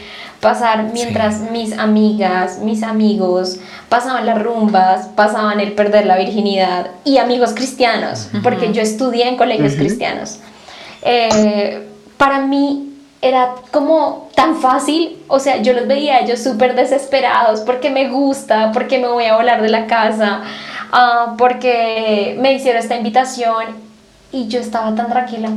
pasar 0.40 0.90
mientras 0.92 1.40
mis 1.50 1.78
amigas, 1.78 2.58
mis 2.58 2.82
amigos 2.82 3.58
pasaban 3.88 4.26
las 4.26 4.42
rumbas, 4.42 5.06
pasaban 5.14 5.60
el 5.60 5.72
perder 5.72 6.04
la 6.04 6.18
virginidad 6.18 6.90
y 7.04 7.16
amigos 7.16 7.54
cristianos, 7.54 8.28
porque 8.42 8.72
yo 8.72 8.82
estudié 8.82 9.28
en 9.28 9.36
colegios 9.36 9.74
cristianos. 9.76 10.40
Eh, 11.02 11.88
para 12.22 12.38
mí 12.38 12.88
era 13.20 13.56
como 13.72 14.30
tan 14.36 14.60
fácil, 14.60 15.18
o 15.26 15.40
sea, 15.40 15.60
yo 15.60 15.72
los 15.72 15.88
veía 15.88 16.18
a 16.18 16.20
ellos 16.20 16.38
súper 16.38 16.76
desesperados 16.76 17.62
porque 17.62 17.90
me 17.90 18.10
gusta, 18.10 18.70
porque 18.70 19.00
me 19.00 19.08
voy 19.08 19.24
a 19.24 19.34
volar 19.34 19.60
de 19.60 19.68
la 19.68 19.88
casa, 19.88 20.42
ah, 20.92 21.34
porque 21.36 22.36
me 22.40 22.52
hicieron 22.52 22.80
esta 22.80 22.96
invitación 22.96 23.64
y 24.30 24.46
yo 24.46 24.60
estaba 24.60 24.94
tan 24.94 25.08
tranquila. 25.08 25.50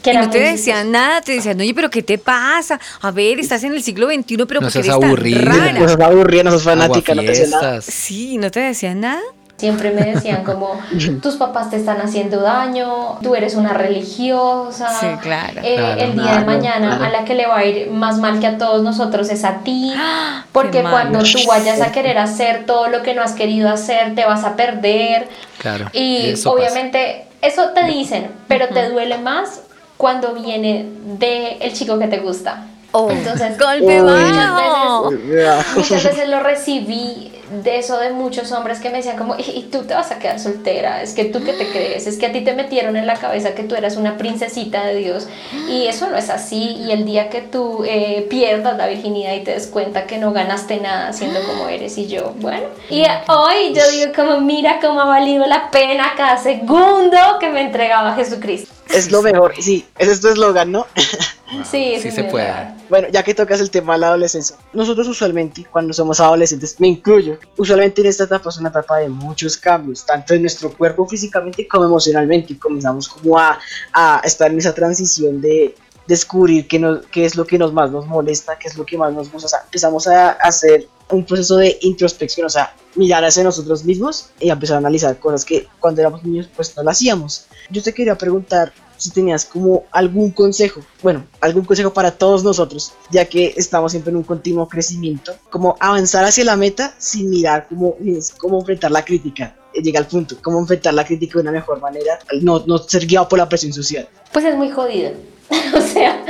Que 0.00 0.14
no 0.14 0.30
te 0.30 0.38
decían 0.38 0.92
nada, 0.92 1.22
te 1.22 1.32
decían, 1.32 1.60
oye, 1.60 1.74
pero 1.74 1.90
¿qué 1.90 2.04
te 2.04 2.18
pasa? 2.18 2.78
A 3.00 3.10
ver, 3.10 3.40
estás 3.40 3.64
en 3.64 3.72
el 3.72 3.82
siglo 3.82 4.06
XXI, 4.06 4.36
pero 4.46 4.60
No 4.60 4.68
¿por 4.68 4.72
qué 4.72 4.82
seas 4.84 4.96
eres 4.96 5.00
tan 5.00 5.44
rara? 5.44 5.72
No 5.72 5.88
seas 5.88 6.00
aburrida, 6.00 6.42
no 6.44 6.50
seas 6.52 6.62
fanática, 6.62 7.16
no 7.16 7.22
te 7.22 7.28
decían 7.28 7.50
nada. 7.50 7.82
Sí, 7.82 8.38
¿no 8.38 8.48
te 8.52 8.60
decían 8.60 9.00
nada? 9.00 9.22
Siempre 9.62 9.92
me 9.92 10.02
decían 10.02 10.42
como, 10.42 10.76
tus 11.22 11.36
papás 11.36 11.70
te 11.70 11.76
están 11.76 12.00
haciendo 12.00 12.40
daño, 12.40 13.16
tú 13.22 13.36
eres 13.36 13.54
una 13.54 13.72
religiosa. 13.72 14.88
Sí, 14.98 15.06
claro. 15.20 15.60
Eh, 15.62 15.76
Claro. 15.76 16.00
el 16.00 16.12
día 16.14 16.22
Claro, 16.24 16.40
de 16.40 16.44
mañana 16.46 16.96
claro. 16.96 17.04
a 17.04 17.08
la 17.20 17.24
que 17.24 17.34
le 17.36 17.46
va 17.46 17.58
a 17.58 17.64
ir 17.64 17.88
más 17.92 18.18
mal 18.18 18.40
que 18.40 18.48
a 18.48 18.58
todos 18.58 18.82
nosotros 18.82 19.30
es 19.30 19.44
a 19.44 19.58
ti. 19.58 19.94
Porque 20.50 20.82
cuando 20.82 21.20
tú 21.20 21.38
vayas 21.46 21.80
a 21.80 21.92
querer 21.92 22.18
hacer 22.18 22.66
todo 22.66 22.88
lo 22.88 23.02
que 23.04 23.14
no 23.14 23.22
has 23.22 23.34
querido 23.34 23.68
hacer, 23.70 24.16
te 24.16 24.24
vas 24.24 24.42
a 24.42 24.56
perder. 24.56 25.28
Claro. 25.58 25.86
Y 25.92 26.30
eso 26.30 26.52
pasa. 26.52 26.64
obviamente 26.66 27.26
eso 27.40 27.68
te 27.72 27.84
dicen, 27.84 28.32
pero 28.48 28.66
te 28.66 28.88
duele 28.90 29.18
más 29.18 29.60
cuando 29.96 30.34
viene 30.34 30.86
de 31.20 31.58
el 31.60 31.72
chico 31.72 32.00
que 32.00 32.08
te 32.08 32.18
gusta. 32.18 32.66
Entonces, 33.10 33.58
golpe 33.58 34.02
muchas 34.02 34.52
bajo. 34.52 35.10
veces, 35.10 35.76
muchas 35.76 36.04
veces 36.04 36.28
lo 36.28 36.40
recibí 36.40 37.32
de 37.62 37.78
eso 37.78 37.98
de 37.98 38.10
muchos 38.10 38.50
hombres 38.52 38.80
que 38.80 38.88
me 38.88 38.98
decían 38.98 39.16
como, 39.18 39.36
y, 39.36 39.42
y 39.42 39.68
tú 39.70 39.82
te 39.84 39.94
vas 39.94 40.10
a 40.10 40.18
quedar 40.18 40.40
soltera, 40.40 41.02
es 41.02 41.12
que 41.12 41.26
tú 41.26 41.44
que 41.44 41.52
te 41.52 41.70
crees, 41.70 42.06
es 42.06 42.16
que 42.16 42.26
a 42.26 42.32
ti 42.32 42.40
te 42.40 42.54
metieron 42.54 42.96
en 42.96 43.06
la 43.06 43.14
cabeza 43.14 43.54
que 43.54 43.62
tú 43.62 43.74
eras 43.74 43.96
una 43.96 44.16
princesita 44.16 44.84
de 44.86 44.96
Dios 44.96 45.26
y 45.68 45.86
eso 45.86 46.08
no 46.08 46.16
es 46.16 46.30
así 46.30 46.76
y 46.78 46.92
el 46.92 47.04
día 47.04 47.28
que 47.28 47.42
tú 47.42 47.84
eh, 47.86 48.26
pierdas 48.30 48.78
la 48.78 48.86
virginidad 48.86 49.34
y 49.34 49.40
te 49.44 49.52
des 49.52 49.66
cuenta 49.66 50.06
que 50.06 50.16
no 50.18 50.32
ganaste 50.32 50.80
nada 50.80 51.12
siendo 51.12 51.40
como 51.42 51.68
eres 51.68 51.98
y 51.98 52.06
yo, 52.06 52.32
bueno, 52.38 52.64
y 52.88 53.04
hoy 53.28 53.74
yo 53.74 53.82
digo 53.90 54.12
como, 54.14 54.40
mira 54.40 54.78
cómo 54.80 55.02
ha 55.02 55.06
valido 55.06 55.44
la 55.46 55.70
pena 55.70 56.14
cada 56.16 56.38
segundo 56.38 57.18
que 57.38 57.50
me 57.50 57.62
entregaba 57.62 58.14
Jesucristo. 58.14 58.72
Es 58.94 59.10
lo 59.10 59.22
mejor, 59.22 59.54
sí, 59.58 59.86
ese 59.98 60.12
es 60.12 60.20
tu 60.20 60.28
eslogan, 60.28 60.72
¿no? 60.72 60.86
Sí, 61.70 61.94
es 61.94 62.02
mi 62.04 62.10
eslogan. 62.10 62.82
Bueno, 62.88 63.08
ya 63.10 63.22
que 63.22 63.34
tocas 63.34 63.60
el 63.60 63.70
tema 63.70 63.94
de 63.94 64.00
la 64.00 64.08
adolescencia, 64.08 64.56
nosotros 64.72 65.06
usualmente, 65.08 65.64
cuando 65.70 65.92
somos 65.92 66.18
adolescentes, 66.20 66.76
me 66.80 66.88
incluyo, 66.88 67.38
usualmente 67.56 68.00
en 68.00 68.06
esta 68.08 68.24
etapa 68.24 68.48
es 68.50 68.56
una 68.58 68.68
etapa 68.70 68.98
de 68.98 69.08
muchos 69.08 69.56
cambios, 69.56 70.04
tanto 70.06 70.34
en 70.34 70.42
nuestro 70.42 70.72
cuerpo 70.72 71.06
físicamente 71.06 71.66
como 71.68 71.84
emocionalmente, 71.84 72.52
y 72.54 72.56
comenzamos 72.56 73.08
como 73.08 73.38
a, 73.38 73.58
a 73.92 74.20
estar 74.24 74.50
en 74.50 74.58
esa 74.58 74.74
transición 74.74 75.40
de 75.40 75.74
descubrir 76.06 76.66
qué, 76.66 76.78
nos- 76.78 77.06
qué 77.06 77.24
es 77.24 77.36
lo 77.36 77.46
que 77.46 77.58
nos 77.58 77.72
más 77.72 77.90
nos 77.90 78.06
molesta, 78.06 78.58
qué 78.58 78.68
es 78.68 78.76
lo 78.76 78.84
que 78.84 78.98
más 78.98 79.12
nos 79.12 79.30
gusta, 79.30 79.46
o 79.46 79.48
sea, 79.50 79.60
empezamos 79.64 80.06
a 80.08 80.30
hacer 80.32 80.88
un 81.10 81.24
proceso 81.26 81.56
de 81.58 81.78
introspección, 81.82 82.46
o 82.46 82.50
sea, 82.50 82.74
mirar 82.94 83.22
hacia 83.24 83.44
nosotros 83.44 83.84
mismos 83.84 84.30
y 84.40 84.48
empezar 84.50 84.76
a 84.76 84.78
analizar 84.78 85.18
cosas 85.18 85.44
que 85.44 85.66
cuando 85.78 86.00
éramos 86.00 86.24
niños 86.24 86.48
pues 86.56 86.74
no 86.76 86.82
lo 86.82 86.90
hacíamos. 86.90 87.46
Yo 87.70 87.82
te 87.82 87.92
quería 87.92 88.16
preguntar 88.16 88.72
si 89.02 89.10
tenías 89.10 89.44
como 89.44 89.84
algún 89.90 90.30
consejo, 90.30 90.80
bueno, 91.02 91.24
algún 91.40 91.64
consejo 91.64 91.92
para 91.92 92.12
todos 92.12 92.44
nosotros, 92.44 92.92
ya 93.10 93.24
que 93.24 93.54
estamos 93.56 93.92
siempre 93.92 94.10
en 94.10 94.16
un 94.16 94.22
continuo 94.22 94.68
crecimiento, 94.68 95.34
como 95.50 95.76
avanzar 95.80 96.24
hacia 96.24 96.44
la 96.44 96.56
meta 96.56 96.94
sin 96.98 97.30
mirar 97.30 97.66
cómo, 97.68 97.96
cómo 98.38 98.60
enfrentar 98.60 98.90
la 98.90 99.04
crítica. 99.04 99.56
eh, 99.74 99.82
Llega 99.82 99.98
al 99.98 100.06
punto, 100.06 100.36
cómo 100.42 100.58
enfrentar 100.60 100.94
la 100.94 101.04
crítica 101.04 101.34
de 101.34 101.42
una 101.42 101.52
mejor 101.52 101.80
manera, 101.80 102.18
no, 102.40 102.62
no 102.66 102.78
ser 102.78 103.06
guiado 103.06 103.28
por 103.28 103.38
la 103.38 103.48
presión 103.48 103.72
social. 103.72 104.08
Pues 104.32 104.44
es 104.44 104.56
muy 104.56 104.70
jodido. 104.70 105.12
o 105.76 105.80
sea, 105.80 106.22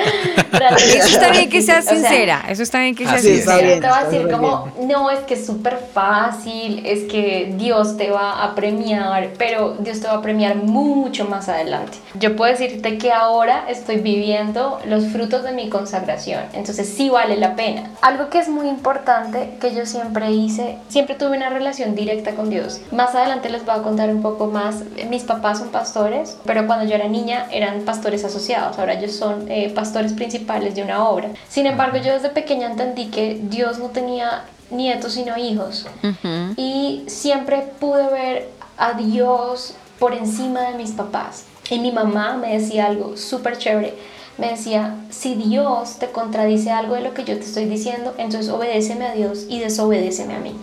Eso 0.76 1.06
está 1.06 1.30
bien 1.30 1.48
que 1.48 1.62
seas 1.62 1.86
O 1.86 1.88
sea, 1.88 1.98
sincera, 1.98 2.44
eso 2.48 2.62
está 2.62 2.80
bien 2.80 2.94
que 2.94 3.06
seas 3.06 3.22
sincera. 3.22 3.54
está 3.54 3.66
bien, 3.66 3.80
te 3.80 3.86
va 3.86 3.98
a 3.98 4.04
decir 4.04 4.30
como, 4.30 4.72
no, 4.80 5.10
es 5.10 5.20
que 5.20 5.34
es 5.34 5.46
súper 5.46 5.78
fácil, 5.92 6.84
es 6.84 7.10
que 7.10 7.54
Dios 7.56 7.96
te 7.96 8.10
va 8.10 8.44
a 8.44 8.54
premiar, 8.54 9.30
pero 9.38 9.76
Dios 9.78 10.00
te 10.00 10.08
va 10.08 10.14
a 10.14 10.22
premiar 10.22 10.56
mucho 10.56 11.26
más 11.26 11.48
adelante. 11.48 11.98
Yo 12.18 12.36
puedo 12.36 12.50
decirte 12.50 12.98
que 12.98 13.12
ahora 13.12 13.64
estoy 13.68 13.96
viviendo 13.96 14.80
los 14.86 15.06
frutos 15.06 15.42
de 15.44 15.52
mi 15.52 15.68
consagración, 15.68 16.42
entonces 16.52 16.88
sí 16.88 17.08
vale 17.08 17.36
la 17.36 17.56
pena. 17.56 17.90
Algo 18.00 18.28
que 18.28 18.38
es 18.38 18.48
muy 18.48 18.68
importante 18.68 19.56
que 19.60 19.74
yo 19.74 19.86
siempre 19.86 20.30
hice, 20.30 20.78
siempre 20.88 21.14
tuve 21.14 21.36
una 21.36 21.50
relación 21.50 21.94
directa 21.94 22.32
con 22.32 22.50
Dios. 22.50 22.80
Más 22.90 23.14
adelante 23.14 23.48
les 23.50 23.64
voy 23.64 23.74
a 23.76 23.82
contar 23.82 24.10
un 24.10 24.22
poco 24.22 24.46
más. 24.46 24.82
Mis 25.08 25.24
papás 25.24 25.58
son 25.58 25.68
pastores, 25.68 26.36
pero 26.44 26.66
cuando 26.66 26.84
yo 26.84 26.94
era 26.94 27.08
niña 27.08 27.46
eran 27.50 27.82
pastores 27.82 28.24
asociados, 28.24 28.78
ahora 28.78 28.94
ellos 29.12 29.16
son 29.16 29.50
eh, 29.50 29.70
pastores 29.74 30.12
principales 30.12 30.74
de 30.74 30.82
una 30.82 31.08
obra. 31.08 31.30
Sin 31.48 31.66
embargo, 31.66 31.98
yo 31.98 32.12
desde 32.12 32.30
pequeña 32.30 32.66
entendí 32.70 33.06
que 33.06 33.40
Dios 33.42 33.78
no 33.78 33.86
tenía 33.86 34.44
nietos 34.70 35.12
sino 35.12 35.36
hijos 35.36 35.86
y 36.56 37.04
siempre 37.06 37.58
pude 37.78 38.08
ver 38.08 38.48
a 38.78 38.94
Dios 38.94 39.74
por 39.98 40.14
encima 40.14 40.62
de 40.62 40.78
mis 40.78 40.92
papás. 40.92 41.44
Y 41.70 41.78
mi 41.78 41.92
mamá 41.92 42.36
me 42.36 42.58
decía 42.58 42.86
algo 42.86 43.16
súper 43.16 43.58
chévere. 43.58 43.94
Me 44.38 44.48
decía, 44.52 44.96
si 45.10 45.34
Dios 45.34 45.98
te 45.98 46.10
contradice 46.10 46.70
algo 46.70 46.94
de 46.94 47.02
lo 47.02 47.12
que 47.12 47.22
yo 47.24 47.34
te 47.36 47.44
estoy 47.44 47.66
diciendo, 47.66 48.14
entonces 48.16 48.50
obedéceme 48.50 49.04
a 49.06 49.12
Dios 49.12 49.44
y 49.48 49.58
desobedéceme 49.60 50.34
a 50.34 50.38
mí. 50.38 50.54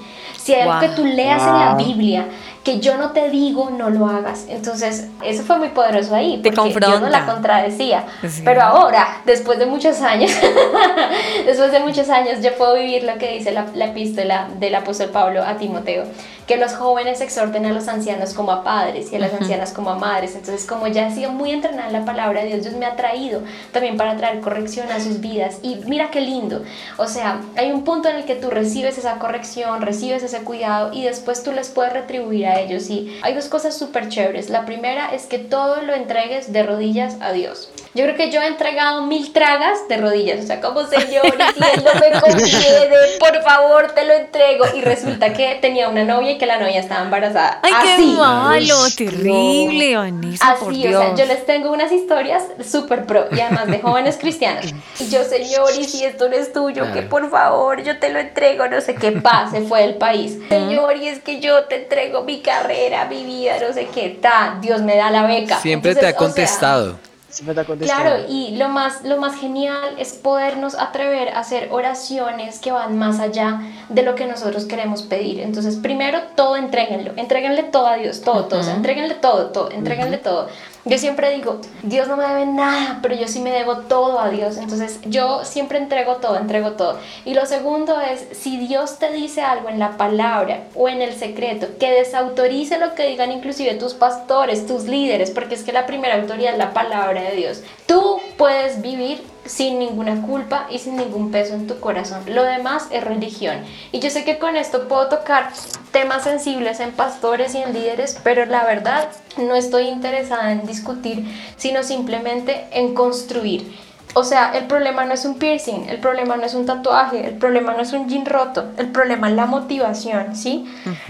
Si 0.42 0.54
hay 0.56 0.62
algo 0.62 0.74
Wow. 0.74 0.82
que 0.82 0.96
tú 0.96 1.06
leas 1.06 1.42
en 1.44 1.54
la. 1.54 1.76
Biblia 1.76 2.26
que 2.64 2.80
yo 2.82 2.98
no 2.98 3.12
te 3.12 3.30
digo, 3.30 3.70
no 3.70 3.90
lo 3.90 4.08
hagas. 4.08 4.46
Entonces, 4.50 5.08
eso 5.24 5.44
fue 5.44 5.58
muy 5.60 5.70
poderoso 5.70 6.14
ahí, 6.14 6.42
Te 6.42 6.52
porque 6.52 6.74
yo 6.74 7.00
no 7.00 7.10
la 7.10 7.20
confronta. 7.20 7.26
contradecía. 7.34 8.04
Sí. 8.28 8.42
Pero 8.44 8.62
ahora, 8.62 9.22
después 9.26 9.58
de 9.60 9.66
muchos 9.66 10.02
años, 10.02 10.32
después 11.46 11.72
de 11.72 11.80
muchos 11.80 12.10
años, 12.10 12.42
yo 12.42 12.54
puedo 12.58 12.76
vivir 12.76 13.04
lo 13.04 13.18
que 13.18 13.32
dice 13.38 13.52
la, 13.52 13.68
la 13.74 13.86
epístola 13.86 14.50
del 14.60 14.76
apóstol 14.76 15.10
Pablo 15.10 15.44
a 15.44 15.56
Timoteo, 15.58 16.04
que 16.48 16.58
los 16.58 16.74
jóvenes 16.74 17.22
exhorten 17.22 17.66
a 17.66 17.72
los 17.72 17.88
ancianos 17.88 18.34
como 18.34 18.52
a 18.52 18.64
padres 18.64 19.12
y 19.14 19.16
a 19.16 19.20
las 19.20 19.32
Ujú. 19.34 19.44
ancianas 19.44 19.72
como 19.72 19.92
a 19.92 19.96
madres. 19.96 20.36
Entonces, 20.36 20.66
como 20.66 20.88
ya 20.88 21.08
he 21.08 21.12
sido 21.14 21.32
muy 21.32 21.52
entrenada 21.52 21.88
en 21.88 21.94
la 21.94 22.06
palabra 22.06 22.42
de 22.42 22.48
Dios, 22.48 22.64
Dios 22.64 22.76
me 22.76 22.86
ha 22.86 22.96
traído 22.96 23.42
también 23.72 23.98
para 23.98 24.18
traer 24.18 24.42
corrección 24.42 24.92
a 24.92 25.00
sus 25.00 25.22
vidas. 25.22 25.60
Y 25.62 25.76
mira 25.86 26.10
qué 26.12 26.22
lindo. 26.22 26.64
O 26.98 27.08
sea, 27.08 27.40
hay 27.56 27.72
un 27.72 27.84
punto 27.84 28.10
en 28.10 28.18
el 28.18 28.26
que 28.26 28.36
tú 28.36 28.50
recibes 28.50 28.98
esa 28.98 29.16
corrección, 29.20 29.82
recibes 29.82 30.24
ese 30.24 30.40
cuidado 30.40 30.92
y 30.92 31.04
después 31.04 31.44
tú 31.44 31.52
les 31.52 31.70
puedes 31.70 31.94
retribuir 31.94 32.49
a 32.50 32.60
ellos. 32.60 32.90
Y 32.90 33.20
hay 33.22 33.34
dos 33.34 33.46
cosas 33.46 33.78
súper 33.78 34.10
chéveres. 34.10 34.50
La 34.50 34.66
primera 34.66 35.14
es 35.14 35.26
que 35.26 35.40
todo 35.40 35.82
lo 35.82 35.94
entregues 35.94 36.52
de 36.52 36.64
rodillas 36.64 37.18
a 37.22 37.32
Dios. 37.32 37.70
Yo 37.96 38.04
creo 38.04 38.16
que 38.16 38.32
yo 38.32 38.42
he 38.42 38.48
entregado 38.48 39.04
mil 39.08 39.34
tragas 39.34 39.88
de 39.88 39.98
rodillas, 39.98 40.44
o 40.44 40.48
sea, 40.48 40.62
como 40.62 40.86
señor, 40.86 41.26
y 41.26 41.64
él 41.64 41.84
no 41.84 42.00
me 42.00 42.22
conviene, 42.22 42.96
por 43.20 43.42
favor, 43.42 43.92
te 43.94 44.06
lo 44.06 44.14
entrego. 44.14 44.66
Y 44.76 44.82
resulta 44.82 45.34
que 45.34 45.58
tenía 45.60 45.90
una 45.90 46.04
novia 46.04 46.32
y 46.32 46.38
que 46.38 46.46
la 46.46 46.60
novia 46.60 46.80
estaba 46.80 47.04
embarazada. 47.04 47.60
Ay, 47.64 47.74
qué 47.84 47.94
Así. 47.94 48.16
malo, 48.16 48.76
terrible, 48.96 49.96
Vanessa, 49.98 50.56
por 50.60 50.72
Así, 50.72 50.82
Dios. 50.84 50.96
o 50.96 51.16
sea, 51.16 51.16
yo 51.16 51.26
les 51.26 51.46
tengo 51.46 51.72
unas 51.72 51.92
historias 51.92 52.44
súper 52.64 53.06
pro 53.06 53.26
y 53.32 53.40
además 53.40 53.68
de 53.68 53.80
jóvenes 53.80 54.18
cristianos. 54.18 54.66
Y 55.00 55.10
yo, 55.10 55.24
señor, 55.24 55.72
y 55.80 55.84
si 55.86 56.04
esto 56.04 56.30
no 56.30 56.36
es 56.36 56.54
tuyo, 56.54 56.92
que 56.94 57.02
por 57.02 57.30
favor 57.30 57.82
yo 57.84 57.98
te 58.00 58.10
lo 58.12 58.20
entrego, 58.20 58.68
no 58.68 58.82
sé 58.82 58.96
qué 58.96 59.12
pase, 59.14 59.62
fue 59.62 59.82
del 59.82 59.96
país. 59.96 60.38
Señor, 60.48 60.96
y 60.98 61.08
es 61.08 61.20
que 61.20 61.40
yo 61.40 61.64
te 61.66 61.76
entrego 61.84 62.24
mi 62.24 62.39
carrera, 62.42 63.06
mi 63.06 63.24
vida, 63.24 63.54
no 63.60 63.74
sé 63.74 63.88
qué, 63.94 64.18
ta, 64.22 64.58
Dios 64.62 64.82
me 64.82 64.96
da 64.96 65.12
la 65.12 65.24
beca. 65.24 65.60
Siempre 65.60 65.96
te 65.96 66.06
ha 66.06 66.10
Entonces, 66.10 66.16
o 66.16 66.36
sea, 66.36 66.46
contestado. 66.46 67.00
Siempre 67.30 67.54
te 67.54 67.62
ha 67.62 67.66
contestado. 67.66 68.02
Claro, 68.02 68.24
y 68.28 68.56
lo 68.56 68.70
más, 68.70 69.04
lo 69.04 69.18
más 69.18 69.40
genial 69.40 69.96
es 70.00 70.14
podernos 70.14 70.74
atrever 70.76 71.30
a 71.30 71.40
hacer 71.40 71.70
oraciones 71.72 72.60
que 72.60 72.72
van 72.72 72.98
más 72.98 73.20
allá 73.20 73.62
de 73.90 74.02
lo 74.02 74.16
que 74.16 74.26
nosotros 74.26 74.66
queremos 74.66 75.04
pedir. 75.04 75.40
Entonces, 75.40 75.76
primero, 75.76 76.20
todo 76.36 76.56
entréguenlo, 76.58 77.14
entréguenle 77.18 77.64
todo 77.64 77.86
a 77.86 77.96
Dios, 77.96 78.22
todo, 78.22 78.46
todo, 78.46 78.62
o 78.62 78.64
sea, 78.64 78.74
entréguenle 78.74 79.14
todo, 79.16 79.52
todo, 79.52 79.70
entréguenle 79.72 80.18
todo. 80.18 80.48
Yo 80.86 80.98
siempre 80.98 81.32
digo, 81.36 81.60
Dios 81.84 82.08
no 82.08 82.16
me 82.16 82.26
debe 82.26 82.46
nada, 82.46 83.00
pero 83.02 83.14
yo 83.14 83.28
sí 83.28 83.42
me 83.42 83.52
debo 83.52 83.80
todo 83.80 84.20
a 84.20 84.30
Dios. 84.30 84.58
Entonces, 84.58 85.00
yo 85.06 85.44
siempre 85.44 85.78
entrego 85.78 86.16
todo, 86.18 86.38
entrego 86.38 86.72
todo. 86.72 86.98
Y 87.26 87.34
lo 87.34 87.46
segundo 87.46 88.00
es, 88.00 88.26
si 88.38 88.58
Dios 88.58 88.98
te 88.98 89.12
dice 89.12 89.42
algo 89.42 89.70
en 89.70 89.80
la 89.80 89.98
palabra 89.98 90.64
o 90.76 90.88
en 90.88 91.02
el 91.02 91.14
secreto, 91.14 91.68
que 91.80 91.92
desautorice 91.92 92.80
lo 92.80 92.96
que 92.96 93.08
digan 93.08 93.32
inclusive 93.32 93.76
tus 93.76 93.94
pastores, 93.94 94.66
tus 94.66 94.86
líderes, 94.86 95.32
porque 95.32 95.56
es 95.56 95.64
que 95.64 95.74
la 95.74 95.86
primera 95.86 96.16
autoridad 96.16 96.54
es 96.54 96.58
la 96.58 96.74
palabra 96.74 97.22
de 97.24 97.36
Dios. 97.36 97.62
Tú 97.86 98.20
puedes 98.38 98.82
vivir 98.82 99.22
sin 99.46 99.80
ninguna 99.80 100.22
culpa 100.22 100.68
y 100.70 100.80
sin 100.80 100.98
ningún 100.98 101.32
peso 101.32 101.54
en 101.54 101.68
tu 101.68 101.80
corazón. 101.80 102.22
Lo 102.28 102.44
demás 102.44 102.88
es 102.92 103.04
religión. 103.04 103.58
Y 103.92 104.00
yo 104.00 104.10
sé 104.10 104.24
que 104.24 104.38
con 104.38 104.56
esto 104.56 104.88
puedo 104.88 105.08
tocar 105.10 105.52
temas 105.92 106.24
sensibles 106.24 106.80
en 106.80 106.92
pastores 106.92 107.56
y 107.56 107.60
en 107.60 107.74
líderes, 107.74 108.20
pero 108.24 108.46
la 108.46 108.66
verdad 108.66 109.10
no 109.38 109.56
estoy 109.56 109.88
interesada 109.88 110.52
en 110.52 110.66
discutir, 110.66 111.26
sino 111.58 111.84
simplemente 111.84 112.68
en 112.72 112.94
construir. 112.94 113.76
O 114.16 114.24
sea, 114.24 114.52
el 114.56 114.66
problema 114.66 115.06
no 115.06 115.14
es 115.14 115.24
un 115.24 115.38
piercing, 115.38 115.88
el 115.88 116.00
problema 116.00 116.36
no 116.36 116.44
es 116.44 116.56
un 116.56 116.66
tatuaje, 116.66 117.28
el 117.28 117.36
problema 117.36 117.74
no 117.74 117.82
es 117.82 117.94
un 117.94 118.10
jean 118.10 118.26
roto, 118.26 118.66
el 118.78 118.88
problema 118.88 119.30
es 119.30 119.36
la 119.36 119.46
motivación, 119.46 120.36
¿sí? 120.36 120.66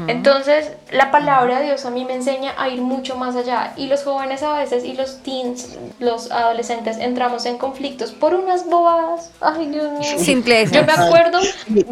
Entonces, 0.07 0.73
la 0.91 1.09
palabra 1.09 1.59
de 1.59 1.67
Dios 1.67 1.85
a 1.85 1.91
mí 1.91 2.03
me 2.03 2.15
enseña 2.15 2.53
a 2.57 2.67
ir 2.67 2.81
mucho 2.81 3.15
más 3.15 3.37
allá 3.37 3.73
y 3.77 3.87
los 3.87 4.03
jóvenes 4.03 4.43
a 4.43 4.53
veces 4.53 4.83
y 4.83 4.93
los 4.93 5.19
teens, 5.19 5.77
los 5.99 6.29
adolescentes 6.31 6.97
entramos 6.97 7.45
en 7.45 7.57
conflictos 7.57 8.11
por 8.11 8.33
unas 8.33 8.65
bobadas. 8.65 9.31
Ay, 9.39 9.67
Dios 9.67 9.91
mío. 9.93 10.17
Simplezas. 10.17 10.73
Yo 10.73 10.83
me 10.83 10.93
acuerdo, 10.93 11.39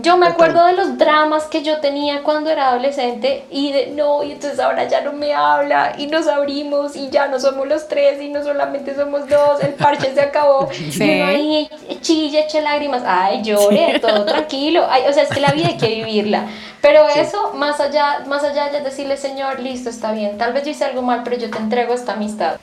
yo 0.01 0.17
me 0.17 0.27
acuerdo 0.27 0.65
de 0.65 0.73
los 0.73 0.97
dramas 0.97 1.45
que 1.45 1.63
yo 1.63 1.79
tenía 1.79 2.23
cuando 2.23 2.49
era 2.49 2.69
adolescente 2.69 3.45
y 3.49 3.71
de 3.71 3.87
no, 3.95 4.23
y 4.23 4.33
entonces 4.33 4.59
ahora 4.59 4.87
ya 4.89 5.01
no 5.01 5.13
me 5.13 5.33
habla 5.33 5.93
y 5.97 6.07
nos 6.07 6.27
abrimos 6.27 6.95
y 6.97 7.09
ya 7.09 7.27
no 7.27 7.39
somos 7.39 7.65
los 7.65 7.87
tres 7.87 8.21
y 8.21 8.29
no 8.29 8.43
solamente 8.43 8.93
somos 8.93 9.27
dos, 9.29 9.61
el 9.61 9.73
parche 9.73 10.13
se 10.13 10.21
acabó. 10.21 10.69
Sí. 10.97 11.03
Y 11.03 11.09
uno 11.21 11.25
ahí 11.25 11.69
chille, 12.01 12.45
eche 12.45 12.61
lágrimas, 12.61 13.03
ay, 13.05 13.41
llore, 13.43 13.99
todo 13.99 14.25
tranquilo. 14.25 14.85
Ay, 14.89 15.03
o 15.09 15.13
sea, 15.13 15.23
es 15.23 15.29
que 15.29 15.39
la 15.39 15.51
vida 15.51 15.67
hay 15.67 15.77
que 15.77 15.87
vivirla. 16.03 16.45
Pero 16.81 17.07
eso, 17.09 17.53
más 17.55 17.79
allá, 17.79 18.23
más 18.27 18.43
allá 18.43 18.69
de 18.69 18.81
decirle, 18.81 19.17
Señor, 19.17 19.59
listo, 19.59 19.89
está 19.89 20.11
bien. 20.11 20.37
Tal 20.37 20.53
vez 20.53 20.63
yo 20.63 20.71
hice 20.71 20.85
algo 20.85 21.01
mal, 21.01 21.21
pero 21.23 21.37
yo 21.37 21.49
te 21.49 21.57
entrego 21.57 21.93
esta 21.93 22.13
amistad. 22.13 22.57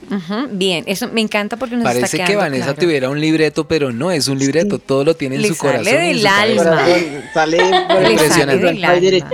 Bien, 0.50 0.84
eso 0.86 1.08
me 1.08 1.20
encanta 1.20 1.56
porque 1.56 1.74
nos 1.76 1.84
está 1.84 2.00
Parece 2.00 2.24
que 2.24 2.36
Vanessa 2.36 2.64
claro. 2.66 2.78
tuviera 2.80 3.10
un 3.10 3.20
libreto, 3.20 3.66
pero 3.66 3.92
no 3.92 4.10
es 4.10 4.28
un 4.28 4.38
libreto, 4.38 4.78
todo 4.78 5.04
lo 5.04 5.14
tiene 5.14 5.36
en 5.36 5.42
Le 5.42 5.48
su 5.48 5.54
sale 5.54 5.72
corazón. 5.78 5.94
en 6.00 6.16
del 6.16 6.26
alma. 6.26 6.62
Corazón, 6.62 7.22
sale 7.34 8.10
Impresionante. 8.10 9.24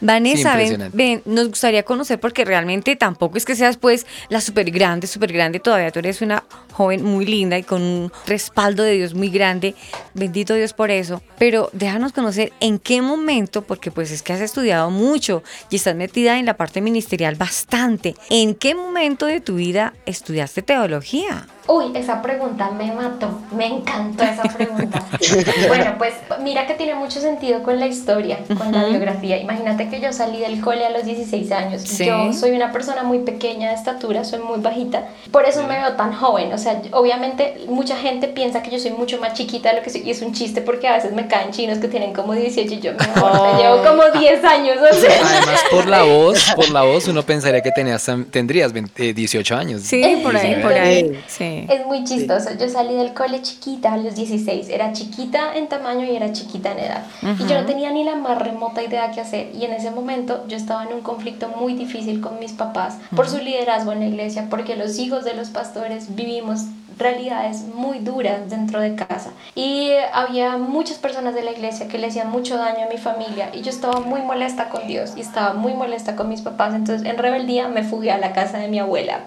Vanessa, 0.00 0.52
Sí, 0.52 0.56
ven, 0.58 0.66
impresionante. 0.72 0.96
ven, 0.96 1.22
nos 1.24 1.48
gustaría 1.48 1.82
conocer 1.82 2.20
porque 2.20 2.44
realmente 2.44 2.96
tampoco 2.96 3.36
es 3.36 3.44
que 3.44 3.56
seas 3.56 3.76
pues 3.76 4.06
la 4.28 4.40
súper 4.40 4.70
grande, 4.70 5.06
súper 5.06 5.32
grande, 5.32 5.60
todavía 5.60 5.90
tú 5.90 5.98
eres 5.98 6.20
una 6.22 6.44
joven 6.72 7.04
muy 7.04 7.26
linda 7.26 7.58
y 7.58 7.62
con 7.62 7.82
un 7.82 8.12
respaldo 8.26 8.82
de 8.82 8.92
Dios 8.92 9.14
muy 9.14 9.30
grande, 9.30 9.74
bendito 10.14 10.54
Dios 10.54 10.72
por 10.72 10.90
eso, 10.90 11.22
pero 11.38 11.70
déjanos 11.72 12.12
conocer 12.12 12.52
en 12.60 12.78
qué 12.78 13.02
momento, 13.02 13.62
porque 13.62 13.90
pues 13.90 14.10
es 14.10 14.22
que 14.22 14.32
has 14.32 14.40
estudiado 14.40 14.90
mucho 14.90 15.42
y 15.70 15.76
estás 15.76 15.96
metida 15.96 16.38
en 16.38 16.46
la 16.46 16.56
parte 16.56 16.80
ministerial 16.80 17.34
bastante, 17.34 18.14
¿en 18.30 18.54
qué 18.54 18.74
momento 18.74 19.26
de 19.26 19.40
tu 19.40 19.56
vida 19.56 19.94
estudiaste 20.06 20.62
teología? 20.62 21.46
Uy, 21.70 21.92
esa 21.94 22.22
pregunta 22.22 22.70
me 22.70 22.90
mató, 22.92 23.28
me 23.54 23.66
encantó 23.66 24.24
esa 24.24 24.42
pregunta. 24.44 25.04
bueno, 25.68 25.96
pues 25.98 26.14
mira 26.42 26.66
que 26.66 26.72
tiene 26.72 26.94
mucho 26.94 27.20
sentido 27.20 27.62
con 27.62 27.78
la 27.78 27.86
historia, 27.86 28.38
con 28.56 28.72
la 28.72 28.86
biografía. 28.86 29.36
Imagínate 29.38 29.90
que 29.90 30.00
yo 30.00 30.10
salí 30.14 30.40
del 30.40 30.62
cole 30.62 30.86
a 30.86 30.90
los 30.90 31.04
16 31.04 31.52
años. 31.52 31.82
Sí. 31.82 32.06
Yo 32.06 32.32
soy 32.32 32.52
una 32.52 32.72
persona 32.72 33.02
muy 33.02 33.18
pequeña 33.18 33.68
de 33.68 33.74
estatura, 33.74 34.24
soy 34.24 34.38
muy 34.40 34.60
bajita, 34.60 35.08
por 35.30 35.44
eso 35.44 35.62
me 35.64 35.78
veo 35.78 35.92
tan 35.92 36.14
joven. 36.14 36.52
O 36.54 36.58
sea, 36.58 36.80
obviamente 36.92 37.58
mucha 37.68 37.96
gente 37.96 38.28
piensa 38.28 38.62
que 38.62 38.70
yo 38.70 38.78
soy 38.78 38.92
mucho 38.92 39.18
más 39.20 39.34
chiquita 39.34 39.68
de 39.70 39.76
lo 39.76 39.82
que 39.82 39.90
soy 39.90 40.02
y 40.06 40.10
es 40.10 40.22
un 40.22 40.32
chiste 40.32 40.62
porque 40.62 40.88
a 40.88 40.94
veces 40.94 41.12
me 41.12 41.26
caen 41.28 41.50
chinos 41.50 41.76
que 41.78 41.88
tienen 41.88 42.14
como 42.14 42.32
18 42.32 42.74
y 42.74 42.80
yo 42.80 42.92
me 42.92 42.98
Oh. 43.22 43.58
llevo 43.60 43.82
como 43.84 44.18
10 44.18 44.42
años. 44.44 44.78
O 44.90 44.94
sea. 44.94 45.10
Además, 45.22 45.60
por 45.70 45.86
la 45.86 46.02
voz, 46.04 46.50
por 46.56 46.70
la 46.70 46.82
voz, 46.82 47.08
uno 47.08 47.22
pensaría 47.22 47.60
que 47.60 47.72
tenías, 47.72 48.10
tendrías 48.30 48.72
20, 48.72 49.10
eh, 49.10 49.12
18 49.12 49.54
años. 49.54 49.82
Sí, 49.82 50.20
por 50.22 50.34
ahí, 50.34 50.54
por 50.62 50.72
ahí. 50.72 51.20
Sí. 51.26 51.57
Es 51.68 51.86
muy 51.86 52.04
chistoso. 52.04 52.50
Yo 52.58 52.68
salí 52.68 52.94
del 52.94 53.14
cole 53.14 53.42
chiquita 53.42 53.94
a 53.94 53.96
los 53.96 54.14
16. 54.14 54.68
Era 54.68 54.92
chiquita 54.92 55.54
en 55.54 55.68
tamaño 55.68 56.04
y 56.04 56.16
era 56.16 56.32
chiquita 56.32 56.72
en 56.72 56.78
edad. 56.80 57.02
Y 57.22 57.46
yo 57.46 57.60
no 57.60 57.66
tenía 57.66 57.90
ni 57.90 58.04
la 58.04 58.14
más 58.14 58.38
remota 58.38 58.82
idea 58.82 59.10
qué 59.10 59.20
hacer. 59.20 59.54
Y 59.54 59.64
en 59.64 59.72
ese 59.72 59.90
momento 59.90 60.44
yo 60.48 60.56
estaba 60.56 60.84
en 60.84 60.92
un 60.92 61.00
conflicto 61.00 61.48
muy 61.48 61.74
difícil 61.74 62.20
con 62.20 62.38
mis 62.38 62.52
papás 62.52 62.96
por 63.14 63.28
su 63.28 63.38
liderazgo 63.38 63.92
en 63.92 64.00
la 64.00 64.06
iglesia, 64.06 64.46
porque 64.50 64.76
los 64.76 64.98
hijos 64.98 65.24
de 65.24 65.34
los 65.34 65.48
pastores 65.50 66.14
vivimos 66.14 66.64
realidades 66.98 67.62
muy 67.74 68.00
duras 68.00 68.50
dentro 68.50 68.80
de 68.80 68.94
casa. 68.94 69.30
Y 69.54 69.92
había 70.12 70.56
muchas 70.56 70.98
personas 70.98 71.34
de 71.34 71.42
la 71.42 71.52
iglesia 71.52 71.88
que 71.88 71.98
le 71.98 72.08
hacían 72.08 72.30
mucho 72.30 72.56
daño 72.56 72.86
a 72.86 72.92
mi 72.92 72.98
familia. 72.98 73.50
Y 73.52 73.62
yo 73.62 73.70
estaba 73.70 74.00
muy 74.00 74.20
molesta 74.22 74.68
con 74.68 74.86
Dios 74.86 75.12
y 75.16 75.20
estaba 75.20 75.54
muy 75.54 75.74
molesta 75.74 76.16
con 76.16 76.28
mis 76.28 76.42
papás. 76.42 76.74
Entonces, 76.74 77.06
en 77.06 77.16
rebeldía, 77.16 77.68
me 77.68 77.84
fugué 77.84 78.10
a 78.10 78.18
la 78.18 78.32
casa 78.32 78.58
de 78.58 78.68
mi 78.68 78.78
abuela. 78.78 79.24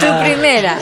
Tu 0.00 0.24
primera. 0.24 0.78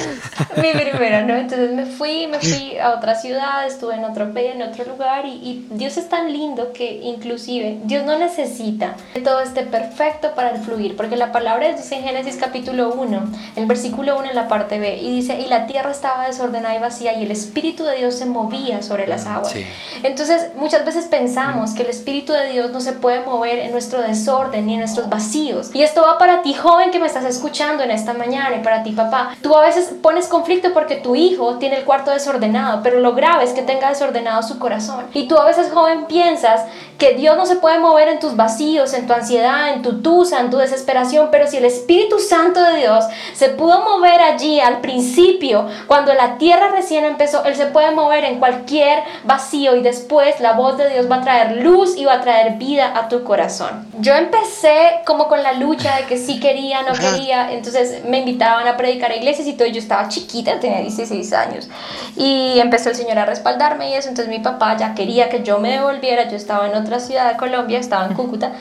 Mi 0.56 0.72
primera, 0.72 1.22
¿no? 1.22 1.36
Entonces 1.36 1.70
me 1.72 1.86
fui, 1.86 2.26
me 2.26 2.38
fui 2.38 2.76
a 2.78 2.90
otra 2.90 3.14
ciudad, 3.14 3.66
estuve 3.66 3.94
en 3.94 4.04
otro 4.04 4.32
país, 4.32 4.52
en 4.54 4.62
otro 4.62 4.84
lugar 4.84 5.26
y, 5.26 5.30
y 5.30 5.66
Dios 5.70 5.96
es 5.96 6.08
tan 6.08 6.32
lindo 6.32 6.72
que 6.72 7.00
inclusive 7.02 7.78
Dios 7.84 8.04
no 8.04 8.18
necesita 8.18 8.94
que 9.14 9.20
todo 9.20 9.40
esté 9.40 9.62
perfecto 9.62 10.34
para 10.34 10.50
el 10.50 10.58
fluir, 10.60 10.96
porque 10.96 11.16
la 11.16 11.32
palabra 11.32 11.72
dice 11.72 11.96
en 11.96 12.02
Génesis 12.02 12.36
capítulo 12.36 12.92
1, 12.94 13.22
el 13.56 13.66
versículo 13.66 14.18
1 14.18 14.30
en 14.30 14.34
la 14.34 14.48
parte 14.48 14.78
B, 14.78 14.96
y 14.96 15.16
dice, 15.16 15.38
y 15.38 15.46
la 15.46 15.66
tierra 15.66 15.90
estaba 15.90 16.26
desordenada 16.26 16.74
y 16.74 16.80
vacía 16.80 17.14
y 17.14 17.24
el 17.24 17.30
Espíritu 17.30 17.84
de 17.84 17.96
Dios 17.96 18.14
se 18.14 18.26
movía 18.26 18.82
sobre 18.82 19.06
las 19.06 19.26
aguas. 19.26 19.52
Sí. 19.52 19.64
Entonces, 20.02 20.48
muchas 20.56 20.84
veces 20.84 21.06
pensamos 21.06 21.74
que 21.74 21.82
el 21.82 21.90
Espíritu 21.90 22.32
de 22.32 22.50
Dios 22.50 22.70
no 22.70 22.80
se 22.80 22.92
puede 22.92 23.20
mover 23.20 23.58
en 23.58 23.72
nuestro 23.72 24.02
desorden 24.02 24.66
ni 24.66 24.74
en 24.74 24.80
nuestros 24.80 25.08
vacíos. 25.08 25.70
Y 25.74 25.82
esto 25.82 26.02
va 26.02 26.18
para 26.18 26.42
ti, 26.42 26.54
joven, 26.54 26.90
que 26.90 26.98
me 26.98 27.06
estás 27.06 27.24
escuchando 27.24 27.82
en 27.82 27.90
esta 27.90 28.14
mañana, 28.14 28.56
y 28.56 28.62
para 28.62 28.82
ti, 28.82 28.92
papá, 28.96 29.36
tú 29.42 29.54
a 29.54 29.60
veces 29.60 29.94
pones 30.02 30.26
conflicto 30.26 30.72
porque 30.72 30.96
tu 30.96 31.14
hijo 31.14 31.58
tiene 31.58 31.78
el 31.78 31.84
cuarto 31.84 32.10
desordenado, 32.10 32.80
pero 32.82 33.00
lo 33.00 33.14
grave 33.14 33.44
es 33.44 33.52
que 33.52 33.62
tenga 33.62 33.90
desordenado 33.90 34.42
su 34.42 34.58
corazón. 34.58 35.06
Y 35.12 35.28
tú 35.28 35.38
a 35.38 35.44
veces, 35.44 35.70
joven, 35.72 36.06
piensas 36.06 36.62
que 36.98 37.14
Dios 37.14 37.36
no 37.36 37.46
se 37.46 37.56
puede 37.56 37.78
mover 37.78 38.08
en 38.08 38.18
tus 38.18 38.36
vacíos, 38.36 38.94
en 38.94 39.06
tu 39.06 39.12
ansiedad, 39.12 39.74
en 39.74 39.82
tu 39.82 40.00
tusa, 40.00 40.40
en 40.40 40.50
tu 40.50 40.56
desesperación, 40.56 41.28
pero 41.30 41.46
si 41.46 41.58
el 41.58 41.64
Espíritu 41.64 42.18
Santo 42.18 42.62
de 42.62 42.78
Dios 42.78 43.04
se 43.34 43.50
pudo 43.50 43.82
mover 43.82 44.20
allí 44.20 44.60
al 44.60 44.80
principio, 44.80 45.66
cuando 45.86 46.14
la 46.14 46.38
tierra 46.38 46.68
recién 46.68 47.04
empezó, 47.04 47.44
Él 47.44 47.54
se 47.54 47.66
puede 47.66 47.90
mover 47.90 48.24
en 48.24 48.38
cualquier 48.38 49.02
vacío 49.24 49.76
y 49.76 49.82
después 49.82 50.40
la 50.40 50.54
voz 50.54 50.78
de 50.78 50.88
Dios 50.88 51.10
va 51.10 51.16
a 51.16 51.20
traer 51.20 51.62
luz 51.62 51.96
y 51.96 52.04
va 52.04 52.14
a 52.14 52.20
traer 52.20 52.54
vida 52.54 52.92
a 52.96 53.08
tu 53.08 53.24
corazón. 53.24 53.86
Yo 53.98 54.14
empecé 54.14 55.00
como 55.04 55.28
con 55.28 55.42
la 55.42 55.52
lucha 55.52 55.96
de 55.96 56.04
que 56.04 56.16
sí 56.16 56.40
quería, 56.40 56.82
no 56.82 56.92
quería, 56.92 57.52
entonces 57.52 58.04
me 58.04 58.20
invitaban 58.20 58.66
a 58.66 58.76
predicar 58.86 59.10
a 59.10 59.16
iglesias 59.16 59.48
y 59.48 59.54
todo, 59.54 59.66
yo 59.66 59.78
estaba 59.80 60.08
chiquita, 60.08 60.60
tenía 60.60 60.78
16 60.80 61.32
años 61.32 61.68
y 62.16 62.58
empezó 62.60 62.90
el 62.90 62.94
Señor 62.94 63.18
a 63.18 63.26
respaldarme 63.26 63.90
y 63.90 63.94
eso, 63.94 64.08
entonces 64.08 64.28
mi 64.32 64.38
papá 64.38 64.76
ya 64.76 64.94
quería 64.94 65.28
que 65.28 65.42
yo 65.42 65.58
me 65.58 65.72
devolviera, 65.72 66.28
yo 66.28 66.36
estaba 66.36 66.68
en 66.68 66.74
otra 66.76 67.00
ciudad 67.00 67.30
de 67.32 67.36
Colombia, 67.36 67.78
estaba 67.80 68.06
en 68.06 68.14
Cúcuta 68.14 68.52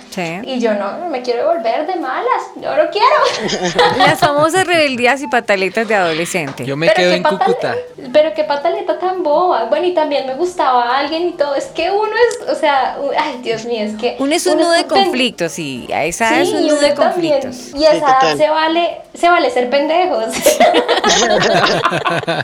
y 0.43 0.59
yo 0.59 0.73
no, 0.73 0.97
no 0.97 1.09
me 1.09 1.21
quiero 1.21 1.47
devolver 1.47 1.85
de 1.85 1.95
malas, 1.97 2.41
yo 2.55 2.75
no 2.75 2.89
quiero. 2.89 3.85
Las 3.97 4.19
famosas 4.19 4.65
rebeldías 4.65 5.21
y 5.21 5.27
pataletas 5.27 5.87
de 5.87 5.95
adolescente. 5.95 6.65
Yo 6.65 6.75
me 6.75 6.87
Pero 6.87 6.97
quedo 6.97 7.11
en 7.13 7.23
patal- 7.23 7.37
Cúcuta. 7.45 7.75
Pero 8.11 8.33
qué 8.33 8.43
pataleta 8.43 8.97
tan 8.99 9.23
boba. 9.23 9.65
Bueno, 9.65 9.85
y 9.85 9.93
también 9.93 10.25
me 10.25 10.35
gustaba 10.35 10.97
alguien 10.97 11.29
y 11.29 11.31
todo. 11.33 11.55
Es 11.55 11.65
que 11.67 11.91
uno 11.91 12.09
es, 12.29 12.49
o 12.49 12.55
sea, 12.55 12.97
ay, 13.17 13.39
Dios 13.43 13.65
mío, 13.65 13.83
es 13.85 13.95
que. 13.95 14.15
Uno 14.19 14.33
es 14.33 14.45
un 14.47 14.57
nudo 14.57 14.71
de 14.71 14.83
pen- 14.85 15.03
conflictos 15.03 15.59
y 15.59 15.87
a 15.93 16.03
esa 16.05 16.29
edad 16.29 16.41
es 16.41 16.49
Sí, 16.49 16.55
un 16.55 16.63
y 16.63 16.67
nudo 16.69 16.79
de 16.79 16.85
uno 16.87 16.95
también. 16.95 17.33
conflictos. 17.41 17.79
Y 17.79 17.85
a 17.85 17.91
esa 17.93 18.05
edad 18.21 18.37
se 18.37 18.49
vale, 18.49 19.01
se 19.13 19.29
vale 19.29 19.49
ser 19.49 19.69
pendejos. 19.69 20.14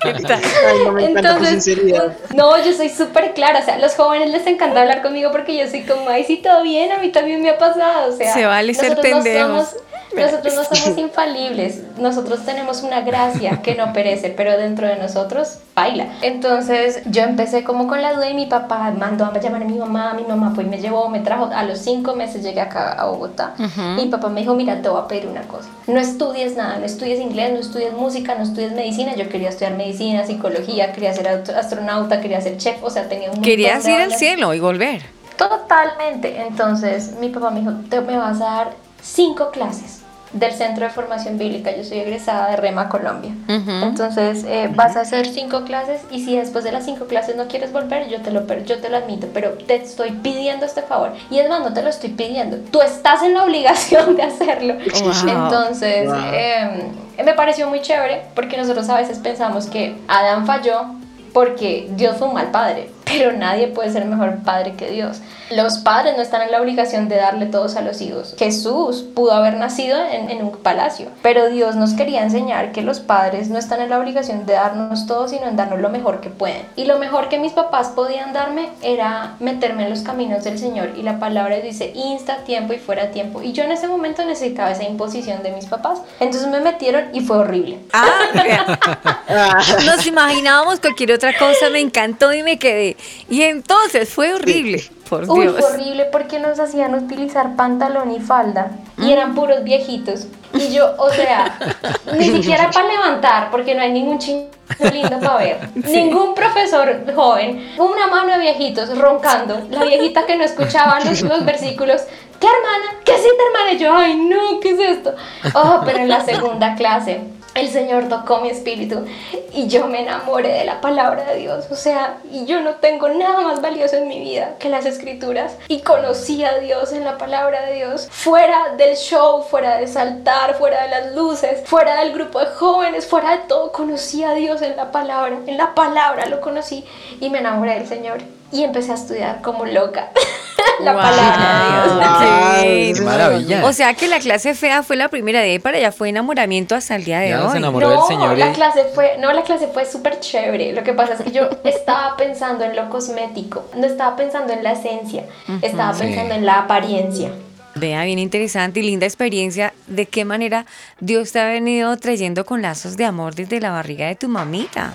Ay, 0.04 0.80
no 0.86 0.92
me 0.92 1.04
encanta 1.10 1.38
tu 1.38 1.44
Entonces, 1.46 1.64
sinceridad. 1.64 2.14
no, 2.36 2.58
yo 2.64 2.74
soy 2.74 2.90
súper 2.90 3.34
clara. 3.34 3.60
O 3.60 3.64
sea, 3.66 3.78
los 3.80 3.96
jóvenes 3.96 4.32
les 4.32 4.46
encanta 4.48 4.82
hablar 4.82 5.02
conmigo 5.02 5.32
porque 5.32 5.58
yo 5.58 5.68
soy 5.70 5.84
como, 5.84 6.10
ay, 6.10 6.24
sí, 6.26 6.38
todo 6.38 6.64
bien, 6.64 6.92
a 6.92 6.98
mí 6.98 7.10
también 7.10 7.42
me 7.42 7.50
ha 7.50 7.58
pasado. 7.58 8.14
O 8.14 8.16
sea, 8.18 8.34
Se 8.34 8.46
vale 8.46 8.74
ser 8.74 8.90
nosotros 8.92 9.12
no 9.16 9.24
pendejos. 9.24 9.48
somos- 9.70 9.76
nosotros 10.14 10.54
no 10.56 10.64
somos 10.66 10.98
infalibles, 10.98 11.80
nosotros 11.98 12.44
tenemos 12.46 12.84
una 12.84 13.00
gracia 13.00 13.62
que 13.64 13.76
no 13.76 13.94
perece, 13.94 14.30
pero 14.36 14.58
dentro 14.58 14.86
de 14.86 14.98
nosotros 14.98 15.60
baila. 15.74 16.06
Entonces 16.22 17.00
yo 17.06 17.22
empecé 17.24 17.64
como 17.64 17.88
con 17.88 18.02
la 18.02 18.12
duda 18.12 18.30
y 18.30 18.34
mi 18.34 18.46
papá 18.46 18.92
mandó 18.92 19.24
a 19.24 19.40
llamar 19.40 19.62
a 19.62 19.66
mi 19.66 19.78
mamá, 19.78 20.14
mi 20.14 20.24
mamá 20.24 20.52
pues 20.54 20.68
me 20.68 20.80
llevó, 20.82 21.08
me 21.08 21.22
trajo, 21.22 21.50
a 21.56 21.64
los 21.64 21.80
cinco 21.80 22.14
meses 22.14 22.44
llegué 22.44 22.60
acá 22.60 22.92
a 22.92 23.06
Bogotá 23.06 23.54
y 23.58 24.02
mi 24.04 24.08
papá 24.08 24.28
me 24.28 24.42
dijo, 24.42 24.54
mira, 24.54 24.82
te 24.82 24.90
voy 24.90 25.00
a 25.02 25.08
pedir 25.08 25.28
una 25.28 25.44
cosa, 25.44 25.70
no 25.88 25.98
estudies 25.98 26.58
nada, 26.58 26.78
no 26.78 26.86
estudies 26.86 27.22
inglés, 27.22 27.51
no 27.52 27.60
estudies 27.60 27.94
música, 27.94 28.36
no 28.36 28.44
estudies 28.44 28.72
medicina, 28.74 29.16
yo 29.16 29.30
quería 29.30 29.50
estudiar 29.50 29.74
medicina, 29.76 30.26
psicología, 30.26 30.92
quería 30.94 31.14
ser 31.14 31.28
aut- 31.28 31.50
astronauta, 31.56 32.22
quería 32.22 32.42
ser 32.42 32.58
chef, 32.58 32.84
o 32.84 32.90
sea, 32.90 33.04
tenía 33.10 33.26
un 33.30 33.36
montón 33.36 33.44
Querías 33.44 33.84
de 33.84 33.92
ir 33.92 34.02
al 34.02 34.14
cielo 34.14 34.54
y 34.54 34.60
volver. 34.60 35.02
Totalmente. 35.38 36.42
Entonces 36.42 37.14
mi 37.20 37.30
papá 37.30 37.50
me 37.52 37.62
dijo, 37.62 37.74
te 37.90 38.02
me 38.02 38.18
vas 38.18 38.40
a 38.42 38.46
dar 38.46 38.72
cinco 39.02 39.50
clases 39.52 40.01
del 40.34 40.54
Centro 40.54 40.86
de 40.86 40.90
Formación 40.92 41.38
Bíblica. 41.38 41.76
Yo 41.76 41.84
soy 41.84 42.00
egresada 42.00 42.50
de 42.52 42.56
Rema, 42.58 42.88
Colombia. 42.90 43.32
Entonces 43.48 44.44
eh, 44.48 44.70
vas 44.74 44.96
a 44.96 45.02
hacer 45.02 45.28
cinco 45.28 45.64
clases 45.64 46.02
y 46.10 46.24
si 46.24 46.38
después 46.38 46.64
de 46.64 46.72
las 46.72 46.86
cinco 46.86 47.06
clases 47.06 47.36
no 47.36 47.48
quieres 47.48 47.72
volver, 47.74 48.08
yo 48.10 48.22
te 48.22 48.32
lo, 48.32 48.46
yo 48.64 48.80
te 48.80 48.90
lo 48.90 48.98
admito, 48.98 49.28
pero 49.34 49.52
te 49.52 49.76
estoy 49.76 50.12
pidiendo 50.12 50.66
este 50.66 50.82
favor. 50.82 51.12
Y 51.30 51.40
es 51.40 51.50
más, 51.50 51.60
no 51.62 51.74
te 51.74 51.82
lo 51.84 51.90
estoy 51.90 52.12
pidiendo. 52.12 52.58
Tú 52.72 52.82
estás 52.82 53.24
en 53.24 53.34
la 53.34 53.44
obligación 53.46 54.16
de 54.16 54.24
hacerlo. 54.24 54.76
Wow. 55.02 55.12
Entonces 55.28 56.08
Wow. 56.08 56.16
eh, 56.34 56.84
me 57.26 57.34
pareció 57.34 57.68
muy 57.68 57.82
chévere 57.82 58.24
porque 58.36 58.58
nosotros 58.58 58.88
a 58.90 58.98
veces 58.98 59.20
pensamos 59.20 59.68
que 59.68 59.96
Adán 60.08 60.46
falló 60.46 60.86
porque 61.34 61.88
Dios 61.96 62.18
fue 62.18 62.28
un 62.28 62.34
mal 62.34 62.52
padre, 62.52 62.90
pero 63.18 63.34
nadie 63.34 63.68
puede 63.68 63.92
ser 63.92 64.06
mejor 64.06 64.38
padre 64.44 64.74
que 64.74 64.90
Dios. 64.90 65.22
Los 65.50 65.80
padres 65.80 66.16
no 66.16 66.24
están 66.24 66.42
en 66.44 66.52
la 66.52 66.62
obligación 66.62 67.10
de 67.10 67.18
darle 67.18 67.46
todos 67.46 67.76
a 67.76 67.82
los 67.82 68.02
hijos. 68.02 68.36
Jesús 68.38 69.04
pudo 69.14 69.34
haber 69.34 69.56
nacido 69.56 70.00
en, 70.04 70.30
en 70.30 70.44
un 70.44 70.52
palacio, 70.52 71.10
pero 71.22 71.50
Dios 71.50 71.76
nos 71.76 71.94
quería 71.94 72.24
enseñar 72.24 72.72
que 72.72 72.82
los 72.82 73.00
padres 73.00 73.50
no 73.50 73.60
están 73.60 73.82
en 73.82 73.90
la 73.90 74.00
obligación 74.00 74.46
de 74.46 74.54
darnos 74.54 75.08
todo, 75.08 75.28
sino 75.28 75.48
en 75.48 75.58
darnos 75.58 75.80
lo 75.80 75.90
mejor 75.90 76.22
que 76.22 76.30
pueden. 76.30 76.62
Y 76.76 76.86
lo 76.86 77.00
mejor 77.00 77.30
que 77.30 77.38
mis 77.38 77.52
papás 77.52 77.90
podían 77.90 78.34
darme 78.34 78.70
era 78.82 79.36
meterme 79.40 79.84
en 79.84 79.90
los 79.90 80.02
caminos 80.02 80.44
del 80.44 80.58
Señor. 80.58 80.94
Y 80.96 81.04
la 81.04 81.20
palabra 81.20 81.58
dice 81.58 81.92
insta, 81.94 82.38
tiempo 82.46 82.74
y 82.74 82.78
fuera 82.78 83.12
tiempo. 83.12 83.42
Y 83.42 83.52
yo 83.52 83.64
en 83.64 83.72
ese 83.72 83.88
momento 83.88 84.24
necesitaba 84.26 84.72
esa 84.72 84.84
imposición 84.84 85.44
de 85.44 85.52
mis 85.52 85.66
papás. 85.66 86.02
Entonces 86.20 86.50
me 86.50 86.60
metieron 86.60 87.06
y 87.14 87.22
fue 87.22 87.38
horrible. 87.38 87.80
Ah, 87.94 89.60
nos 89.86 90.06
imaginábamos 90.06 90.80
cualquier 90.80 91.14
otra 91.14 91.38
cosa, 91.38 91.70
me 91.70 91.80
encantó 91.80 92.34
y 92.34 92.44
me 92.44 92.58
quedé. 92.58 92.98
Y 93.30 93.44
entonces 93.44 94.10
fue 94.10 94.34
horrible, 94.34 94.84
por 95.10 95.30
Uy, 95.30 95.42
Dios. 95.42 95.56
fue 95.60 95.72
horrible 95.72 96.06
porque 96.12 96.40
nos 96.40 96.60
hacían 96.60 96.96
utilizar 96.96 97.56
pantalón 97.56 98.12
y 98.12 98.20
falda 98.20 98.72
y 98.98 99.12
eran 99.12 99.36
puros 99.36 99.64
viejitos. 99.64 100.28
Y 100.54 100.74
yo, 100.74 100.96
o 100.98 101.10
sea, 101.10 101.58
ni 102.18 102.30
siquiera 102.30 102.70
para 102.72 102.88
levantar, 102.88 103.52
porque 103.52 103.74
no 103.74 103.82
hay 103.82 103.92
ningún 103.92 104.20
chingo 104.20 104.50
lindo 104.92 105.20
para 105.20 105.38
ver. 105.38 105.70
Ningún 105.76 106.36
profesor 106.36 107.04
joven, 107.16 107.74
una 107.78 108.08
mano 108.08 108.34
de 108.34 108.40
viejitos 108.40 108.98
roncando, 108.98 109.62
la 109.70 109.86
viejita 109.86 110.26
que 110.26 110.38
no 110.38 110.44
escuchaba 110.44 111.00
los, 111.00 111.22
los 111.22 111.46
versículos. 111.46 112.02
¿Qué 112.40 112.48
hermana? 112.48 113.00
¿Qué 113.06 113.12
hiciste 113.14 113.38
hermana? 113.48 113.74
Y 113.74 113.78
yo, 113.78 113.96
ay 113.96 114.16
no, 114.16 114.60
¿qué 114.60 114.72
es 114.72 114.80
esto? 114.80 115.16
Oh, 115.54 115.82
pero 115.86 116.00
en 116.00 116.10
la 116.10 116.26
segunda 116.26 116.76
clase 116.76 117.22
el 117.54 117.70
Señor 117.70 118.08
tocó 118.08 118.40
mi 118.40 118.50
espíritu 118.50 119.06
y 119.54 119.68
yo 119.68 119.88
me 119.88 120.02
enamoré 120.02 120.54
de 120.54 120.66
la 120.66 120.80
palabra 120.80 121.26
de 121.26 121.40
Dios. 121.40 121.66
O 121.70 121.76
sea, 121.76 122.18
yo 122.46 122.62
no 122.62 122.76
tengo 122.76 123.10
nada 123.10 123.42
más 123.42 123.62
valioso 123.62 123.98
en 123.98 124.08
mi 124.08 124.20
vida 124.20 124.56
que 124.60 124.70
las 124.70 124.86
escrituras. 124.86 125.58
Y 125.68 125.82
conocí 125.82 126.44
a 126.44 126.60
Dios 126.60 126.94
en 126.94 127.04
la 127.04 127.18
palabra 127.18 127.66
de 127.66 127.76
Dios. 127.76 128.08
Fuera 128.10 128.76
del 128.78 128.96
show, 128.96 129.44
fuera 129.44 129.78
de 129.78 129.88
saltar, 129.88 130.56
fuera 130.56 130.84
de 130.84 130.90
las 130.90 131.16
luces, 131.16 131.62
fuera 131.66 132.02
del 132.02 132.14
grupo 132.14 132.40
de 132.40 132.48
jóvenes, 132.48 133.06
fuera 133.06 133.32
de 133.32 133.44
todo, 133.48 133.72
conocí 133.72 134.24
a 134.24 134.34
Dios 134.34 134.62
en 134.62 134.78
la 134.78 134.92
palabra. 134.92 135.38
En 135.46 135.58
la 135.58 135.76
palabra 135.76 136.28
lo 136.28 136.40
conocí 136.42 136.86
y 137.20 137.30
me 137.30 137.40
enamoré 137.40 137.76
del 137.76 137.88
Señor. 137.88 138.41
Y 138.52 138.64
empecé 138.64 138.92
a 138.92 138.96
estudiar 138.96 139.42
como 139.42 139.66
loca 139.66 140.10
la 140.84 140.94
Wow, 140.94 141.02
palabra 141.02 142.62
de 142.62 142.84
Dios. 142.86 142.98
qué 143.00 143.06
maravilla. 143.06 143.66
O 143.66 143.74
sea 143.74 143.94
que 143.94 144.08
la 144.08 144.20
clase 144.20 144.54
fea 144.56 144.84
fue 144.84 144.96
la 144.98 145.08
primera 145.10 145.40
de 145.40 145.52
ahí 145.52 145.60
para 145.60 145.78
allá, 145.78 145.92
fue 145.92 146.10
enamoramiento 146.10 146.76
hasta 146.76 146.96
el 146.96 147.04
día 147.06 147.20
de 147.20 147.30
Ya 147.30 147.38
se 147.38 147.44
hoy. 147.58 147.62
del 147.62 148.00
Señor. 148.08 148.38
la 148.38 148.50
y- 148.50 148.54
clase 148.54 148.86
fue, 148.94 149.18
no, 149.20 149.32
la 149.32 149.44
clase 149.44 149.68
fue 149.68 149.86
súper 149.86 150.20
chévere. 150.20 150.74
Lo 150.74 150.84
que 150.84 150.94
pasa 150.94 151.14
es 151.14 151.22
que 151.22 151.32
yo 151.32 151.50
estaba 151.64 152.18
pensando 152.18 152.64
en 152.66 152.76
lo 152.76 152.90
cosmético, 152.90 153.64
no 153.78 153.86
estaba 153.88 154.16
pensando 154.16 154.52
en 154.54 154.64
la 154.64 154.74
esencia, 154.74 155.24
estaba 155.62 155.94
Sí. 155.94 156.02
pensando 156.04 156.36
en 156.36 156.46
la 156.46 156.60
apariencia. 156.60 157.32
Vea, 157.76 158.04
bien 158.04 158.20
interesante 158.20 158.82
y 158.82 158.84
linda 158.84 159.06
experiencia. 159.06 159.74
¿De 159.88 160.06
qué 160.06 160.26
manera 160.26 160.66
Dios 161.00 161.32
te 161.32 161.40
ha 161.40 161.46
venido 161.46 161.96
trayendo 161.98 162.46
con 162.46 162.62
lazos 162.62 162.98
de 162.98 163.06
amor 163.06 163.34
desde 163.34 163.62
la 163.62 163.72
barriga 163.72 164.08
de 164.08 164.16
tu 164.16 164.28
mamita? 164.28 164.92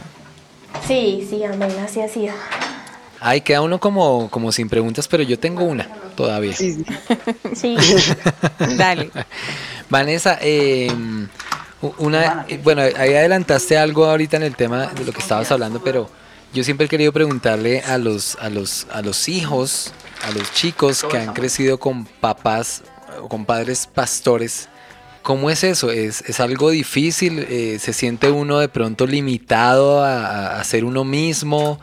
Sí, 0.87 1.27
sí, 1.31 1.43
amén, 1.43 1.75
así 1.83 2.03
ha 2.03 2.09
sido. 2.09 2.35
Ay, 3.21 3.41
queda 3.41 3.63
uno 3.63 3.81
como, 3.81 4.31
como 4.31 4.53
sin 4.53 4.69
preguntas, 4.69 5.09
pero 5.09 5.23
yo 5.23 5.39
tengo 5.39 5.65
una 5.65 5.89
todavía. 6.17 6.53
Sí, 6.55 6.75
sí. 6.75 6.85
Sí. 7.55 7.77
Dale. 8.77 9.11
Vanessa, 9.89 10.39
eh, 10.41 10.91
una, 11.99 12.47
bueno, 12.65 12.83
ahí 12.83 13.15
adelantaste 13.15 13.77
algo 13.79 14.05
ahorita 14.07 14.37
en 14.37 14.43
el 14.43 14.57
tema 14.57 14.87
de 14.89 15.05
lo 15.05 15.13
que 15.13 15.21
estabas 15.21 15.51
hablando, 15.53 15.83
pero 15.83 16.11
yo 16.53 16.65
siempre 16.65 16.87
he 16.87 16.89
querido 16.89 17.13
preguntarle 17.13 17.81
a 17.83 17.99
los, 17.99 18.37
a 18.41 18.49
los, 18.51 18.87
a 18.93 19.03
los 19.03 19.29
hijos, 19.29 19.93
a 20.27 20.31
los 20.33 20.53
chicos 20.53 21.05
que 21.05 21.19
han 21.19 21.33
crecido 21.35 21.79
con 21.79 22.05
papás 22.07 22.83
o 23.21 23.29
con 23.29 23.45
padres 23.45 23.87
pastores, 23.93 24.69
¿cómo 25.23 25.51
es 25.51 25.63
eso? 25.65 25.91
¿Es, 25.91 26.23
es 26.23 26.41
algo 26.41 26.71
difícil? 26.71 27.47
Eh, 27.49 27.79
¿Se 27.81 27.93
siente 27.93 28.31
uno 28.31 28.59
de 28.59 28.69
pronto 28.69 29.07
limitado 29.07 30.03
a, 30.03 30.27
a- 30.27 30.61
a 30.61 30.65
ser 30.65 30.85
uno 30.85 31.05
mismo? 31.05 31.79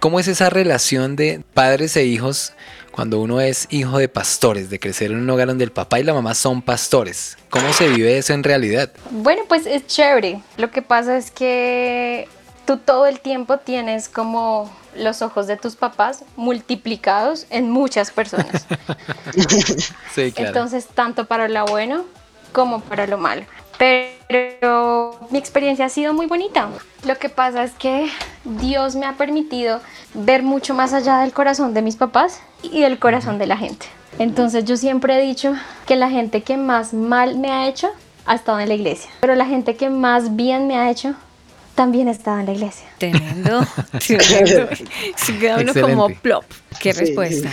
¿Cómo 0.00 0.18
es 0.18 0.28
esa 0.28 0.48
relación 0.48 1.14
de 1.14 1.42
padres 1.52 1.94
e 1.94 2.04
hijos 2.04 2.54
cuando 2.90 3.20
uno 3.20 3.38
es 3.42 3.66
hijo 3.68 3.98
de 3.98 4.08
pastores, 4.08 4.70
de 4.70 4.80
crecer 4.80 5.10
en 5.10 5.18
un 5.18 5.28
hogar 5.28 5.48
donde 5.48 5.64
el 5.64 5.72
papá 5.72 6.00
y 6.00 6.04
la 6.04 6.14
mamá 6.14 6.34
son 6.34 6.62
pastores? 6.62 7.36
¿Cómo 7.50 7.70
se 7.74 7.86
vive 7.90 8.16
eso 8.16 8.32
en 8.32 8.42
realidad? 8.42 8.90
Bueno, 9.10 9.42
pues 9.46 9.66
es 9.66 9.86
chévere. 9.86 10.40
Lo 10.56 10.70
que 10.70 10.80
pasa 10.80 11.18
es 11.18 11.30
que 11.30 12.28
tú 12.64 12.78
todo 12.78 13.04
el 13.04 13.20
tiempo 13.20 13.58
tienes 13.58 14.08
como 14.08 14.74
los 14.96 15.20
ojos 15.20 15.46
de 15.46 15.58
tus 15.58 15.76
papás 15.76 16.24
multiplicados 16.34 17.46
en 17.50 17.70
muchas 17.70 18.10
personas. 18.10 18.66
Sí, 20.14 20.32
claro. 20.32 20.48
Entonces, 20.48 20.86
tanto 20.86 21.26
para 21.26 21.46
lo 21.46 21.64
bueno 21.66 22.04
como 22.52 22.80
para 22.80 23.06
lo 23.06 23.16
malo. 23.16 23.44
Pero 23.80 25.18
mi 25.30 25.38
experiencia 25.38 25.86
ha 25.86 25.88
sido 25.88 26.12
muy 26.12 26.26
bonita. 26.26 26.68
Lo 27.06 27.16
que 27.16 27.30
pasa 27.30 27.64
es 27.64 27.72
que 27.72 28.10
Dios 28.44 28.94
me 28.94 29.06
ha 29.06 29.14
permitido 29.14 29.80
ver 30.12 30.42
mucho 30.42 30.74
más 30.74 30.92
allá 30.92 31.20
del 31.20 31.32
corazón 31.32 31.72
de 31.72 31.80
mis 31.80 31.96
papás 31.96 32.42
y 32.62 32.82
del 32.82 32.98
corazón 32.98 33.38
de 33.38 33.46
la 33.46 33.56
gente. 33.56 33.86
Entonces 34.18 34.66
yo 34.66 34.76
siempre 34.76 35.16
he 35.16 35.26
dicho 35.26 35.54
que 35.86 35.96
la 35.96 36.10
gente 36.10 36.42
que 36.42 36.58
más 36.58 36.92
mal 36.92 37.38
me 37.38 37.50
ha 37.52 37.68
hecho 37.68 37.88
ha 38.26 38.34
estado 38.34 38.60
en 38.60 38.68
la 38.68 38.74
iglesia. 38.74 39.10
Pero 39.20 39.34
la 39.34 39.46
gente 39.46 39.76
que 39.76 39.88
más 39.88 40.36
bien 40.36 40.66
me 40.66 40.76
ha 40.76 40.90
hecho 40.90 41.14
también 41.74 42.08
ha 42.08 42.10
estado 42.10 42.38
en 42.40 42.46
la 42.46 42.52
iglesia. 42.52 42.86
Tremendo. 42.98 43.66
Tremendo. 44.06 44.68
Queda 45.40 45.56
uno 45.56 45.72
como 45.72 46.10
plop. 46.10 46.44
Sí, 46.50 46.58
sí. 46.58 46.78
Qué 46.82 46.92
respuesta. 46.92 47.50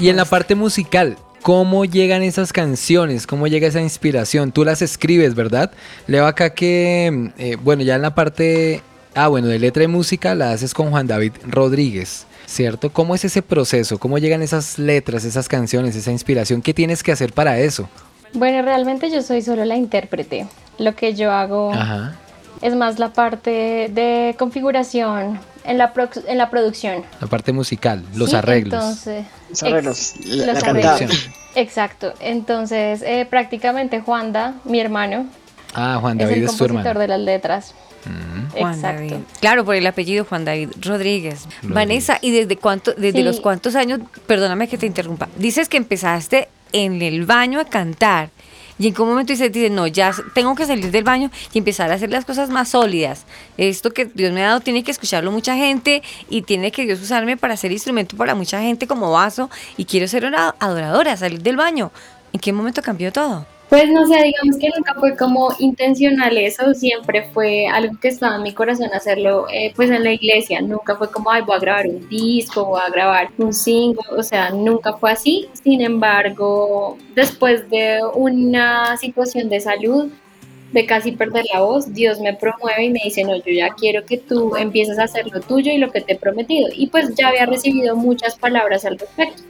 Y 0.00 0.08
en 0.08 0.16
la 0.16 0.24
parte 0.24 0.56
musical, 0.56 1.16
¿cómo 1.42 1.84
llegan 1.84 2.22
esas 2.22 2.52
canciones? 2.52 3.26
¿Cómo 3.26 3.46
llega 3.46 3.68
esa 3.68 3.80
inspiración? 3.80 4.52
Tú 4.52 4.64
las 4.64 4.82
escribes, 4.82 5.34
¿verdad? 5.34 5.72
Leo 6.06 6.26
acá 6.26 6.50
que, 6.50 7.32
eh, 7.38 7.56
bueno, 7.62 7.82
ya 7.82 7.96
en 7.96 8.02
la 8.02 8.14
parte, 8.14 8.82
ah, 9.14 9.28
bueno, 9.28 9.48
de 9.48 9.58
letra 9.58 9.84
y 9.84 9.88
música 9.88 10.34
la 10.34 10.52
haces 10.52 10.74
con 10.74 10.90
Juan 10.90 11.06
David 11.06 11.32
Rodríguez, 11.46 12.26
¿cierto? 12.46 12.90
¿Cómo 12.92 13.14
es 13.14 13.24
ese 13.24 13.42
proceso? 13.42 13.98
¿Cómo 13.98 14.18
llegan 14.18 14.42
esas 14.42 14.78
letras, 14.78 15.24
esas 15.24 15.48
canciones, 15.48 15.96
esa 15.96 16.10
inspiración? 16.10 16.62
¿Qué 16.62 16.74
tienes 16.74 17.02
que 17.02 17.12
hacer 17.12 17.32
para 17.32 17.58
eso? 17.58 17.88
Bueno, 18.32 18.62
realmente 18.62 19.10
yo 19.10 19.22
soy 19.22 19.42
solo 19.42 19.64
la 19.64 19.76
intérprete. 19.76 20.46
Lo 20.78 20.94
que 20.94 21.14
yo 21.14 21.32
hago 21.32 21.72
Ajá. 21.72 22.16
es 22.62 22.74
más 22.74 22.98
la 22.98 23.12
parte 23.12 23.90
de 23.92 24.34
configuración 24.38 25.40
en 25.70 25.78
la, 25.78 25.94
prox- 25.94 26.24
en 26.26 26.36
la 26.38 26.50
producción. 26.50 27.04
La 27.20 27.26
parte 27.26 27.52
musical, 27.52 28.04
los 28.14 28.30
Sí, 28.30 28.36
arreglos. 28.36 28.74
Entonces, 28.74 29.26
Los 29.50 29.62
arreglos, 29.62 30.14
ex- 30.16 30.26
la- 30.26 30.46
los 30.52 30.62
la 30.62 30.68
arreglos. 30.70 31.28
Exacto. 31.54 32.12
Entonces, 32.20 33.02
eh, 33.02 33.26
prácticamente 33.28 34.00
Juanda, 34.00 34.54
mi 34.64 34.80
hermano, 34.80 35.26
Ah, 35.74 35.98
Juan 36.00 36.20
es 36.20 36.26
David 36.26 36.38
el 36.42 36.44
es 36.44 36.50
tu 36.52 36.58
compositor 36.58 36.86
hermano. 36.86 37.00
de 37.00 37.08
las 37.08 37.20
letras. 37.20 37.74
Juan 38.58 38.74
Exacto. 38.74 39.02
David. 39.02 39.24
Claro, 39.40 39.64
por 39.64 39.74
el 39.76 39.86
apellido 39.86 40.24
Juan 40.24 40.44
David 40.44 40.70
Rodríguez. 40.80 41.44
Rodríguez. 41.44 41.74
Vanessa, 41.74 42.18
¿y 42.22 42.30
desde 42.32 42.56
cuánto, 42.56 42.92
desde 42.94 43.18
Sí. 43.18 43.22
los 43.24 43.40
cuántos 43.40 43.76
años, 43.76 44.00
perdóname 44.26 44.68
que 44.68 44.78
te 44.78 44.86
interrumpa, 44.86 45.28
dices 45.36 45.68
que 45.68 45.76
empezaste 45.76 46.48
en 46.72 47.02
el 47.02 47.26
baño 47.26 47.60
a 47.60 47.64
cantar 47.66 48.30
y 48.80 48.88
en 48.88 48.94
qué 48.94 49.02
momento 49.02 49.34
dices, 49.34 49.52
dices, 49.52 49.70
no, 49.70 49.86
ya 49.86 50.10
tengo 50.34 50.54
que 50.54 50.64
salir 50.64 50.90
del 50.90 51.04
baño 51.04 51.30
y 51.52 51.58
empezar 51.58 51.90
a 51.90 51.96
hacer 51.96 52.10
las 52.10 52.24
cosas 52.24 52.48
más 52.48 52.70
sólidas. 52.70 53.26
Esto 53.58 53.90
que 53.90 54.06
Dios 54.06 54.32
me 54.32 54.42
ha 54.42 54.48
dado 54.48 54.60
tiene 54.60 54.82
que 54.82 54.90
escucharlo 54.90 55.30
mucha 55.30 55.54
gente 55.54 56.02
y 56.30 56.40
tiene 56.40 56.72
que 56.72 56.86
Dios 56.86 56.98
usarme 57.02 57.36
para 57.36 57.58
ser 57.58 57.72
instrumento 57.72 58.16
para 58.16 58.34
mucha 58.34 58.62
gente 58.62 58.86
como 58.86 59.12
vaso 59.12 59.50
y 59.76 59.84
quiero 59.84 60.08
ser 60.08 60.24
una 60.24 60.54
adoradora, 60.58 61.14
salir 61.18 61.42
del 61.42 61.56
baño. 61.56 61.92
¿En 62.32 62.40
qué 62.40 62.54
momento 62.54 62.80
cambió 62.80 63.12
todo? 63.12 63.44
Pues 63.70 63.88
no 63.88 64.04
sé, 64.04 64.16
digamos 64.24 64.58
que 64.58 64.68
nunca 64.76 64.94
fue 64.94 65.16
como 65.16 65.54
intencional 65.60 66.36
eso, 66.36 66.74
siempre 66.74 67.30
fue 67.32 67.68
algo 67.68 67.96
que 68.00 68.08
estaba 68.08 68.34
en 68.34 68.42
mi 68.42 68.52
corazón 68.52 68.90
hacerlo 68.92 69.46
eh, 69.48 69.72
pues 69.76 69.90
en 69.90 70.02
la 70.02 70.12
iglesia, 70.12 70.60
nunca 70.60 70.96
fue 70.96 71.08
como, 71.08 71.30
ay, 71.30 71.42
voy 71.42 71.54
a 71.54 71.60
grabar 71.60 71.86
un 71.86 72.08
disco, 72.08 72.64
voy 72.64 72.80
a 72.84 72.90
grabar 72.90 73.30
un 73.38 73.54
single, 73.54 74.02
o 74.10 74.24
sea, 74.24 74.50
nunca 74.50 74.94
fue 74.94 75.12
así. 75.12 75.48
Sin 75.62 75.80
embargo, 75.82 76.98
después 77.14 77.70
de 77.70 78.00
una 78.14 78.96
situación 78.96 79.48
de 79.48 79.60
salud, 79.60 80.10
de 80.72 80.86
casi 80.86 81.12
perder 81.12 81.44
la 81.54 81.60
voz, 81.60 81.94
Dios 81.94 82.18
me 82.18 82.34
promueve 82.34 82.86
y 82.86 82.90
me 82.90 83.00
dice, 83.04 83.22
no, 83.22 83.36
yo 83.36 83.52
ya 83.52 83.70
quiero 83.70 84.04
que 84.04 84.18
tú 84.18 84.56
empieces 84.56 84.98
a 84.98 85.04
hacer 85.04 85.28
lo 85.32 85.40
tuyo 85.40 85.72
y 85.72 85.78
lo 85.78 85.92
que 85.92 86.00
te 86.00 86.14
he 86.14 86.16
prometido. 86.16 86.68
Y 86.74 86.88
pues 86.88 87.14
ya 87.14 87.28
había 87.28 87.46
recibido 87.46 87.94
muchas 87.94 88.36
palabras 88.36 88.84
al 88.84 88.98
respecto. 88.98 89.42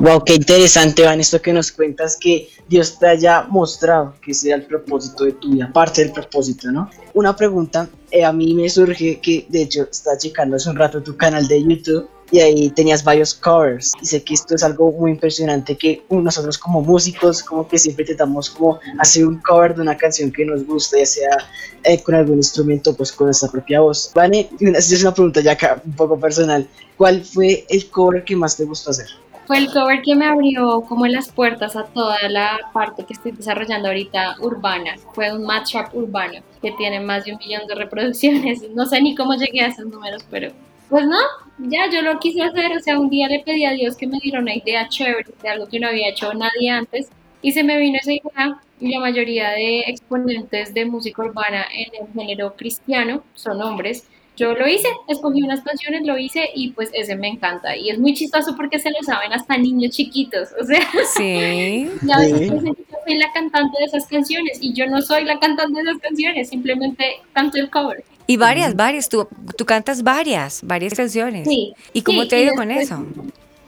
Wow, 0.00 0.24
qué 0.24 0.34
interesante, 0.34 1.02
Van, 1.02 1.20
esto 1.20 1.40
que 1.40 1.52
nos 1.52 1.72
cuentas 1.72 2.16
que 2.20 2.48
Dios 2.68 2.98
te 2.98 3.06
haya 3.06 3.42
mostrado 3.48 4.14
que 4.20 4.34
sea 4.34 4.56
el 4.56 4.66
propósito 4.66 5.24
de 5.24 5.32
tu 5.32 5.52
vida, 5.52 5.70
parte 5.72 6.02
del 6.02 6.12
propósito, 6.12 6.70
¿no? 6.70 6.90
Una 7.14 7.36
pregunta, 7.36 7.88
eh, 8.10 8.24
a 8.24 8.32
mí 8.32 8.54
me 8.54 8.68
surge 8.68 9.20
que, 9.20 9.46
de 9.48 9.62
hecho, 9.62 9.88
estaba 9.90 10.16
checando 10.18 10.56
hace 10.56 10.70
un 10.70 10.76
rato 10.76 11.02
tu 11.02 11.16
canal 11.16 11.46
de 11.46 11.62
YouTube 11.62 12.08
y 12.30 12.40
ahí 12.40 12.70
tenías 12.70 13.04
varios 13.04 13.34
covers 13.34 13.92
y 14.00 14.06
sé 14.06 14.24
que 14.24 14.34
esto 14.34 14.54
es 14.54 14.62
algo 14.62 14.90
muy 14.92 15.12
impresionante 15.12 15.76
que 15.76 16.02
nosotros 16.10 16.58
como 16.58 16.80
músicos 16.80 17.42
como 17.42 17.68
que 17.68 17.78
siempre 17.78 18.02
intentamos 18.02 18.50
como 18.50 18.80
hacer 18.98 19.26
un 19.26 19.40
cover 19.40 19.74
de 19.74 19.82
una 19.82 19.96
canción 19.96 20.32
que 20.32 20.44
nos 20.44 20.64
gusta, 20.64 20.98
ya 20.98 21.06
sea 21.06 21.36
eh, 21.84 22.02
con 22.02 22.14
algún 22.14 22.38
instrumento 22.38 22.96
pues 22.96 23.12
con 23.12 23.26
nuestra 23.26 23.50
propia 23.50 23.80
voz. 23.80 24.10
Vane, 24.14 24.48
es 24.58 25.02
una 25.02 25.14
pregunta 25.14 25.40
ya 25.42 25.52
acá 25.52 25.80
un 25.84 25.92
poco 25.92 26.18
personal, 26.18 26.66
¿cuál 26.96 27.24
fue 27.24 27.66
el 27.68 27.88
cover 27.90 28.24
que 28.24 28.34
más 28.34 28.56
te 28.56 28.64
gustó 28.64 28.90
hacer? 28.90 29.23
Fue 29.46 29.58
el 29.58 29.70
cover 29.70 30.00
que 30.02 30.14
me 30.14 30.26
abrió 30.26 30.82
como 30.82 31.06
las 31.06 31.30
puertas 31.30 31.76
a 31.76 31.84
toda 31.84 32.16
la 32.28 32.58
parte 32.72 33.04
que 33.04 33.12
estoy 33.12 33.32
desarrollando 33.32 33.88
ahorita 33.88 34.36
urbana. 34.40 34.96
Fue 35.12 35.32
un 35.32 35.44
matchup 35.44 35.94
urbano 35.94 36.40
que 36.62 36.72
tiene 36.72 37.00
más 37.00 37.24
de 37.24 37.32
un 37.32 37.38
millón 37.38 37.66
de 37.66 37.74
reproducciones. 37.74 38.62
No 38.74 38.86
sé 38.86 39.00
ni 39.00 39.14
cómo 39.14 39.34
llegué 39.34 39.60
a 39.60 39.68
esos 39.68 39.86
números, 39.86 40.24
pero 40.30 40.50
pues 40.88 41.06
no, 41.06 41.18
ya 41.58 41.88
yo 41.90 42.02
lo 42.02 42.18
quise 42.18 42.42
hacer. 42.42 42.76
O 42.76 42.80
sea, 42.80 42.98
un 42.98 43.10
día 43.10 43.28
le 43.28 43.40
pedí 43.40 43.64
a 43.64 43.72
Dios 43.72 43.96
que 43.96 44.06
me 44.06 44.18
diera 44.20 44.40
una 44.40 44.54
idea 44.54 44.88
chévere 44.88 45.30
de 45.42 45.48
algo 45.48 45.66
que 45.66 45.78
no 45.78 45.88
había 45.88 46.08
hecho 46.08 46.32
nadie 46.34 46.70
antes 46.70 47.08
y 47.42 47.52
se 47.52 47.62
me 47.62 47.78
vino 47.78 47.98
esa 48.00 48.12
idea. 48.12 48.60
Y 48.80 48.92
la 48.92 49.00
mayoría 49.00 49.50
de 49.50 49.80
exponentes 49.80 50.74
de 50.74 50.84
música 50.86 51.22
urbana 51.22 51.66
en 51.72 51.94
el 52.02 52.12
género 52.12 52.54
cristiano 52.56 53.22
son 53.34 53.60
hombres. 53.62 54.08
Yo 54.36 54.52
lo 54.52 54.66
hice, 54.66 54.88
escogí 55.06 55.42
unas 55.42 55.60
canciones, 55.60 56.02
lo 56.04 56.18
hice 56.18 56.50
y 56.54 56.70
pues 56.70 56.90
ese 56.92 57.14
me 57.14 57.28
encanta. 57.28 57.76
Y 57.76 57.90
es 57.90 57.98
muy 57.98 58.14
chistoso 58.14 58.56
porque 58.56 58.80
se 58.80 58.90
lo 58.90 59.00
saben 59.02 59.32
hasta 59.32 59.56
niños 59.56 59.92
chiquitos. 59.92 60.48
O 60.60 60.64
sea, 60.64 60.80
Sí. 61.16 61.88
Sí. 62.04 62.08
veces 62.18 62.38
piensan 62.40 62.74
que 62.74 62.82
yo 62.82 62.98
soy 63.06 63.18
la 63.18 63.32
cantante 63.32 63.78
de 63.78 63.84
esas 63.84 64.06
canciones 64.06 64.58
y 64.60 64.72
yo 64.72 64.86
no 64.86 65.00
soy 65.02 65.24
la 65.24 65.38
cantante 65.38 65.74
de 65.74 65.90
esas 65.90 66.02
canciones, 66.02 66.48
simplemente 66.48 67.04
canto 67.32 67.58
el 67.58 67.70
cover. 67.70 68.04
Y 68.26 68.36
varias, 68.36 68.74
varias, 68.74 69.08
tú, 69.08 69.28
tú 69.56 69.64
cantas 69.66 70.02
varias, 70.02 70.62
varias 70.64 70.94
canciones. 70.94 71.46
Sí, 71.46 71.72
¿Y 71.92 72.02
cómo 72.02 72.22
sí, 72.22 72.28
te 72.28 72.36
ha 72.36 72.40
ido 72.40 72.54
con 72.54 72.70
eso? 72.70 73.04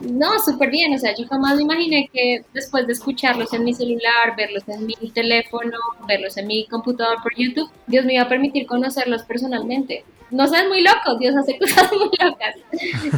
No, 0.01 0.39
súper 0.45 0.71
bien, 0.71 0.95
o 0.95 0.99
sea, 0.99 1.15
yo 1.17 1.27
jamás 1.27 1.57
me 1.57 1.63
imaginé 1.63 2.11
que 2.13 2.43
después 2.53 2.87
de 2.87 2.93
escucharlos 2.93 3.53
en 3.53 3.65
mi 3.65 3.73
celular, 3.73 4.35
verlos 4.37 4.63
en 4.69 4.87
mi 4.87 4.95
teléfono, 5.13 5.77
verlos 6.07 6.37
en 6.37 6.47
mi 6.47 6.67
computador 6.67 7.17
por 7.23 7.35
YouTube, 7.37 7.71
Dios 7.87 8.05
me 8.05 8.15
iba 8.15 8.25
a 8.25 8.29
permitir 8.29 8.67
conocerlos 8.67 9.23
personalmente. 9.23 10.05
No 10.31 10.47
seas 10.49 10.67
muy 10.69 10.83
loco, 10.83 11.17
Dios 11.19 11.35
hace 11.37 11.59
cosas 11.59 11.91
muy 11.93 12.11
locas. 12.21 12.57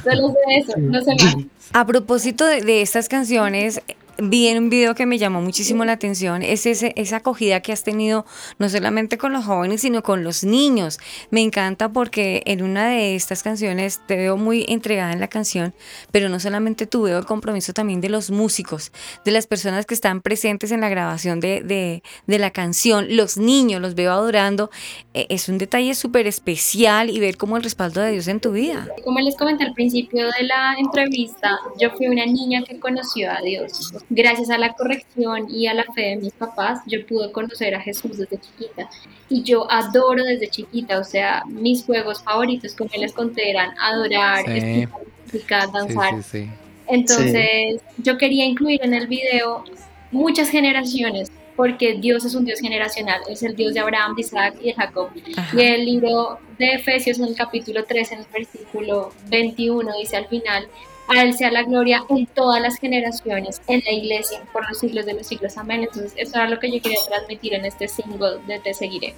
Solo 0.05 0.29
sé 0.33 0.59
eso, 0.59 0.73
no 0.79 1.01
sé 1.03 1.15
más. 1.15 1.37
A 1.73 1.87
propósito 1.87 2.45
de, 2.47 2.61
de 2.61 2.83
estas 2.83 3.09
canciones, 3.09 3.81
vi 4.21 4.49
en 4.49 4.59
un 4.65 4.71
video 4.71 4.95
que 4.95 5.07
me 5.07 5.17
llamó 5.19 5.41
muchísimo 5.41 5.85
la 5.85 5.93
atención, 5.93 6.43
es 6.43 6.67
ese, 6.67 6.93
esa 6.97 7.17
acogida 7.17 7.61
que 7.61 7.73
has 7.73 7.85
tenido 7.85 8.27
no 8.59 8.69
solamente 8.69 9.17
con 9.17 9.33
los 9.33 9.45
jóvenes, 9.45 9.81
sino 9.83 10.03
con 10.03 10.25
los 10.25 10.43
niños. 10.45 10.99
Me 11.31 11.41
encanta 11.41 11.91
porque 11.93 12.43
en 12.47 12.63
una 12.63 12.89
de 12.89 13.15
estas 13.15 13.43
canciones 13.43 14.01
te 14.07 14.17
veo 14.17 14.37
muy 14.37 14.65
entregada 14.69 15.13
en 15.13 15.21
la 15.21 15.29
canción, 15.29 15.73
pero 16.11 16.29
no 16.29 16.41
solamente 16.41 16.87
tú, 16.87 17.03
veo 17.03 17.19
el 17.19 17.27
compromiso 17.27 17.73
también 17.73 18.01
de 18.01 18.09
los 18.09 18.31
músicos, 18.31 18.93
de 19.25 19.31
las 19.33 19.47
personas 19.47 19.87
que 19.87 19.95
están 19.95 20.21
presentes 20.21 20.73
en 20.73 20.81
la 20.81 20.89
grabación 20.89 21.41
de, 21.41 21.63
de- 21.63 22.03
de 22.27 22.39
la 22.39 22.51
canción, 22.51 23.07
los 23.17 23.37
niños, 23.37 23.81
los 23.81 23.95
veo 23.95 24.13
adorando. 24.13 24.71
Eh, 25.15 25.27
es 25.31 25.49
un 25.49 25.59
detalle 25.59 25.95
súper 25.95 26.27
especial 26.27 27.11
y 27.11 27.21
ver 27.21 27.37
como 27.37 27.57
el 27.57 27.63
respaldo 27.63 28.01
de 28.01 28.13
Dios 28.13 28.29
en 28.29 28.41
tu 28.41 28.53
vida. 28.53 28.89
Como 29.05 29.21
les 29.21 29.37
comenté 29.37 29.65
al 29.65 29.75
principio 29.75 30.27
de 30.27 30.43
la 30.45 30.75
entrevista, 30.79 31.59
yo 31.81 31.91
fui 31.93 32.09
una 32.09 32.27
niña 32.27 32.63
que 32.65 32.79
conoció 32.81 33.31
a 33.31 33.41
Dios. 33.43 33.93
Gracias 34.11 34.49
a 34.51 34.57
la 34.59 34.73
corrección 34.73 35.49
y 35.51 35.67
a 35.67 35.75
la 35.75 35.85
fe 35.95 36.03
de 36.03 36.17
mis 36.17 36.33
papás, 36.33 36.81
yo 36.87 37.05
pude 37.07 37.31
conocer 37.31 37.75
a 37.75 37.81
Jesús 37.81 38.17
desde 38.17 38.39
chiquita. 38.39 38.89
Y 39.29 39.43
yo 39.43 39.71
adoro 39.71 40.25
desde 40.25 40.49
chiquita, 40.49 40.99
o 40.99 41.05
sea, 41.05 41.43
mis 41.47 41.85
juegos 41.85 42.23
favoritos, 42.23 42.75
como 42.75 42.91
les 42.99 43.13
conté, 43.13 43.51
eran 43.51 43.71
adorar, 43.79 44.45
Sí. 44.47 44.53
escuchar 44.53 44.89
música, 45.27 45.67
danzar. 45.67 46.23
sí, 46.23 46.45
sí. 46.45 46.51
Entonces, 46.87 47.83
yo 47.99 48.17
quería 48.17 48.47
incluir 48.47 48.81
en 48.83 48.95
el 48.95 49.07
video 49.09 49.63
muchas 50.11 50.49
generaciones, 50.49 51.31
porque 51.55 51.95
Dios 51.95 52.25
es 52.25 52.35
un 52.35 52.47
Dios 52.47 52.61
generacional, 52.61 53.21
es 53.29 53.43
el 53.43 53.55
Dios 53.57 53.75
de 53.75 53.81
Abraham, 53.81 54.15
de 54.15 54.23
Isaac 54.23 54.55
y 54.63 54.67
de 54.69 54.73
Jacob. 54.75 55.11
Y 55.53 55.61
el 55.61 55.85
libro 55.85 56.39
de 56.59 56.75
Efesios, 56.75 57.19
en 57.19 57.27
el 57.27 57.35
capítulo 57.37 57.85
3, 57.85 58.13
en 58.13 58.19
el 58.21 58.27
versículo 58.33 59.13
21, 59.29 59.93
dice 59.99 60.17
al 60.17 60.29
final, 60.29 60.67
a 61.09 61.23
Él 61.23 61.35
sea 61.35 61.51
la 61.51 61.63
gloria 61.63 62.05
en 62.09 62.27
todas 62.27 62.61
las 62.61 62.79
generaciones, 62.79 63.61
en 63.67 63.83
la 63.85 63.93
iglesia, 63.93 64.43
por 64.53 64.69
los 64.69 64.79
siglos 64.79 65.07
de 65.07 65.15
los 65.15 65.27
siglos. 65.27 65.57
Amén. 65.57 65.83
Entonces, 65.83 66.13
eso 66.17 66.37
era 66.37 66.49
lo 66.49 66.59
que 66.59 66.71
yo 66.71 66.83
quería 66.83 66.99
transmitir 67.09 67.55
en 67.55 67.65
este 67.65 67.89
single 67.89 68.39
de 68.47 68.59
Te 68.59 68.75
Seguiré. 68.75 69.15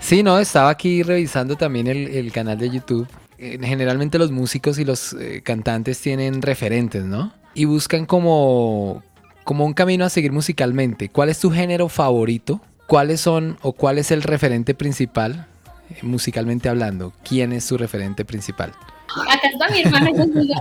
Sí, 0.00 0.22
no, 0.22 0.38
estaba 0.38 0.70
aquí 0.70 1.02
revisando 1.02 1.56
también 1.56 1.88
el, 1.88 2.08
el 2.08 2.32
canal 2.32 2.58
de 2.58 2.70
YouTube. 2.70 3.08
Eh, 3.38 3.58
generalmente 3.62 4.18
los 4.18 4.32
músicos 4.32 4.78
y 4.78 4.84
los 4.84 5.12
eh, 5.12 5.42
cantantes 5.44 6.00
tienen 6.00 6.42
referentes, 6.42 7.04
¿no? 7.04 7.32
Y 7.54 7.66
buscan 7.66 8.04
como, 8.04 9.02
como 9.44 9.64
un 9.64 9.74
camino 9.74 10.04
a 10.04 10.10
seguir 10.10 10.32
musicalmente. 10.32 11.08
¿Cuál 11.08 11.28
es 11.28 11.38
tu 11.38 11.50
género 11.50 11.88
favorito? 11.88 12.60
¿Cuáles 12.88 13.20
son 13.20 13.56
o 13.62 13.72
cuál 13.72 13.98
es 13.98 14.10
el 14.10 14.22
referente 14.22 14.74
principal, 14.74 15.46
eh, 15.90 15.98
musicalmente 16.02 16.68
hablando? 16.68 17.12
¿Quién 17.22 17.52
es 17.52 17.64
su 17.64 17.78
referente 17.78 18.24
principal? 18.24 18.72
Acá 19.30 19.48
está 19.48 19.68
mi 19.70 19.80
hermano, 19.82 20.10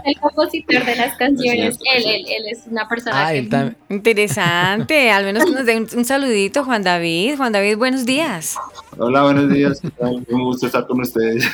el 0.05 0.19
compositor 0.19 0.85
de 0.85 0.95
las 0.95 1.17
canciones. 1.17 1.77
Él, 1.95 2.03
él, 2.05 2.25
él 2.27 2.43
es 2.51 2.65
una 2.67 2.87
persona 2.87 3.27
Ah, 3.27 3.31
que 3.31 3.39
él 3.39 3.49
también. 3.49 3.77
Interesante, 3.89 5.11
al 5.11 5.25
menos 5.25 5.45
que 5.45 5.51
nos 5.51 5.65
dé 5.65 5.77
un, 5.77 5.87
un 5.95 6.05
saludito, 6.05 6.63
Juan 6.63 6.83
David. 6.83 7.35
Juan 7.37 7.51
David, 7.51 7.77
buenos 7.77 8.05
días. 8.05 8.55
Hola, 8.97 9.23
buenos 9.23 9.49
días. 9.51 9.81
Un 9.99 10.43
gusto 10.43 10.65
estar 10.67 10.87
con 10.87 11.01
ustedes. 11.01 11.45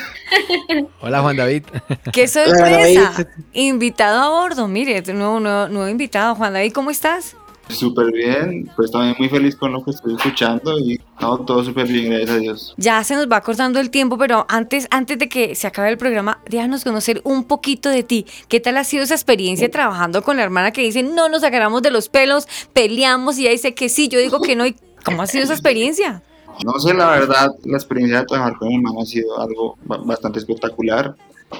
Hola 1.00 1.20
Juan 1.20 1.36
David. 1.36 1.64
¡Qué 2.12 2.26
sorpresa! 2.28 3.26
Invitado 3.52 4.20
a 4.22 4.28
bordo, 4.40 4.68
mire, 4.68 5.02
nuevo, 5.12 5.40
nuevo, 5.40 5.68
nuevo 5.68 5.88
invitado. 5.88 6.34
Juan 6.34 6.52
David, 6.54 6.72
¿cómo 6.72 6.90
estás? 6.90 7.36
Súper 7.68 8.12
bien, 8.12 8.70
pues 8.76 8.90
también 8.90 9.14
muy 9.18 9.28
feliz 9.28 9.56
con 9.56 9.72
lo 9.72 9.82
que 9.82 9.92
estoy 9.92 10.14
escuchando 10.14 10.78
y 10.78 11.00
no, 11.20 11.38
todo 11.38 11.64
súper 11.64 11.86
bien, 11.86 12.10
gracias 12.10 12.30
a 12.30 12.38
Dios. 12.38 12.74
Ya 12.76 13.02
se 13.04 13.14
nos 13.16 13.26
va 13.26 13.40
cortando 13.40 13.80
el 13.80 13.90
tiempo, 13.90 14.18
pero 14.18 14.44
antes, 14.48 14.86
antes 14.90 15.18
de 15.18 15.28
que 15.28 15.54
se 15.54 15.66
acabe 15.66 15.88
el 15.88 15.96
programa, 15.96 16.40
déjanos 16.48 16.84
conocer 16.84 17.20
un 17.24 17.44
poquito 17.44 17.88
de 17.88 18.02
ti. 18.02 18.26
¿Qué 18.48 18.60
tal 18.60 18.76
ha 18.76 18.84
sido 18.84 19.02
esa 19.02 19.14
experiencia 19.14 19.70
trabajando 19.70 20.22
con 20.22 20.36
la 20.36 20.42
hermana 20.42 20.72
que 20.72 20.82
dice, 20.82 21.02
no 21.02 21.28
nos 21.30 21.42
agarramos 21.42 21.80
de 21.82 21.90
los 21.90 22.08
pelos, 22.10 22.46
peleamos 22.74 23.38
y 23.38 23.42
ella 23.42 23.52
dice 23.52 23.74
que 23.74 23.88
sí, 23.88 24.08
yo 24.08 24.18
digo 24.20 24.40
que 24.42 24.56
no? 24.56 24.66
¿Y 24.66 24.76
¿Cómo 25.04 25.22
ha 25.22 25.26
sido 25.26 25.44
esa 25.44 25.54
experiencia? 25.54 26.22
No 26.64 26.78
sé, 26.78 26.94
la 26.94 27.10
verdad, 27.10 27.48
la 27.64 27.76
experiencia 27.78 28.20
de 28.20 28.26
trabajar 28.26 28.56
con 28.58 28.68
mi 28.68 28.76
hermano 28.76 29.00
ha 29.00 29.06
sido 29.06 29.40
algo 29.40 29.76
ba- 29.84 29.98
bastante 30.04 30.38
espectacular. 30.38 31.14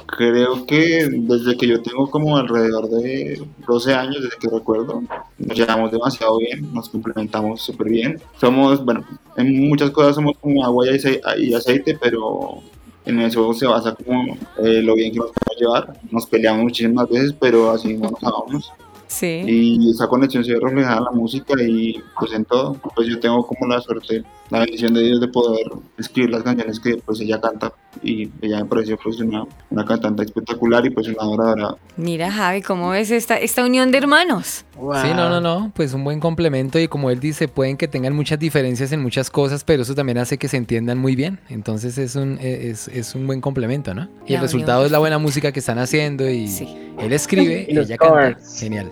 Creo 0.07 0.67
que 0.67 1.09
desde 1.11 1.57
que 1.57 1.67
yo 1.69 1.81
tengo 1.83 2.11
como 2.11 2.37
alrededor 2.37 2.89
de 2.89 3.41
12 3.67 3.95
años, 3.95 4.23
desde 4.23 4.37
que 4.39 4.49
recuerdo, 4.49 5.03
nos 5.39 5.57
llevamos 5.57 5.91
demasiado 5.93 6.39
bien, 6.39 6.73
nos 6.73 6.89
complementamos 6.89 7.63
súper 7.63 7.89
bien. 7.89 8.21
Somos, 8.41 8.85
bueno, 8.85 9.05
en 9.37 9.69
muchas 9.69 9.91
cosas 9.91 10.15
somos 10.17 10.37
como 10.41 10.65
agua 10.65 10.87
y 10.87 10.91
ace- 10.91 11.21
y 11.39 11.55
aceite, 11.55 11.97
pero 12.01 12.61
en 13.05 13.21
eso 13.21 13.53
se 13.55 13.67
basa 13.67 13.95
como 13.95 14.37
eh, 14.59 14.83
lo 14.83 14.95
bien 14.95 15.13
que 15.13 15.19
nos 15.19 15.31
podemos 15.33 15.61
llevar. 15.61 16.01
Nos 16.11 16.27
peleamos 16.27 16.63
muchísimas 16.65 17.09
veces, 17.09 17.35
pero 17.39 17.71
así 17.71 17.95
nos 17.95 18.13
amamos. 18.23 18.73
Sí. 19.07 19.45
Y 19.47 19.91
esa 19.91 20.07
conexión 20.09 20.45
se 20.45 20.55
ve 20.55 20.61
reflejada 20.61 20.99
en 20.99 21.05
la 21.05 21.11
música 21.11 21.55
y 21.63 22.03
pues 22.19 22.33
en 22.33 22.45
todo. 22.45 22.75
Pues 22.95 23.09
yo 23.09 23.19
tengo 23.21 23.47
como 23.47 23.67
la 23.67 23.81
suerte, 23.81 24.25
la 24.51 24.61
bendición 24.61 24.95
de 24.95 25.03
Dios 25.03 25.21
de 25.21 25.29
poder 25.29 25.67
escribir 25.99 26.31
las 26.31 26.43
canciones 26.43 26.81
que 26.81 26.97
pues 26.97 27.21
ella 27.21 27.41
canta 27.41 27.73
y 28.03 28.31
ella 28.43 28.59
me 28.59 28.65
pareció 28.67 28.99
pues 29.03 29.19
una, 29.21 29.45
una 29.71 29.85
cantante 29.85 30.25
espectacular 30.25 30.85
y 30.87 30.91
pues 30.91 31.09
una 31.09 31.23
adoradora. 31.23 31.77
Mira, 31.97 32.31
Javi, 32.31 32.63
¿cómo 32.63 32.91
ves 32.91 33.11
esta, 33.11 33.37
esta 33.37 33.65
unión 33.65 33.91
de 33.91 33.99
hermanos? 33.99 34.65
Sí, 34.75 35.09
no, 35.15 35.29
no, 35.29 35.41
no, 35.41 35.71
pues 35.75 35.95
un 35.95 36.03
buen 36.03 36.19
complemento 36.21 36.79
y 36.79 36.89
como 36.89 37.11
él 37.11 37.21
dice, 37.21 37.47
pueden 37.47 37.77
que 37.77 37.87
tengan 37.87 38.15
muchas 38.15 38.39
diferencias 38.39 38.93
en 38.93 39.01
muchas 39.01 39.31
cosas, 39.31 39.65
pero 39.65 39.83
eso 39.83 39.95
también 39.95 40.19
hace 40.19 40.37
que 40.39 40.49
se 40.49 40.57
entiendan 40.57 40.99
muy 40.99 41.15
bien. 41.15 41.39
Entonces 41.49 41.97
es 41.99 42.17
un, 42.17 42.39
es, 42.41 42.89
es 42.89 43.15
un 43.15 43.27
buen 43.27 43.41
complemento, 43.41 43.95
¿no? 43.95 44.09
Y 44.27 44.33
La 44.33 44.39
el 44.39 44.43
resultado 44.43 44.79
unión 44.79 44.87
es 44.87 44.93
la 44.93 44.99
buena 44.99 45.19
música 45.19 45.53
que 45.53 45.61
están 45.61 45.79
haciendo 45.79 46.29
y 46.29 46.51
él 46.99 47.13
escribe 47.13 47.67
Y 47.69 47.79
ella 47.79 47.97
canta. 47.97 48.39
Genial. 48.59 48.91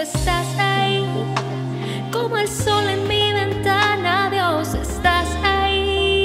Estás 0.00 0.46
ahí, 0.58 1.04
como 2.10 2.38
el 2.38 2.48
sol 2.48 2.88
en 2.88 3.06
mi 3.06 3.32
ventana, 3.34 4.30
Dios, 4.30 4.74
estás 4.74 5.28
ahí. 5.44 6.24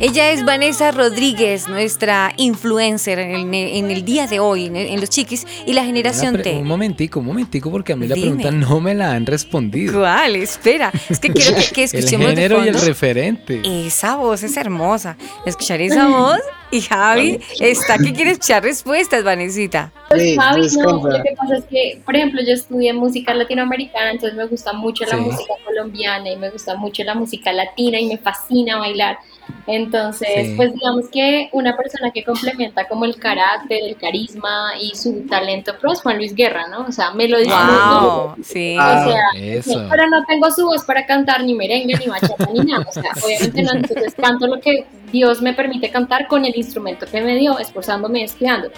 Ella 0.00 0.30
es 0.30 0.44
Vanessa 0.46 0.92
Rodríguez, 0.92 1.68
nuestra 1.68 2.32
influencer 2.38 3.18
en, 3.18 3.52
en 3.52 3.90
el 3.90 4.04
día 4.04 4.26
de 4.26 4.40
hoy, 4.40 4.66
en, 4.66 4.76
en 4.76 4.98
Los 5.00 5.10
Chiquis 5.10 5.46
y 5.66 5.74
la 5.74 5.84
generación 5.84 6.40
T. 6.40 6.56
Un 6.56 6.66
momentico, 6.66 7.20
un 7.20 7.26
momentico, 7.26 7.70
porque 7.70 7.92
a 7.92 7.96
mí 7.96 8.08
la 8.08 8.14
pregunta 8.14 8.50
no 8.50 8.80
me 8.80 8.94
la 8.94 9.12
han 9.12 9.26
respondido. 9.26 10.00
¿Cuál? 10.00 10.36
Espera, 10.36 10.90
es 11.08 11.18
que 11.18 11.30
quiero 11.32 11.56
que, 11.56 11.70
que 11.70 11.84
el 11.84 11.94
escuchemos 11.94 12.28
de 12.28 12.36
género 12.36 12.64
y 12.64 12.68
el 12.68 12.80
referente. 12.80 13.60
Esa 13.86 14.16
voz 14.16 14.42
es 14.42 14.56
hermosa. 14.56 15.18
Escuchar 15.44 15.82
esa 15.82 16.06
voz 16.08 16.40
y 16.70 16.80
Javi 16.80 17.40
está 17.60 17.96
que 17.98 18.12
quiere 18.12 18.32
escuchar 18.32 18.62
respuestas, 18.62 19.22
Vanesita. 19.24 19.92
Pues 20.08 20.36
Javi, 20.36 20.66
no, 20.78 21.08
lo 21.08 21.22
que 21.22 21.32
pasa 21.36 21.56
es 21.58 21.64
que, 21.64 22.00
por 22.04 22.16
ejemplo, 22.16 22.40
yo 22.42 22.52
estudié 22.54 22.92
música 22.92 23.34
latinoamericana, 23.34 24.12
entonces 24.12 24.36
me 24.36 24.46
gusta 24.46 24.72
mucho 24.72 25.04
la 25.04 25.16
Sí. 25.16 25.22
música 25.22 25.54
colombiana 25.64 26.30
y 26.30 26.36
me 26.36 26.50
gusta 26.50 26.76
mucho 26.76 27.02
la 27.04 27.14
música 27.14 27.52
latina 27.52 27.98
y 28.00 28.06
me 28.06 28.18
fascina 28.18 28.78
bailar. 28.78 29.18
Entonces, 29.66 30.28
Sí. 30.48 30.54
pues 30.56 30.72
digamos 30.74 31.08
que 31.10 31.48
una 31.52 31.76
persona 31.76 32.10
que 32.12 32.22
complementa 32.24 32.86
como 32.86 33.04
el 33.04 33.16
carácter, 33.16 33.80
el 33.82 33.96
carisma 33.96 34.72
y 34.80 34.94
su 34.94 35.26
talento 35.28 35.76
pro 35.78 35.92
es 35.92 36.00
Juan 36.02 36.18
Luis 36.18 36.34
Guerra, 36.34 36.68
¿no? 36.68 36.86
O 36.86 36.92
sea, 36.92 37.10
me 37.12 37.26
lo. 37.28 37.38
Wow, 37.38 38.36
sí. 38.42 38.76
O 38.78 38.82
sea, 38.82 39.22
Eso. 39.36 39.70
sí, 39.72 39.78
pero 39.90 40.06
no 40.08 40.24
tengo 40.24 40.50
su 40.50 40.66
voz 40.66 40.84
para 40.84 41.04
cantar 41.06 41.42
ni 41.42 41.54
merengue, 41.54 41.96
ni 41.98 42.06
bachata, 42.06 42.48
ni 42.52 42.60
nada. 42.60 42.86
O 42.88 42.92
sea, 42.92 43.10
obviamente 43.24 43.62
no, 43.62 43.72
entonces 43.72 44.14
canto 44.14 44.46
lo 44.46 44.60
que 44.60 44.86
Dios 45.10 45.42
me 45.42 45.52
permite 45.52 45.90
cantar 45.90 46.28
con 46.28 46.44
el 46.44 46.56
instrumento 46.56 47.06
que 47.06 47.20
me 47.20 47.36
dio, 47.36 47.58
esforzándome 47.58 48.20
y 48.20 48.24
estudiando. 48.24 48.70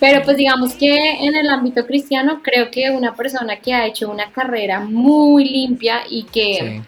Pero 0.00 0.22
pues 0.22 0.36
digamos 0.36 0.74
que 0.74 0.96
en 0.96 1.34
el 1.34 1.48
ámbito 1.48 1.84
cristiano 1.84 2.40
creo 2.44 2.70
que 2.70 2.88
una 2.90 3.16
persona 3.16 3.56
que 3.56 3.74
ha 3.74 3.84
hecho 3.86 4.08
una 4.08 4.30
carrera 4.30 4.78
muy 4.78 5.44
limpia 5.48 6.02
y 6.08 6.22
que 6.22 6.82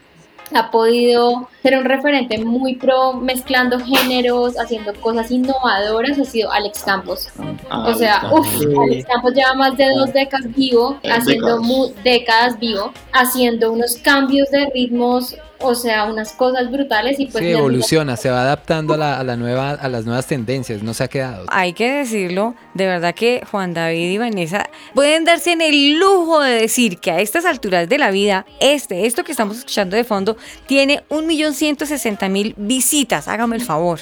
ha 0.54 0.70
podido 0.70 1.48
ser 1.62 1.76
un 1.78 1.84
referente 1.84 2.38
muy 2.44 2.74
pro 2.76 3.12
mezclando 3.14 3.78
géneros, 3.78 4.58
haciendo 4.58 4.92
cosas 4.94 5.30
innovadoras, 5.30 6.18
ha 6.18 6.24
sido 6.24 6.50
Alex 6.50 6.82
Campos. 6.82 7.28
Ah, 7.70 7.86
o 7.88 7.94
sea, 7.94 8.16
Alex. 8.16 8.66
Alex 8.82 9.06
Campos 9.06 9.34
lleva 9.34 9.54
más 9.54 9.76
de 9.76 9.86
dos 9.94 10.12
décadas 10.12 10.52
vivo, 10.54 10.98
Eh, 11.02 11.10
haciendo 11.10 11.46
décadas. 11.46 11.66
mu- 11.66 11.92
décadas 12.02 12.58
vivo, 12.58 12.92
haciendo 13.12 13.72
unos 13.72 13.96
cambios 13.96 14.50
de 14.50 14.66
ritmos, 14.74 15.36
o 15.62 15.74
sea, 15.74 16.04
unas 16.06 16.32
cosas 16.32 16.70
brutales 16.70 17.18
y 17.20 17.26
pues 17.26 17.44
Sí, 17.44 17.50
evoluciona, 17.50 18.16
se 18.16 18.30
va 18.30 18.42
adaptando 18.42 18.94
a, 18.94 18.96
la, 18.96 19.18
a, 19.20 19.24
la 19.24 19.36
nueva, 19.36 19.70
a 19.72 19.88
las 19.88 20.04
nuevas 20.04 20.26
tendencias, 20.26 20.82
no 20.82 20.94
se 20.94 21.04
ha 21.04 21.08
quedado. 21.08 21.44
Hay 21.48 21.72
que 21.72 21.90
decirlo, 21.90 22.54
de 22.74 22.86
verdad 22.86 23.14
que 23.14 23.42
Juan 23.50 23.74
David 23.74 24.10
y 24.10 24.18
Vanessa 24.18 24.68
pueden 24.94 25.24
darse 25.24 25.52
en 25.52 25.60
el 25.60 25.98
lujo 25.98 26.40
de 26.40 26.52
decir 26.52 26.98
que 26.98 27.10
a 27.10 27.20
estas 27.20 27.44
alturas 27.44 27.88
de 27.88 27.98
la 27.98 28.10
vida, 28.10 28.46
este, 28.60 29.06
esto 29.06 29.24
que 29.24 29.32
estamos 29.32 29.58
escuchando 29.58 29.96
de 29.96 30.04
fondo, 30.04 30.36
tiene 30.66 31.02
1.160.000 31.10 32.54
visitas. 32.56 33.28
Hágame 33.28 33.56
el 33.56 33.62
favor. 33.62 34.00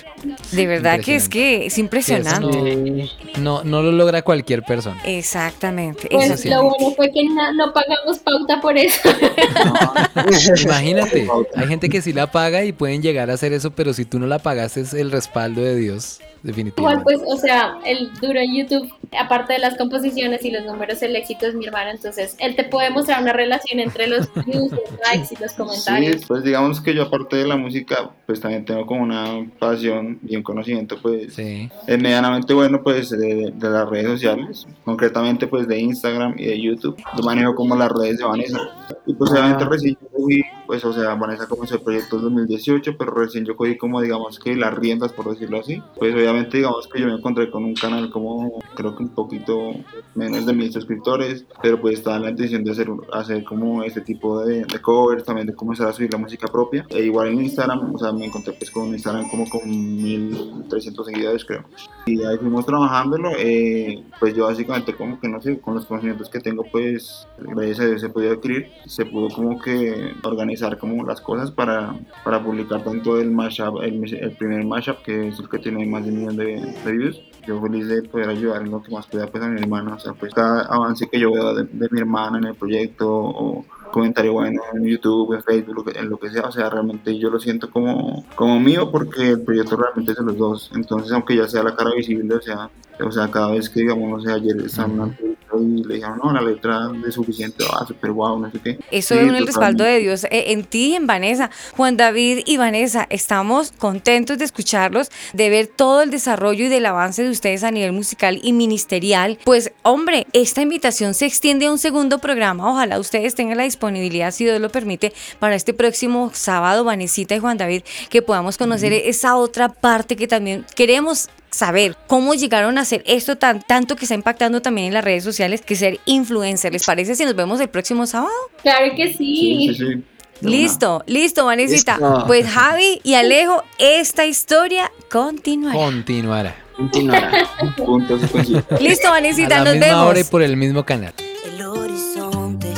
De 0.52 0.66
verdad 0.66 1.00
que 1.00 1.16
es 1.16 1.28
que 1.28 1.66
es 1.66 1.78
impresionante. 1.78 3.08
No, 3.38 3.64
no 3.64 3.82
lo 3.82 3.92
logra 3.92 4.22
cualquier 4.22 4.62
persona. 4.62 5.00
Exactamente. 5.04 6.08
Pues 6.10 6.26
eso 6.26 6.36
sí. 6.36 6.48
lo 6.48 6.62
bueno 6.64 6.94
fue 6.96 7.10
que 7.12 7.24
na- 7.24 7.52
no 7.52 7.72
pagamos 7.72 8.18
pauta 8.18 8.60
por 8.60 8.76
eso. 8.76 9.08
Imagínate, 10.64 11.26
hay 11.54 11.66
gente 11.66 11.88
que 11.88 12.02
sí 12.02 12.12
la 12.12 12.30
paga 12.30 12.64
y 12.64 12.72
pueden 12.72 13.02
llegar 13.02 13.30
a 13.30 13.34
hacer 13.34 13.52
eso, 13.52 13.70
pero 13.70 13.92
si 13.92 14.04
tú 14.04 14.18
no 14.18 14.26
la 14.26 14.38
pagas 14.38 14.76
es 14.76 14.94
el 14.94 15.10
respaldo 15.10 15.62
de 15.62 15.76
Dios, 15.76 16.20
Igual 16.20 16.42
definitivamente. 16.42 17.04
pues, 17.04 17.20
o 17.26 17.36
sea, 17.36 17.78
el 17.84 18.12
duro 18.20 18.38
en 18.38 18.54
YouTube, 18.54 18.92
aparte 19.18 19.54
de 19.54 19.58
las 19.58 19.76
composiciones 19.76 20.44
y 20.44 20.50
los 20.50 20.64
números, 20.64 21.02
el 21.02 21.16
éxito 21.16 21.46
es 21.46 21.54
mi 21.54 21.66
hermano, 21.66 21.90
entonces 21.90 22.36
él 22.38 22.54
te 22.54 22.64
puede 22.64 22.90
mostrar 22.90 23.22
una 23.22 23.32
relación 23.32 23.80
entre 23.80 24.06
los 24.06 24.32
views, 24.46 24.70
los 24.70 24.80
likes 25.12 25.34
y 25.34 25.42
los 25.42 25.52
comentarios. 25.54 26.20
Sí, 26.20 26.24
pues 26.28 26.44
digamos 26.44 26.80
que 26.80 26.94
yo 26.94 27.04
aparte 27.04 27.36
de 27.36 27.46
la 27.46 27.56
música, 27.56 28.10
pues 28.26 28.40
también 28.40 28.64
tengo 28.64 28.86
como 28.86 29.02
una 29.02 29.48
pasión 29.58 30.20
y 30.26 30.36
un 30.36 30.42
conocimiento 30.42 30.98
pues 31.02 31.38
eh, 31.38 31.68
medianamente 31.86 32.54
bueno 32.54 32.82
pues 32.82 33.10
de, 33.10 33.52
de 33.52 33.70
las 33.70 33.88
redes 33.88 34.06
sociales, 34.06 34.66
concretamente 34.84 35.46
pues 35.46 35.66
de 35.66 35.78
Instagram 35.78 36.34
y 36.38 36.46
de 36.46 36.60
YouTube. 36.60 36.96
Yo 37.16 37.22
manejo 37.24 37.54
como 37.54 37.74
las 37.74 37.90
redes 37.90 38.18
de 38.18 38.24
Vanessa. 38.24 38.60
Y 39.06 39.14
pues 39.14 39.30
obviamente 39.30 39.64
cogí, 40.12 40.42
pues 40.68 40.84
o 40.84 40.92
sea, 40.92 41.14
Vanessa 41.14 41.48
comenzó 41.48 41.76
el 41.76 41.80
proyecto 41.80 42.16
en 42.16 42.24
2018, 42.24 42.98
pero 42.98 43.12
recién 43.12 43.46
yo 43.46 43.56
cogí 43.56 43.78
como 43.78 44.02
digamos 44.02 44.38
que 44.38 44.54
las 44.54 44.74
riendas 44.74 45.14
por 45.14 45.30
decirlo 45.30 45.60
así. 45.60 45.82
Pues 45.98 46.14
obviamente 46.14 46.58
digamos 46.58 46.86
que 46.88 47.00
yo 47.00 47.06
me 47.06 47.14
encontré 47.14 47.50
con 47.50 47.64
un 47.64 47.72
canal 47.72 48.10
como 48.10 48.60
creo 48.74 48.94
que 48.94 49.02
un 49.02 49.08
poquito 49.08 49.72
menos 50.14 50.44
de 50.44 50.52
mil 50.52 50.70
suscriptores, 50.70 51.46
pero 51.62 51.80
pues 51.80 51.94
estaba 51.94 52.18
la 52.18 52.28
intención 52.28 52.64
de 52.64 52.72
hacer, 52.72 52.90
hacer 53.14 53.44
como 53.44 53.82
este 53.82 54.02
tipo 54.02 54.44
de, 54.44 54.66
de 54.66 54.82
covers, 54.82 55.24
también 55.24 55.46
de 55.46 55.54
comenzar 55.54 55.88
a 55.88 55.92
subir 55.94 56.12
la 56.12 56.18
música 56.18 56.46
propia. 56.48 56.84
E 56.90 57.00
igual 57.00 57.28
en 57.28 57.40
Instagram, 57.40 57.94
o 57.94 57.98
sea, 57.98 58.12
me 58.12 58.26
encontré 58.26 58.52
pues 58.52 58.70
con 58.70 58.88
Instagram 58.88 59.30
como 59.30 59.48
con 59.48 59.70
1300 59.70 61.06
seguidores 61.06 61.46
creo. 61.46 61.64
Y 62.04 62.22
ahí 62.24 62.36
fuimos 62.36 62.66
trabajándolo, 62.66 63.30
eh, 63.38 64.04
pues 64.20 64.34
yo 64.34 64.44
básicamente 64.44 64.94
como 64.94 65.18
que 65.18 65.28
no 65.28 65.40
sé, 65.40 65.58
con 65.60 65.76
los 65.76 65.86
conocimientos 65.86 66.28
que 66.28 66.40
tengo 66.40 66.62
pues 66.70 67.26
gracias 67.38 67.80
a 67.80 67.86
Dios 67.86 68.02
se 68.02 68.10
pudo 68.10 68.30
adquirir, 68.30 68.68
se 68.84 69.06
pudo 69.06 69.28
como 69.30 69.58
que 69.58 70.12
organizar 70.22 70.57
como 70.78 71.04
las 71.04 71.20
cosas 71.20 71.50
para, 71.50 71.94
para 72.24 72.42
publicar 72.42 72.82
tanto 72.82 73.18
el 73.18 73.30
mashup, 73.30 73.82
el, 73.82 74.14
el 74.14 74.32
primer 74.32 74.64
mashup 74.64 75.02
que 75.02 75.28
es 75.28 75.38
el 75.38 75.48
que 75.48 75.58
tiene 75.58 75.86
más 75.86 76.04
de 76.04 76.10
un 76.10 76.18
millón 76.18 76.36
de, 76.36 76.74
de 76.84 76.92
views. 76.92 77.20
Yo 77.46 77.60
feliz 77.62 77.88
de 77.88 78.02
poder 78.02 78.28
ayudar 78.28 78.62
en 78.62 78.70
lo 78.70 78.82
que 78.82 78.92
más 78.92 79.06
pueda 79.06 79.26
pues 79.26 79.42
a 79.42 79.48
mi 79.48 79.60
hermana, 79.60 79.94
o 79.94 79.98
sea, 79.98 80.12
pues 80.12 80.34
cada 80.34 80.62
avance 80.62 81.08
que 81.08 81.18
yo 81.18 81.32
veo 81.32 81.54
de, 81.54 81.64
de 81.64 81.88
mi 81.90 82.00
hermana 82.00 82.38
en 82.38 82.44
el 82.44 82.54
proyecto 82.54 83.08
o 83.10 83.64
comentario 83.90 84.34
bueno 84.34 84.60
en 84.74 84.84
YouTube, 84.84 85.34
en 85.34 85.42
Facebook, 85.42 85.90
en 85.94 86.10
lo 86.10 86.18
que 86.18 86.30
sea, 86.30 86.42
o 86.42 86.52
sea, 86.52 86.68
realmente 86.68 87.18
yo 87.18 87.30
lo 87.30 87.40
siento 87.40 87.70
como, 87.70 88.24
como 88.34 88.60
mío 88.60 88.90
porque 88.90 89.30
el 89.30 89.40
proyecto 89.40 89.76
realmente 89.76 90.12
es 90.12 90.18
de 90.18 90.24
los 90.24 90.36
dos, 90.36 90.70
entonces 90.74 91.10
aunque 91.12 91.36
ya 91.36 91.48
sea 91.48 91.62
la 91.62 91.74
cara 91.74 91.92
visible, 91.94 92.34
o 92.34 92.42
sea, 92.42 92.68
o 93.04 93.12
sea, 93.12 93.30
cada 93.30 93.52
vez 93.52 93.68
que 93.68 93.80
digamos, 93.80 94.08
no 94.10 94.20
sé, 94.20 94.32
ayer 94.32 94.56
estaba 94.64 94.88
en 94.88 94.94
una 94.94 95.04
entrevista 95.08 95.46
y 95.58 95.84
le 95.84 95.94
dijeron, 95.94 96.20
no, 96.22 96.32
la 96.32 96.40
letra 96.42 96.90
es 97.06 97.14
suficiente, 97.14 97.64
va, 97.64 97.86
súper 97.86 98.12
guau, 98.12 98.38
no 98.38 98.50
sé 98.50 98.58
qué. 98.62 98.70
Eso 98.70 98.78
Sí, 98.90 98.96
es 99.00 99.08
un 99.10 99.28
totalmente. 99.28 99.46
respaldo 99.46 99.84
de 99.84 99.98
Dios 99.98 100.24
eh, 100.24 100.52
en 100.52 100.64
ti 100.64 100.90
y 100.90 100.94
en 100.94 101.06
Vanessa. 101.06 101.50
Juan 101.76 101.96
David 101.96 102.40
y 102.44 102.56
Vanessa, 102.56 103.06
estamos 103.10 103.72
contentos 103.72 104.38
de 104.38 104.44
escucharlos, 104.44 105.10
de 105.32 105.48
ver 105.50 105.66
todo 105.68 106.02
el 106.02 106.10
desarrollo 106.10 106.66
y 106.66 106.68
del 106.68 106.86
avance 106.86 107.22
de 107.22 107.30
ustedes 107.30 107.64
a 107.64 107.70
nivel 107.70 107.92
musical 107.92 108.38
y 108.42 108.52
ministerial. 108.52 109.38
Pues, 109.44 109.72
hombre, 109.82 110.26
esta 110.32 110.60
invitación 110.62 111.14
se 111.14 111.26
extiende 111.26 111.66
a 111.66 111.72
un 111.72 111.78
segundo 111.78 112.18
programa. 112.18 112.70
Ojalá 112.70 112.98
ustedes 112.98 113.34
tengan 113.34 113.56
la 113.58 113.64
disponibilidad, 113.64 114.30
si 114.32 114.44
Dios 114.44 114.60
lo 114.60 114.70
permite, 114.70 115.12
para 115.38 115.54
este 115.54 115.72
próximo 115.74 116.30
sábado, 116.34 116.84
Vanesita 116.84 117.34
y 117.34 117.38
Juan 117.38 117.56
David, 117.58 117.82
que 118.10 118.22
podamos 118.22 118.58
conocer 118.58 118.92
esa 118.92 119.36
otra 119.36 119.68
parte 119.68 120.16
que 120.16 120.28
también 120.28 120.64
queremos 120.74 121.28
saber 121.50 121.96
cómo 122.06 122.34
llegaron 122.34 122.78
a 122.78 122.82
hacer 122.82 123.02
esto 123.06 123.36
tan 123.36 123.62
tanto 123.62 123.96
que 123.96 124.04
está 124.04 124.14
impactando 124.14 124.60
también 124.62 124.88
en 124.88 124.94
las 124.94 125.04
redes 125.04 125.24
sociales 125.24 125.60
que 125.62 125.76
ser 125.76 126.00
influencer. 126.04 126.72
¿Les 126.72 126.84
parece 126.84 127.14
si 127.16 127.24
nos 127.24 127.34
vemos 127.34 127.60
el 127.60 127.68
próximo 127.68 128.06
sábado? 128.06 128.32
Claro 128.62 128.94
que 128.96 129.08
sí. 129.14 129.16
Sí, 129.16 129.74
sí, 129.74 129.84
sí. 129.94 130.04
Listo, 130.40 131.02
listo, 131.06 131.44
Vanesita. 131.46 131.94
Listo. 131.94 132.24
Pues 132.26 132.46
Javi 132.46 133.00
y 133.02 133.14
Alejo, 133.14 133.64
esta 133.78 134.24
historia 134.24 134.90
continuará. 135.10 135.76
Continuará. 135.76 136.54
Continuará. 136.76 137.32
Listo, 138.80 139.10
Vanesita, 139.10 139.58
la 139.58 139.64
nos 139.64 139.74
misma 139.74 140.04
hora 140.06 140.18
y 140.18 140.22
vemos. 140.22 140.30
por 140.30 140.42
el 140.42 140.56
mismo 140.56 140.84
canal. 140.84 141.12
el 141.44 141.60
horizonte, 141.62 142.68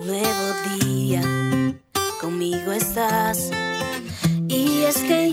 un 0.00 0.06
nuevo 0.08 0.80
día, 0.80 1.22
conmigo 2.20 2.72
estás. 2.72 3.50
Y 4.48 4.82
es 4.82 4.96
que 4.98 5.27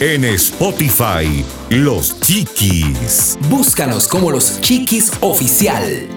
En 0.00 0.24
Spotify, 0.24 1.44
Los 1.70 2.20
Chiquis. 2.20 3.38
Búscanos 3.48 4.08
como 4.08 4.32
los 4.32 4.60
Chiquis 4.60 5.12
Oficial. 5.20 6.15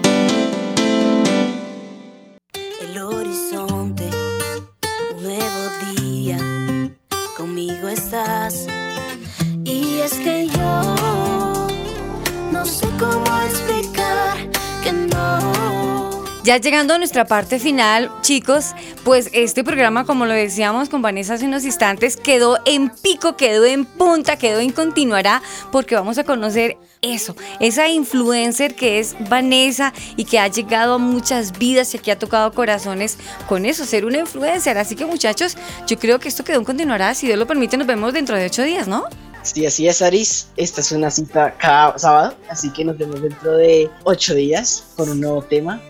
Ya 16.42 16.56
llegando 16.56 16.94
a 16.94 16.98
nuestra 16.98 17.26
parte 17.26 17.58
final, 17.58 18.10
chicos, 18.22 18.74
pues 19.04 19.28
este 19.34 19.62
programa, 19.62 20.06
como 20.06 20.24
lo 20.24 20.32
decíamos 20.32 20.88
con 20.88 21.02
Vanessa 21.02 21.34
hace 21.34 21.44
unos 21.44 21.66
instantes, 21.66 22.16
quedó 22.16 22.58
en 22.64 22.88
pico, 22.88 23.36
quedó 23.36 23.66
en 23.66 23.84
punta, 23.84 24.36
quedó 24.36 24.58
en 24.60 24.72
continuará, 24.72 25.42
porque 25.70 25.96
vamos 25.96 26.16
a 26.16 26.24
conocer 26.24 26.78
eso, 27.02 27.36
esa 27.60 27.88
influencer 27.88 28.74
que 28.74 29.00
es 29.00 29.16
Vanessa 29.28 29.92
y 30.16 30.24
que 30.24 30.38
ha 30.38 30.48
llegado 30.48 30.94
a 30.94 30.98
muchas 30.98 31.58
vidas 31.58 31.94
y 31.94 31.98
que 31.98 32.10
ha 32.10 32.18
tocado 32.18 32.52
corazones 32.52 33.18
con 33.46 33.66
eso, 33.66 33.84
ser 33.84 34.06
una 34.06 34.20
influencer. 34.20 34.78
Así 34.78 34.96
que 34.96 35.04
muchachos, 35.04 35.58
yo 35.86 35.98
creo 35.98 36.20
que 36.20 36.28
esto 36.28 36.42
quedó 36.42 36.58
en 36.58 36.64
continuará. 36.64 37.14
Si 37.14 37.26
Dios 37.26 37.38
lo 37.38 37.46
permite, 37.46 37.76
nos 37.76 37.86
vemos 37.86 38.14
dentro 38.14 38.34
de 38.36 38.46
ocho 38.46 38.62
días, 38.62 38.88
¿no? 38.88 39.04
Sí, 39.42 39.66
así 39.66 39.88
es, 39.88 40.02
Aris. 40.02 40.48
Esta 40.56 40.80
es 40.80 40.92
una 40.92 41.10
cita 41.10 41.54
cada 41.58 41.98
sábado, 41.98 42.34
así 42.48 42.70
que 42.70 42.84
nos 42.84 42.98
vemos 42.98 43.22
dentro 43.22 43.56
de 43.56 43.90
ocho 44.04 44.34
días 44.34 44.84
con 44.96 45.08
un 45.08 45.20
nuevo 45.20 45.42
tema 45.42 45.80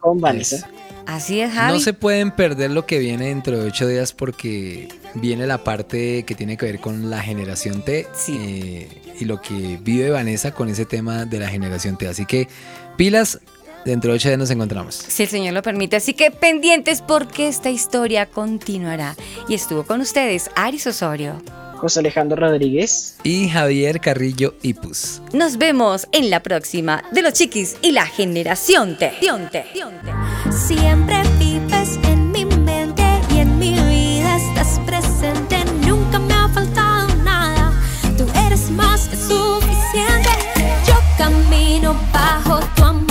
con 0.00 0.20
Vanessa. 0.20 0.68
Así 1.06 1.40
es, 1.40 1.52
Javi. 1.52 1.72
No 1.72 1.80
se 1.80 1.92
pueden 1.92 2.30
perder 2.30 2.70
lo 2.70 2.86
que 2.86 2.98
viene 2.98 3.26
dentro 3.26 3.58
de 3.58 3.66
ocho 3.66 3.86
días 3.88 4.12
porque 4.12 4.88
viene 5.14 5.46
la 5.46 5.64
parte 5.64 6.24
que 6.24 6.34
tiene 6.34 6.56
que 6.56 6.66
ver 6.66 6.80
con 6.80 7.10
la 7.10 7.20
generación 7.20 7.82
T 7.82 8.06
eh, 8.28 8.88
y 9.18 9.24
lo 9.24 9.40
que 9.40 9.78
vive 9.82 10.10
Vanessa 10.10 10.52
con 10.52 10.68
ese 10.68 10.84
tema 10.84 11.24
de 11.24 11.40
la 11.40 11.48
generación 11.48 11.98
T. 11.98 12.06
Así 12.06 12.26
que 12.26 12.48
pilas, 12.96 13.40
dentro 13.84 14.12
de 14.12 14.18
ocho 14.18 14.28
días 14.28 14.38
nos 14.38 14.50
encontramos. 14.50 14.94
Si 14.94 15.24
el 15.24 15.28
Señor 15.28 15.54
lo 15.54 15.62
permite. 15.62 15.96
Así 15.96 16.14
que 16.14 16.30
pendientes 16.30 17.02
porque 17.02 17.48
esta 17.48 17.70
historia 17.70 18.26
continuará. 18.26 19.16
Y 19.48 19.54
estuvo 19.54 19.84
con 19.84 20.00
ustedes 20.00 20.50
Aris 20.54 20.86
Osorio. 20.86 21.42
José 21.80 22.00
Alejandro 22.00 22.36
Rodríguez. 22.36 23.16
Y 23.24 23.48
Javier 23.48 24.00
Carrillo 24.00 24.54
Ipus. 24.62 25.22
Nos 25.32 25.56
vemos 25.56 26.06
en 26.12 26.28
la 26.28 26.42
próxima 26.42 27.02
de 27.10 27.22
los 27.22 27.32
chiquis 27.32 27.76
y 27.80 27.92
la 27.92 28.04
generación 28.06 28.98
T. 28.98 29.12
Siempre 30.50 31.22
vives 31.38 31.98
en 32.04 32.30
mi 32.32 32.44
mente 32.44 33.02
y 33.32 33.38
en 33.38 33.58
mi 33.58 33.72
vida 33.72 34.36
estás 34.36 34.78
presente. 34.80 35.64
Nunca 35.86 36.18
me 36.18 36.34
ha 36.34 36.48
faltado 36.50 37.14
nada. 37.24 37.72
Tú 38.18 38.26
eres 38.46 38.70
más 38.70 39.08
que 39.08 39.16
suficiente. 39.16 40.28
Yo 40.86 40.94
camino 41.16 41.96
bajo 42.12 42.60
tu 42.76 42.84
amor, 42.84 43.09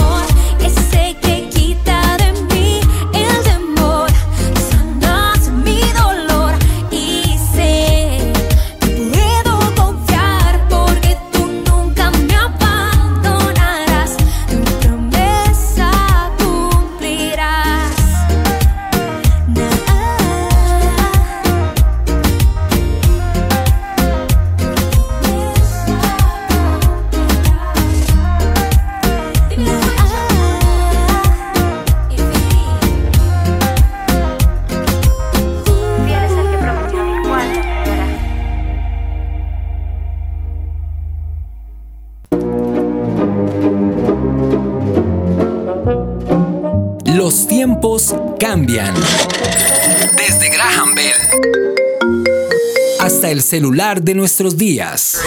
celular 53.49 54.01
de 54.03 54.13
nuestros 54.13 54.57
días. 54.57 55.19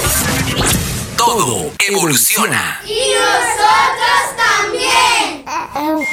Todo 1.17 1.73
evoluciona. 1.89 2.81
Y 2.87 3.11
nosotros 3.19 4.37
también. 5.67 6.07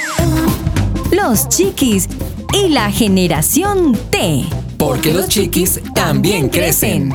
Los 1.12 1.48
chiquis 1.50 2.08
y 2.52 2.70
la 2.70 2.92
generación 2.92 3.96
T. 4.10 4.44
Porque 4.80 5.14
los 5.14 5.28
chiquis 5.28 5.80
también 5.94 6.50
crecen. 6.50 7.12